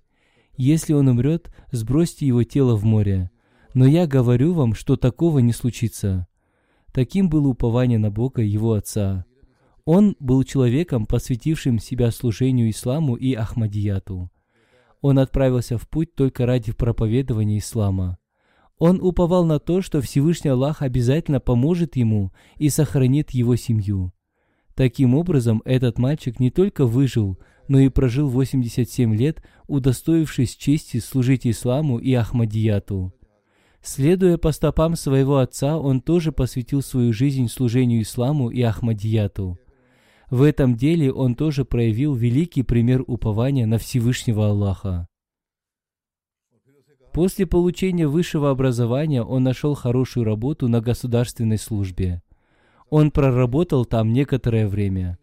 Если 0.56 0.94
он 0.94 1.10
умрет, 1.10 1.54
сбросьте 1.74 2.26
его 2.26 2.44
тело 2.44 2.78
в 2.78 2.86
море. 2.86 3.30
Но 3.74 3.86
я 3.86 4.08
говорю 4.08 4.54
вам, 4.54 4.76
что 4.76 4.96
такого 4.96 5.40
не 5.40 5.52
случится. 5.52 6.26
Таким 6.94 7.28
было 7.28 7.50
упование 7.50 8.00
на 8.00 8.12
Бога 8.12 8.42
его 8.42 8.76
отца. 8.76 9.26
Он 9.84 10.16
был 10.22 10.46
человеком, 10.46 11.06
посвятившим 11.06 11.80
себя 11.80 12.12
служению 12.12 12.70
исламу 12.70 13.16
и 13.16 13.34
Ахмадияту. 13.34 14.32
Он 15.02 15.20
отправился 15.20 15.78
в 15.78 15.90
путь 15.90 16.16
только 16.16 16.46
ради 16.46 16.72
проповедования 16.72 17.58
ислама. 17.58 18.18
Он 18.78 19.00
уповал 19.02 19.46
на 19.46 19.60
то, 19.60 19.82
что 19.82 20.02
Всевышний 20.02 20.50
Аллах 20.50 20.82
обязательно 20.82 21.40
поможет 21.40 21.96
ему 21.96 22.32
и 22.58 22.70
сохранит 22.70 23.32
его 23.32 23.56
семью. 23.56 24.14
Таким 24.76 25.16
образом, 25.16 25.62
этот 25.66 26.00
мальчик 26.00 26.40
не 26.40 26.50
только 26.50 26.86
выжил, 26.86 27.38
но 27.68 27.80
и 27.80 27.90
прожил 27.90 28.28
87 28.30 29.16
лет, 29.16 29.44
удостоившись 29.68 30.56
чести 30.56 31.00
служить 31.00 31.46
исламу 31.46 32.00
и 32.00 32.14
Ахмадияту. 32.14 33.14
Следуя 33.84 34.38
по 34.38 34.52
стопам 34.52 34.96
своего 34.96 35.38
отца, 35.38 35.78
он 35.78 36.02
тоже 36.02 36.32
посвятил 36.32 36.82
свою 36.82 37.14
жизнь 37.14 37.48
служению 37.48 38.02
исламу 38.02 38.50
и 38.50 38.62
Ахмадияту. 38.62 39.58
В 40.32 40.44
этом 40.44 40.78
деле 40.78 41.12
он 41.12 41.36
тоже 41.36 41.66
проявил 41.66 42.16
великий 42.16 42.64
пример 42.64 43.04
упования 43.06 43.66
на 43.68 43.78
Всевышнего 43.78 44.48
Аллаха. 44.48 45.10
После 47.12 47.46
получения 47.46 48.08
высшего 48.08 48.50
образования 48.50 49.24
он 49.24 49.44
нашел 49.44 49.76
хорошую 49.76 50.24
работу 50.24 50.70
на 50.70 50.80
государственной 50.80 51.58
службе. 51.58 52.22
Он 52.90 53.12
проработал 53.12 53.84
там 53.84 54.14
некоторое 54.14 54.70
время. 54.70 55.18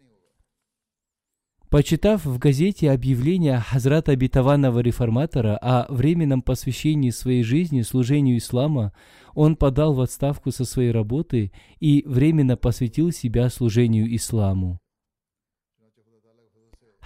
Почитав 1.71 2.23
в 2.25 2.37
газете 2.37 2.91
объявление 2.91 3.57
Хазрата 3.57 4.11
обетованного 4.11 4.79
реформатора 4.79 5.57
о 5.57 5.91
временном 5.91 6.43
посвящении 6.43 7.09
своей 7.09 7.41
жизни 7.41 7.81
служению 7.81 8.37
ислама, 8.37 8.93
он 9.33 9.55
подал 9.55 9.95
в 9.95 10.01
отставку 10.01 10.51
со 10.51 10.65
своей 10.65 10.91
работы 10.91 11.51
и 11.79 12.03
временно 12.05 12.57
посвятил 12.57 13.11
себя 13.11 13.49
служению 13.49 14.15
исламу. 14.15 14.79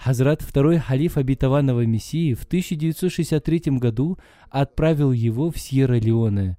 Хазрат 0.04 0.42
второй 0.42 0.76
халиф 0.76 1.16
обетованного 1.16 1.86
Мессии 1.86 2.34
в 2.34 2.44
1963 2.44 3.78
году 3.78 4.18
отправил 4.50 5.12
его 5.12 5.50
в 5.50 5.56
Сьерра-Леоне, 5.56 6.58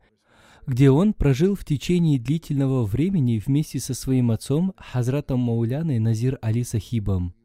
где 0.65 0.89
он 0.89 1.13
прожил 1.13 1.53
в 1.53 1.63
течение 1.63 2.17
длительного 2.17 2.85
времени 2.85 3.37
вместе 3.37 3.79
со 3.79 3.93
своим 3.93 4.31
отцом 4.31 4.73
Хазратом 4.77 5.41
Мауляной 5.41 5.99
Назир 5.99 6.39
Али 6.41 6.63
Сахибом. 6.63 7.35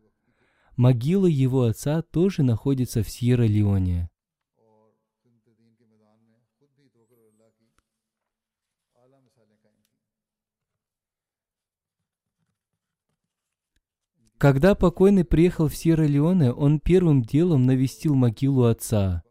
Могила 0.74 1.26
его 1.26 1.64
отца 1.64 2.00
тоже 2.00 2.44
находится 2.44 3.02
в 3.02 3.10
Сьерра-Леоне. 3.10 4.08
Когда 14.40 14.74
покойный 14.74 15.26
приехал 15.26 15.68
в 15.68 15.74
Сьерра-Леоне, 15.74 16.50
он 16.54 16.80
первым 16.80 17.20
делом 17.20 17.64
навестил 17.64 18.14
могилу 18.14 18.64
отца. 18.64 19.22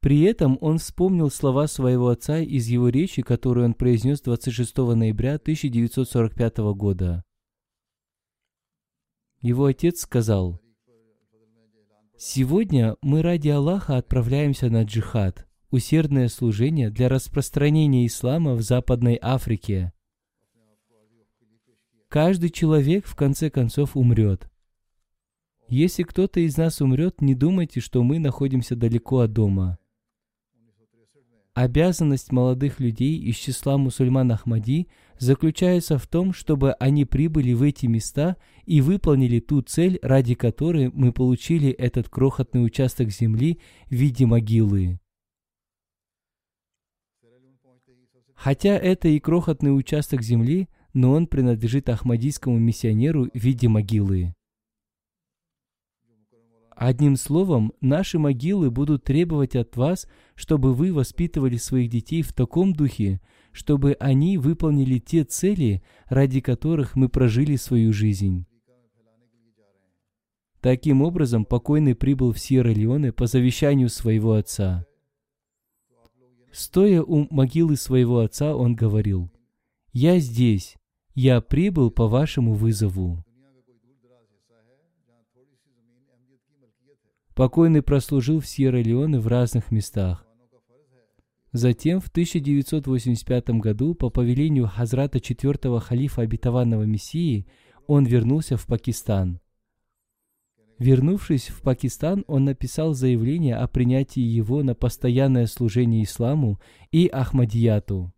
При 0.00 0.22
этом 0.22 0.56
он 0.62 0.78
вспомнил 0.78 1.30
слова 1.30 1.66
своего 1.66 2.08
отца 2.08 2.38
из 2.38 2.66
его 2.66 2.88
речи, 2.88 3.20
которую 3.20 3.66
он 3.66 3.74
произнес 3.74 4.22
26 4.22 4.74
ноября 4.78 5.34
1945 5.34 6.56
года. 6.74 7.22
Его 9.42 9.66
отец 9.66 10.00
сказал, 10.00 10.62
«Сегодня 12.16 12.96
мы 13.02 13.20
ради 13.20 13.50
Аллаха 13.50 13.98
отправляемся 13.98 14.70
на 14.70 14.84
джихад, 14.84 15.46
усердное 15.70 16.28
служение 16.28 16.88
для 16.88 17.10
распространения 17.10 18.06
ислама 18.06 18.54
в 18.54 18.62
Западной 18.62 19.18
Африке. 19.20 19.92
Каждый 22.08 22.48
человек 22.48 23.06
в 23.06 23.14
конце 23.14 23.50
концов 23.50 23.94
умрет. 23.94 24.50
Если 25.68 26.04
кто-то 26.04 26.40
из 26.40 26.56
нас 26.56 26.80
умрет, 26.80 27.20
не 27.20 27.34
думайте, 27.34 27.80
что 27.80 28.02
мы 28.02 28.18
находимся 28.18 28.76
далеко 28.76 29.20
от 29.20 29.34
дома. 29.34 29.78
Обязанность 31.52 32.32
молодых 32.32 32.80
людей 32.80 33.18
из 33.18 33.36
числа 33.36 33.76
мусульман 33.76 34.32
Ахмади 34.32 34.88
заключается 35.18 35.98
в 35.98 36.06
том, 36.06 36.32
чтобы 36.32 36.72
они 36.74 37.04
прибыли 37.04 37.52
в 37.52 37.62
эти 37.62 37.84
места 37.84 38.36
и 38.64 38.80
выполнили 38.80 39.40
ту 39.40 39.60
цель, 39.60 39.98
ради 40.00 40.34
которой 40.34 40.90
мы 40.90 41.12
получили 41.12 41.68
этот 41.68 42.08
крохотный 42.08 42.64
участок 42.64 43.10
земли 43.10 43.60
в 43.90 43.94
виде 43.94 44.24
могилы. 44.24 44.98
Хотя 48.34 48.78
это 48.78 49.08
и 49.08 49.18
крохотный 49.18 49.76
участок 49.76 50.22
земли, 50.22 50.68
но 50.92 51.12
он 51.12 51.26
принадлежит 51.26 51.88
ахмадийскому 51.88 52.58
миссионеру 52.58 53.28
в 53.32 53.38
виде 53.38 53.68
могилы. 53.68 54.34
Одним 56.80 57.16
словом, 57.16 57.72
наши 57.80 58.20
могилы 58.20 58.70
будут 58.70 59.02
требовать 59.02 59.56
от 59.56 59.76
вас, 59.76 60.06
чтобы 60.36 60.74
вы 60.74 60.92
воспитывали 60.92 61.56
своих 61.56 61.90
детей 61.90 62.22
в 62.22 62.32
таком 62.32 62.72
духе, 62.72 63.20
чтобы 63.50 63.96
они 63.98 64.38
выполнили 64.38 65.00
те 65.00 65.24
цели, 65.24 65.82
ради 66.06 66.40
которых 66.40 66.94
мы 66.94 67.08
прожили 67.08 67.56
свою 67.56 67.92
жизнь. 67.92 68.46
Таким 70.60 71.02
образом, 71.02 71.44
покойный 71.44 71.96
прибыл 71.96 72.32
в 72.32 72.38
Сьерра-Леоне 72.38 73.12
по 73.12 73.26
завещанию 73.26 73.88
своего 73.88 74.34
отца. 74.34 74.86
Стоя 76.52 77.02
у 77.02 77.26
могилы 77.34 77.76
своего 77.76 78.20
отца, 78.20 78.54
он 78.54 78.76
говорил, 78.76 79.32
«Я 79.92 80.20
здесь, 80.20 80.76
я 81.20 81.40
прибыл 81.40 81.90
по 81.90 82.06
вашему 82.06 82.54
вызову». 82.54 83.24
Покойный 87.34 87.82
прослужил 87.82 88.38
в 88.38 88.46
Сьерра-Леоне 88.46 89.18
в 89.18 89.26
разных 89.26 89.72
местах. 89.72 90.24
Затем 91.50 92.00
в 92.00 92.06
1985 92.06 93.50
году 93.50 93.94
по 93.94 94.10
повелению 94.10 94.68
Хазрата 94.68 95.18
четвертого 95.18 95.80
халифа 95.80 96.22
обетованного 96.22 96.84
Мессии 96.84 97.48
он 97.88 98.04
вернулся 98.04 98.56
в 98.56 98.66
Пакистан. 98.66 99.40
Вернувшись 100.78 101.48
в 101.48 101.62
Пакистан, 101.62 102.24
он 102.28 102.44
написал 102.44 102.94
заявление 102.94 103.56
о 103.56 103.66
принятии 103.66 104.20
его 104.20 104.62
на 104.62 104.76
постоянное 104.76 105.46
служение 105.46 106.04
исламу 106.04 106.60
и 106.92 107.08
Ахмадияту. 107.08 108.12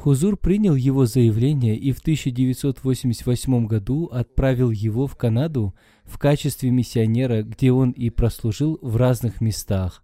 Хузур 0.00 0.38
принял 0.38 0.74
его 0.74 1.04
заявление 1.04 1.76
и 1.76 1.92
в 1.92 1.98
1988 1.98 3.66
году 3.66 4.06
отправил 4.06 4.70
его 4.70 5.06
в 5.06 5.14
Канаду 5.14 5.74
в 6.04 6.16
качестве 6.16 6.70
миссионера, 6.70 7.42
где 7.42 7.70
он 7.70 7.90
и 7.90 8.08
прослужил 8.08 8.78
в 8.80 8.96
разных 8.96 9.42
местах. 9.42 10.02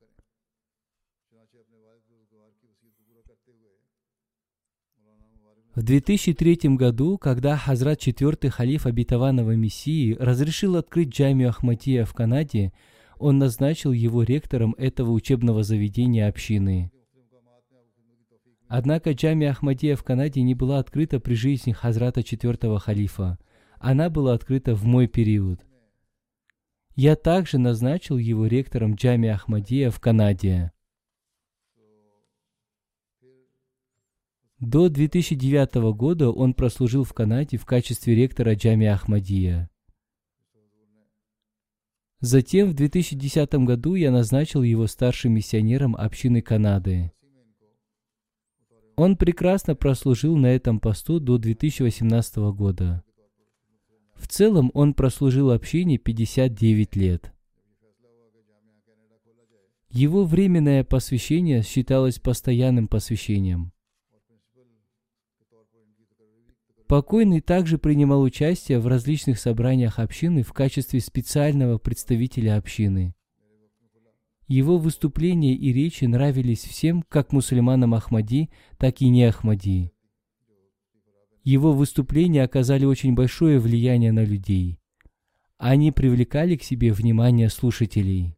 В 5.74 5.82
2003 5.82 6.76
году, 6.76 7.16
когда 7.16 7.56
Хазрат 7.56 8.06
IV 8.06 8.50
халиф 8.50 8.84
обетованного 8.84 9.56
Мессии 9.56 10.14
разрешил 10.20 10.76
открыть 10.76 11.08
джамию 11.08 11.48
Ахматия 11.48 12.04
в 12.04 12.12
Канаде, 12.12 12.74
он 13.18 13.38
назначил 13.38 13.92
его 13.92 14.24
ректором 14.24 14.74
этого 14.76 15.12
учебного 15.12 15.62
заведения 15.62 16.28
общины. 16.28 16.90
Однако 18.68 19.12
джамия 19.12 19.50
Ахмадия 19.50 19.94
в 19.94 20.02
Канаде 20.02 20.42
не 20.42 20.54
была 20.54 20.78
открыта 20.78 21.20
при 21.20 21.34
жизни 21.34 21.72
Хазрата 21.72 22.22
четвертого 22.22 22.80
халифа. 22.80 23.38
Она 23.78 24.10
была 24.10 24.34
открыта 24.34 24.74
в 24.74 24.84
мой 24.84 25.06
период. 25.06 25.64
Я 26.96 27.14
также 27.14 27.58
назначил 27.58 28.16
его 28.16 28.46
ректором 28.46 28.94
джамия 28.94 29.34
Ахмадия 29.34 29.90
в 29.90 30.00
Канаде. 30.00 30.72
До 34.58 34.88
2009 34.88 35.74
года 35.94 36.30
он 36.30 36.54
прослужил 36.54 37.04
в 37.04 37.12
Канаде 37.12 37.58
в 37.58 37.66
качестве 37.66 38.14
ректора 38.14 38.54
джамия 38.54 38.94
Ахмадия. 38.94 39.70
Затем 42.20 42.70
в 42.70 42.74
2010 42.74 43.54
году 43.66 43.94
я 43.94 44.10
назначил 44.10 44.62
его 44.62 44.86
старшим 44.86 45.34
миссионером 45.34 45.94
общины 45.94 46.40
Канады. 46.40 47.12
Он 48.96 49.16
прекрасно 49.18 49.76
прослужил 49.76 50.36
на 50.36 50.46
этом 50.46 50.80
посту 50.80 51.20
до 51.20 51.36
2018 51.36 52.36
года. 52.54 53.04
В 54.14 54.26
целом 54.26 54.70
он 54.72 54.94
прослужил 54.94 55.50
общине 55.50 55.98
59 55.98 56.96
лет. 56.96 57.32
Его 59.90 60.24
временное 60.24 60.82
посвящение 60.82 61.62
считалось 61.62 62.18
постоянным 62.18 62.88
посвящением. 62.88 63.72
Покойный 66.86 67.40
также 67.40 67.78
принимал 67.78 68.22
участие 68.22 68.78
в 68.78 68.86
различных 68.86 69.38
собраниях 69.38 69.98
общины 69.98 70.42
в 70.42 70.52
качестве 70.52 71.00
специального 71.00 71.78
представителя 71.78 72.56
общины. 72.56 73.14
Его 74.48 74.78
выступления 74.78 75.54
и 75.54 75.72
речи 75.72 76.04
нравились 76.04 76.62
всем, 76.62 77.02
как 77.08 77.32
мусульманам 77.32 77.94
Ахмади, 77.94 78.50
так 78.78 79.00
и 79.00 79.08
не 79.08 79.24
Ахмади. 79.24 79.92
Его 81.42 81.72
выступления 81.72 82.44
оказали 82.44 82.84
очень 82.84 83.14
большое 83.14 83.58
влияние 83.58 84.12
на 84.12 84.24
людей. 84.24 84.78
Они 85.58 85.90
привлекали 85.90 86.56
к 86.56 86.62
себе 86.62 86.92
внимание 86.92 87.48
слушателей. 87.48 88.36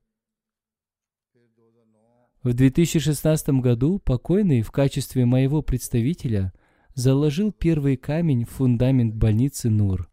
В 2.42 2.54
2016 2.54 3.48
году 3.60 3.98
покойный 3.98 4.62
в 4.62 4.70
качестве 4.70 5.26
моего 5.26 5.60
представителя 5.60 6.52
заложил 6.94 7.52
первый 7.52 7.96
камень 7.96 8.44
в 8.44 8.50
фундамент 8.50 9.14
больницы 9.14 9.68
Нур. 9.68 10.10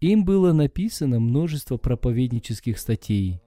Им 0.00 0.24
было 0.24 0.52
написано 0.52 1.20
множество 1.20 1.78
проповеднических 1.78 2.78
статей. 2.78 3.43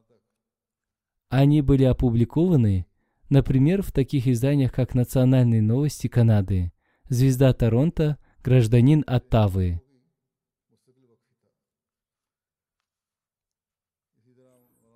Они 1.29 1.61
были 1.61 1.83
опубликованы, 1.83 2.85
например, 3.29 3.81
в 3.81 3.91
таких 3.91 4.27
изданиях, 4.27 4.71
как 4.71 4.95
«Национальные 4.95 5.61
новости 5.61 6.07
Канады», 6.07 6.71
«Звезда 7.09 7.53
Торонто», 7.53 8.17
«Гражданин 8.43 9.03
Оттавы». 9.05 9.81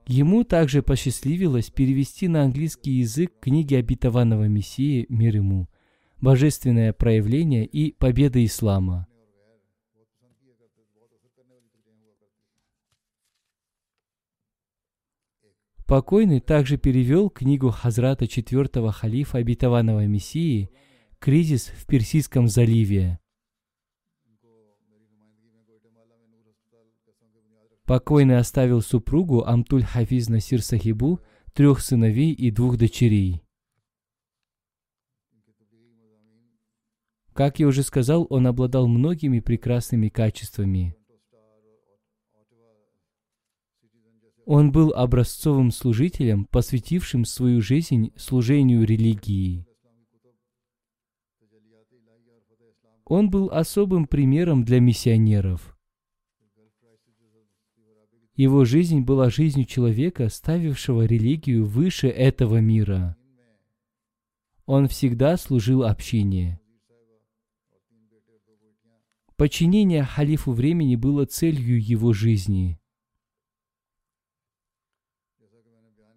Ему 0.07 0.43
также 0.43 0.81
посчастливилось 0.81 1.69
перевести 1.69 2.27
на 2.27 2.43
английский 2.43 2.91
язык 2.91 3.33
книги 3.39 3.75
обетованного 3.75 4.47
Мессии 4.47 5.05
«Мир 5.09 5.35
ему», 5.35 5.67
«Божественное 6.21 6.93
проявление» 6.93 7.65
и 7.65 7.91
«Победа 7.93 8.43
ислама». 8.43 9.07
Покойный 15.91 16.39
также 16.39 16.77
перевел 16.77 17.29
книгу 17.29 17.69
Хазрата 17.69 18.25
четвертого 18.25 18.93
халифа 18.93 19.39
обетованного 19.39 20.07
Мессии 20.07 20.71
«Кризис 21.19 21.65
в 21.67 21.85
Персидском 21.85 22.47
заливе». 22.47 23.19
Покойный 27.85 28.37
оставил 28.37 28.81
супругу 28.81 29.43
Амтуль 29.43 29.83
Хафиз 29.83 30.29
Насир 30.29 30.61
Сахибу, 30.61 31.19
трех 31.51 31.81
сыновей 31.81 32.31
и 32.31 32.51
двух 32.51 32.77
дочерей. 32.77 33.43
Как 37.33 37.59
я 37.59 37.67
уже 37.67 37.83
сказал, 37.83 38.25
он 38.29 38.47
обладал 38.47 38.87
многими 38.87 39.41
прекрасными 39.41 40.07
качествами. 40.07 40.95
Он 44.45 44.71
был 44.71 44.91
образцовым 44.93 45.71
служителем, 45.71 46.45
посвятившим 46.45 47.25
свою 47.25 47.61
жизнь 47.61 48.11
служению 48.15 48.85
религии. 48.85 49.65
Он 53.05 53.29
был 53.29 53.49
особым 53.51 54.07
примером 54.07 54.63
для 54.63 54.79
миссионеров. 54.79 55.77
Его 58.35 58.65
жизнь 58.65 59.01
была 59.01 59.29
жизнью 59.29 59.65
человека, 59.65 60.29
ставившего 60.29 61.05
религию 61.05 61.65
выше 61.65 62.07
этого 62.07 62.57
мира. 62.61 63.15
Он 64.65 64.87
всегда 64.87 65.37
служил 65.37 65.83
общине. 65.83 66.59
Подчинение 69.35 70.03
халифу 70.03 70.53
времени 70.53 70.95
было 70.95 71.25
целью 71.25 71.83
его 71.83 72.13
жизни. 72.13 72.80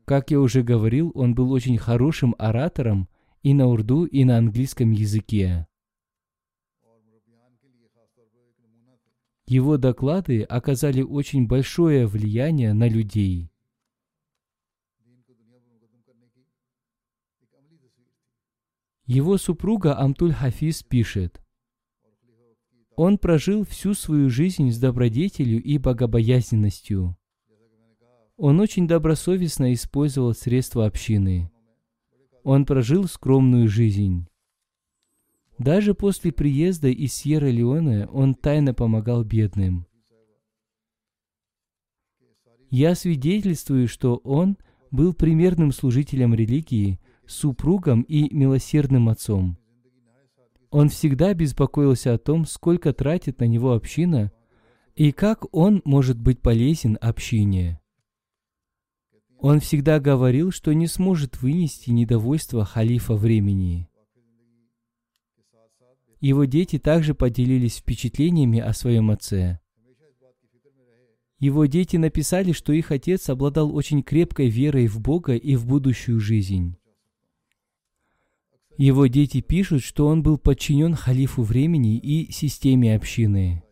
Как 0.05 0.31
я 0.31 0.41
уже 0.41 0.63
говорил, 0.63 1.13
он 1.15 1.35
был 1.35 1.51
очень 1.51 1.79
хорошим 1.79 2.35
оратором 2.39 3.09
и 3.43 3.55
на 3.55 3.67
урду, 3.67 4.05
и 4.05 4.25
на 4.25 4.37
английском 4.37 4.91
языке. 4.91 5.67
Его 9.47 9.77
доклады 9.77 10.43
оказали 10.43 11.03
очень 11.03 11.47
большое 11.47 12.07
влияние 12.07 12.73
на 12.73 12.89
людей. 12.89 13.51
Его 19.07 19.37
супруга 19.37 19.99
Амтуль 19.99 20.33
Хафиз 20.33 20.83
пишет, 20.83 21.45
он 22.97 23.19
прожил 23.19 23.65
всю 23.65 23.93
свою 23.93 24.31
жизнь 24.31 24.71
с 24.71 24.79
добродетелью 24.79 25.63
и 25.63 25.79
богобоязненностью. 25.79 27.17
Он 28.37 28.61
очень 28.61 28.89
добросовестно 28.89 29.73
использовал 29.73 30.35
средства 30.35 30.87
общины. 30.87 31.51
Он 32.43 32.67
прожил 32.67 33.05
скромную 33.05 33.69
жизнь. 33.69 34.27
Даже 35.59 35.95
после 35.95 36.33
приезда 36.33 36.89
из 36.89 37.15
Сьерра-Леоне 37.15 38.07
он 38.09 38.35
тайно 38.35 38.75
помогал 38.75 39.23
бедным. 39.23 39.87
Я 42.71 42.97
свидетельствую, 42.97 43.87
что 43.87 44.17
он 44.17 44.59
был 44.91 45.15
примерным 45.15 45.71
служителем 45.71 46.35
религии, 46.35 46.99
супругом 47.25 48.03
и 48.03 48.35
милосердным 48.35 49.09
отцом. 49.09 49.57
Он 50.71 50.89
всегда 50.89 51.35
беспокоился 51.35 52.15
о 52.15 52.19
том, 52.19 52.47
сколько 52.47 52.93
тратит 52.93 53.39
на 53.39 53.45
него 53.45 53.75
община 53.75 54.33
и 54.97 55.13
как 55.13 55.47
он 55.55 55.83
может 55.85 56.19
быть 56.19 56.43
полезен 56.43 56.99
общине. 57.01 57.81
Он 59.45 59.61
всегда 59.61 60.01
говорил, 60.01 60.51
что 60.51 60.73
не 60.73 60.87
сможет 60.87 61.43
вынести 61.43 61.91
недовольство 61.91 62.65
халифа 62.65 63.13
времени. 63.13 63.91
Его 66.19 66.47
дети 66.47 66.79
также 66.79 67.15
поделились 67.15 67.77
впечатлениями 67.77 68.59
о 68.59 68.73
своем 68.73 69.11
отце. 69.11 69.61
Его 71.39 71.67
дети 71.67 71.99
написали, 71.99 72.53
что 72.53 72.73
их 72.73 72.91
отец 72.91 73.29
обладал 73.29 73.77
очень 73.77 74.03
крепкой 74.03 74.49
верой 74.49 74.87
в 74.87 74.99
Бога 74.99 75.35
и 75.35 75.57
в 75.57 75.67
будущую 75.67 76.21
жизнь. 76.21 76.79
Его 78.79 79.09
дети 79.09 79.43
пишут, 79.43 79.83
что 79.83 80.07
он 80.07 80.23
был 80.23 80.39
подчинен 80.39 80.95
халифу 80.95 81.43
времени 81.43 81.99
и 81.99 82.33
системе 82.33 82.97
общины. 82.97 83.64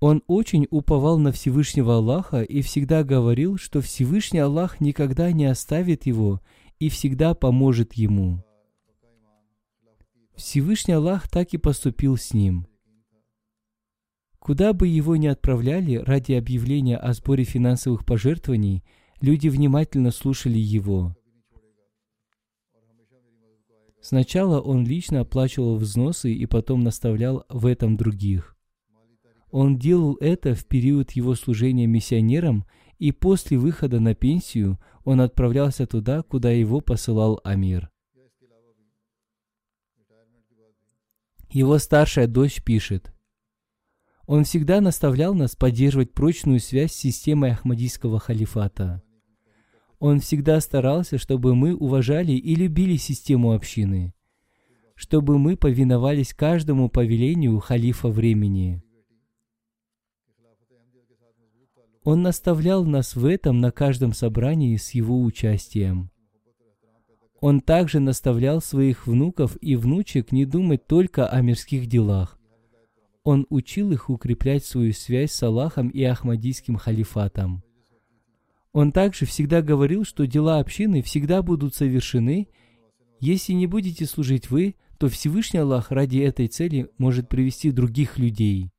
Он 0.00 0.22
очень 0.26 0.66
уповал 0.70 1.18
на 1.18 1.32
Всевышнего 1.32 1.96
Аллаха 1.96 2.42
и 2.42 2.60
всегда 2.60 3.02
говорил, 3.02 3.56
что 3.56 3.80
Всевышний 3.80 4.40
Аллах 4.40 4.80
никогда 4.80 5.32
не 5.32 5.46
оставит 5.46 6.04
его 6.04 6.42
и 6.78 6.90
всегда 6.90 7.34
поможет 7.34 7.94
ему. 7.94 8.44
Всевышний 10.34 10.92
Аллах 10.92 11.30
так 11.30 11.54
и 11.54 11.58
поступил 11.58 12.18
с 12.18 12.34
ним. 12.34 12.66
Куда 14.38 14.74
бы 14.74 14.86
его 14.86 15.16
ни 15.16 15.26
отправляли 15.26 15.96
ради 15.96 16.32
объявления 16.34 16.98
о 16.98 17.14
сборе 17.14 17.44
финансовых 17.44 18.04
пожертвований, 18.04 18.84
люди 19.22 19.48
внимательно 19.48 20.10
слушали 20.10 20.58
его. 20.58 21.16
Сначала 24.02 24.60
он 24.60 24.86
лично 24.86 25.20
оплачивал 25.20 25.78
взносы 25.78 26.32
и 26.32 26.46
потом 26.46 26.80
наставлял 26.80 27.46
в 27.48 27.64
этом 27.64 27.96
других. 27.96 28.55
Он 29.50 29.78
делал 29.78 30.16
это 30.20 30.54
в 30.54 30.66
период 30.66 31.12
его 31.12 31.34
служения 31.34 31.86
миссионерам, 31.86 32.64
и 32.98 33.12
после 33.12 33.58
выхода 33.58 34.00
на 34.00 34.14
пенсию 34.14 34.78
он 35.04 35.20
отправлялся 35.20 35.86
туда, 35.86 36.22
куда 36.22 36.50
его 36.50 36.80
посылал 36.80 37.40
Амир. 37.44 37.90
Его 41.50 41.78
старшая 41.78 42.26
дочь 42.26 42.62
пишет, 42.62 43.12
«Он 44.26 44.44
всегда 44.44 44.80
наставлял 44.80 45.34
нас 45.34 45.54
поддерживать 45.54 46.12
прочную 46.12 46.58
связь 46.58 46.92
с 46.92 46.96
системой 46.96 47.52
Ахмадийского 47.52 48.18
халифата. 48.18 49.02
Он 49.98 50.20
всегда 50.20 50.60
старался, 50.60 51.16
чтобы 51.18 51.54
мы 51.54 51.74
уважали 51.74 52.32
и 52.32 52.54
любили 52.54 52.96
систему 52.96 53.52
общины, 53.52 54.12
чтобы 54.96 55.38
мы 55.38 55.56
повиновались 55.56 56.34
каждому 56.34 56.90
повелению 56.90 57.60
халифа 57.60 58.08
времени. 58.08 58.82
Он 62.06 62.22
наставлял 62.22 62.84
нас 62.84 63.16
в 63.16 63.24
этом 63.24 63.60
на 63.60 63.72
каждом 63.72 64.12
собрании 64.12 64.76
с 64.76 64.92
его 64.92 65.20
участием. 65.20 66.12
Он 67.40 67.60
также 67.60 67.98
наставлял 67.98 68.60
своих 68.60 69.08
внуков 69.08 69.58
и 69.60 69.74
внучек 69.74 70.30
не 70.30 70.44
думать 70.44 70.86
только 70.86 71.26
о 71.26 71.40
мирских 71.40 71.88
делах. 71.88 72.38
Он 73.24 73.44
учил 73.50 73.90
их 73.90 74.08
укреплять 74.08 74.64
свою 74.64 74.92
связь 74.92 75.32
с 75.32 75.42
Аллахом 75.42 75.88
и 75.88 76.04
Ахмадийским 76.04 76.76
халифатом. 76.76 77.64
Он 78.72 78.92
также 78.92 79.26
всегда 79.26 79.60
говорил, 79.60 80.04
что 80.04 80.28
дела 80.28 80.60
общины 80.60 81.02
всегда 81.02 81.42
будут 81.42 81.74
совершены. 81.74 82.46
Если 83.18 83.52
не 83.52 83.66
будете 83.66 84.06
служить 84.06 84.48
вы, 84.48 84.76
то 84.98 85.08
Всевышний 85.08 85.58
Аллах 85.58 85.90
ради 85.90 86.18
этой 86.18 86.46
цели 86.46 86.88
может 86.98 87.28
привести 87.28 87.72
других 87.72 88.16
людей. 88.16 88.70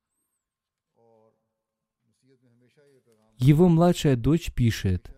Его 3.38 3.70
младшая 3.70 4.16
дочь 4.16 4.52
пишет, 4.52 5.12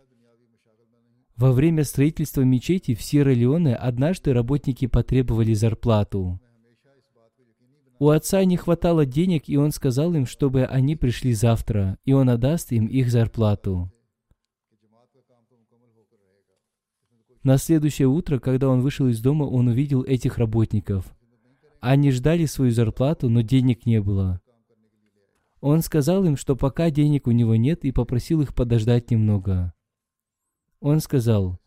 во 1.40 1.54
время 1.54 1.86
строительства 1.86 2.42
мечети 2.42 2.94
в 2.94 3.02
Сьерра-Леоне 3.02 3.74
однажды 3.74 4.34
работники 4.34 4.88
потребовали 4.88 5.54
зарплату. 5.54 6.38
У 7.98 8.10
отца 8.10 8.44
не 8.44 8.58
хватало 8.58 9.06
денег, 9.06 9.48
и 9.48 9.56
он 9.56 9.72
сказал 9.72 10.14
им, 10.16 10.26
чтобы 10.26 10.66
они 10.66 10.98
пришли 10.98 11.34
завтра, 11.34 11.98
и 12.04 12.12
он 12.12 12.30
отдаст 12.30 12.74
им 12.74 12.88
их 12.88 13.10
зарплату. 13.10 13.90
На 17.42 17.58
следующее 17.58 18.10
утро, 18.10 18.40
когда 18.40 18.68
он 18.68 18.82
вышел 18.82 19.08
из 19.08 19.22
дома, 19.22 19.46
он 19.46 19.70
увидел 19.70 20.04
этих 20.04 20.38
работников. 20.40 21.16
Они 21.80 22.12
ждали 22.12 22.46
свою 22.48 22.72
зарплату, 22.72 23.30
но 23.30 23.40
денег 23.42 23.86
не 23.86 24.02
было. 24.02 24.42
Он 25.62 25.82
сказал 25.82 26.24
им, 26.24 26.38
что 26.38 26.56
пока 26.56 26.90
денег 26.90 27.28
у 27.28 27.32
него 27.32 27.56
нет, 27.56 27.84
и 27.84 27.92
попросил 27.92 28.42
их 28.42 28.56
подождать 28.56 29.12
немного. 29.12 29.74
Он 30.80 31.02
сказал, 31.02 31.60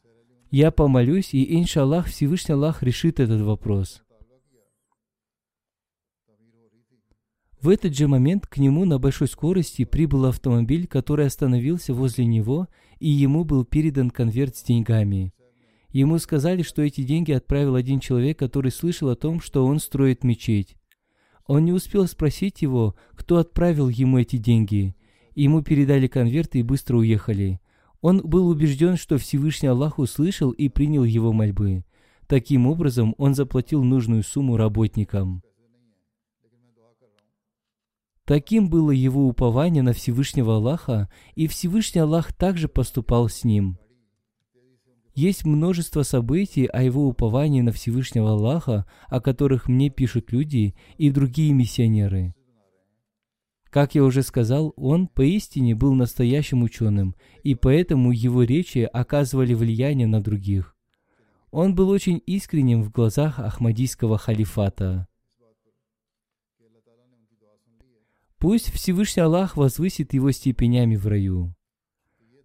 «Я 0.50 0.70
помолюсь, 0.70 1.34
и, 1.34 1.58
иншаллах, 1.58 2.06
Всевышний 2.06 2.54
Аллах 2.54 2.82
решит 2.82 3.20
этот 3.20 3.42
вопрос». 3.42 4.02
В 7.60 7.68
этот 7.68 7.96
же 7.96 8.08
момент 8.08 8.48
к 8.48 8.56
нему 8.56 8.84
на 8.84 8.98
большой 8.98 9.28
скорости 9.28 9.84
прибыл 9.84 10.26
автомобиль, 10.26 10.88
который 10.88 11.26
остановился 11.26 11.94
возле 11.94 12.24
него, 12.24 12.66
и 12.98 13.08
ему 13.08 13.44
был 13.44 13.64
передан 13.64 14.10
конверт 14.10 14.56
с 14.56 14.64
деньгами. 14.64 15.32
Ему 15.90 16.18
сказали, 16.18 16.62
что 16.62 16.82
эти 16.82 17.02
деньги 17.02 17.30
отправил 17.30 17.76
один 17.76 18.00
человек, 18.00 18.36
который 18.38 18.72
слышал 18.72 19.10
о 19.10 19.16
том, 19.16 19.40
что 19.40 19.64
он 19.64 19.78
строит 19.78 20.24
мечеть. 20.24 20.76
Он 21.46 21.64
не 21.64 21.72
успел 21.72 22.06
спросить 22.06 22.62
его, 22.62 22.94
кто 23.12 23.38
отправил 23.38 23.88
ему 23.88 24.18
эти 24.18 24.36
деньги. 24.36 24.94
Ему 25.34 25.62
передали 25.62 26.06
конверт 26.06 26.54
и 26.54 26.62
быстро 26.62 26.98
уехали. 26.98 27.60
Он 28.00 28.20
был 28.22 28.48
убежден, 28.48 28.96
что 28.96 29.18
Всевышний 29.18 29.68
Аллах 29.68 29.98
услышал 29.98 30.50
и 30.50 30.68
принял 30.68 31.04
его 31.04 31.32
мольбы. 31.32 31.84
Таким 32.26 32.66
образом, 32.66 33.14
он 33.18 33.34
заплатил 33.34 33.82
нужную 33.82 34.22
сумму 34.22 34.56
работникам. 34.56 35.42
Таким 38.24 38.70
было 38.70 38.92
его 38.92 39.26
упование 39.26 39.82
на 39.82 39.92
Всевышнего 39.92 40.56
Аллаха, 40.56 41.10
и 41.34 41.48
Всевышний 41.48 42.00
Аллах 42.00 42.32
также 42.32 42.68
поступал 42.68 43.28
с 43.28 43.44
ним. 43.44 43.78
Есть 45.14 45.44
множество 45.44 46.02
событий 46.02 46.66
о 46.66 46.82
его 46.82 47.06
уповании 47.06 47.60
на 47.60 47.70
Всевышнего 47.72 48.30
Аллаха, 48.30 48.86
о 49.08 49.20
которых 49.20 49.68
мне 49.68 49.90
пишут 49.90 50.32
люди 50.32 50.74
и 50.96 51.10
другие 51.10 51.52
миссионеры. 51.52 52.34
Как 53.68 53.94
я 53.94 54.04
уже 54.04 54.22
сказал, 54.22 54.72
он 54.76 55.06
поистине 55.06 55.74
был 55.74 55.94
настоящим 55.94 56.62
ученым, 56.62 57.14
и 57.42 57.54
поэтому 57.54 58.12
его 58.12 58.42
речи 58.42 58.88
оказывали 58.90 59.54
влияние 59.54 60.06
на 60.06 60.20
других. 60.20 60.76
Он 61.50 61.74
был 61.74 61.90
очень 61.90 62.22
искренним 62.26 62.82
в 62.82 62.90
глазах 62.90 63.38
Ахмадийского 63.38 64.16
халифата. 64.16 65.08
Пусть 68.38 68.72
Всевышний 68.72 69.22
Аллах 69.22 69.56
возвысит 69.56 70.14
его 70.14 70.32
степенями 70.32 70.96
в 70.96 71.06
раю. 71.06 71.54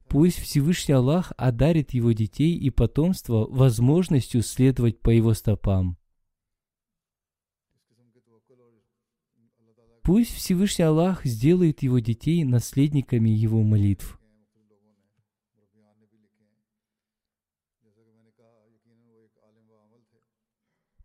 Пусть 0.10 0.40
Всевышний 0.40 0.94
Аллах 0.94 1.34
одарит 1.38 1.92
его 1.92 2.14
детей 2.14 2.56
и 2.56 2.70
потомство 2.70 3.46
возможностью 3.50 4.42
следовать 4.42 5.02
по 5.02 5.10
его 5.10 5.34
стопам. 5.34 5.98
Пусть 10.04 10.34
Всевышний 10.34 10.86
Аллах 10.86 11.26
сделает 11.26 11.84
его 11.84 12.00
детей 12.00 12.46
наследниками 12.46 13.30
его 13.30 13.62
молитв. 13.64 14.18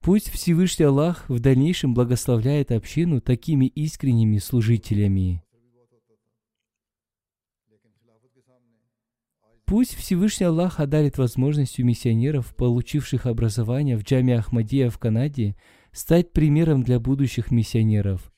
Пусть 0.01 0.31
Всевышний 0.31 0.85
Аллах 0.85 1.29
в 1.29 1.41
дальнейшем 1.41 1.95
благословляет 1.95 2.71
общину 2.71 3.21
такими 3.21 3.67
искренними 3.67 4.39
служителями. 4.39 5.43
Пусть 9.73 9.95
Всевышний 9.95 10.45
Аллах 10.45 10.81
одарит 10.81 11.17
возможностью 11.17 11.87
миссионеров, 11.87 12.55
получивших 12.55 13.25
образование 13.25 13.97
в 13.97 14.03
Джаме 14.03 14.37
Ахмадия 14.37 14.91
в 14.91 14.99
Канаде, 14.99 15.57
стать 15.93 16.31
примером 16.31 16.83
для 16.83 17.01
будущих 17.01 17.51
миссионеров. 17.51 18.31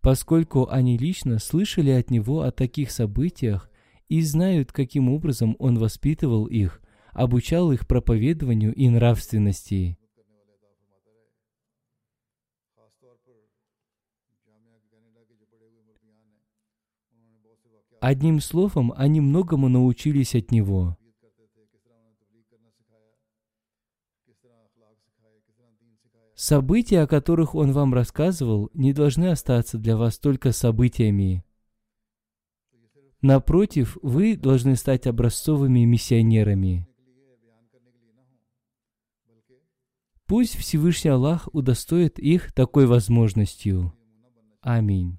Поскольку 0.00 0.70
они 0.70 0.96
лично 0.96 1.38
слышали 1.38 1.90
от 1.90 2.10
него 2.10 2.40
о 2.40 2.50
таких 2.50 2.90
событиях 2.90 3.68
и 4.08 4.22
знают, 4.22 4.72
каким 4.72 5.10
образом 5.10 5.54
он 5.58 5.78
воспитывал 5.78 6.46
их, 6.46 6.80
обучал 7.12 7.72
их 7.72 7.86
проповедованию 7.86 8.74
и 8.74 8.88
нравственности. 8.88 9.98
Одним 18.00 18.40
словом, 18.40 18.92
они 18.96 19.20
многому 19.20 19.68
научились 19.68 20.34
от 20.34 20.50
него. 20.50 20.96
События, 26.34 27.00
о 27.00 27.06
которых 27.06 27.54
он 27.54 27.72
вам 27.72 27.94
рассказывал, 27.94 28.70
не 28.74 28.92
должны 28.92 29.30
остаться 29.30 29.78
для 29.78 29.96
вас 29.96 30.18
только 30.18 30.52
событиями. 30.52 31.42
Напротив, 33.22 33.96
вы 34.02 34.36
должны 34.36 34.76
стать 34.76 35.06
образцовыми 35.06 35.84
миссионерами. 35.84 36.86
Пусть 40.26 40.56
Всевышний 40.56 41.10
Аллах 41.10 41.48
удостоит 41.52 42.18
их 42.18 42.52
такой 42.52 42.86
возможностью. 42.86 43.94
Аминь. 44.60 45.18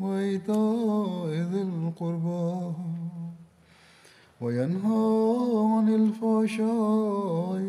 وإيتاء 0.00 1.28
ذي 1.52 1.62
القربى 1.62 2.72
وينهى 4.40 5.06
عن 5.72 5.86
الفحشاء 6.00 7.62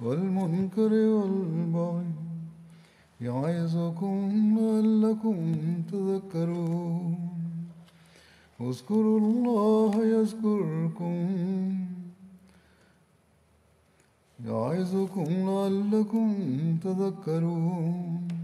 والمنكر 0.00 0.92
والبغي 0.92 2.10
يعظكم 3.20 4.16
لعلكم 4.58 5.36
تذكرون. 5.92 7.14
اذكروا 8.60 9.18
الله 9.20 9.92
يذكركم 10.16 11.16
يعظكم 14.46 15.28
لعلكم 15.48 16.28
تذكرون. 16.84 18.43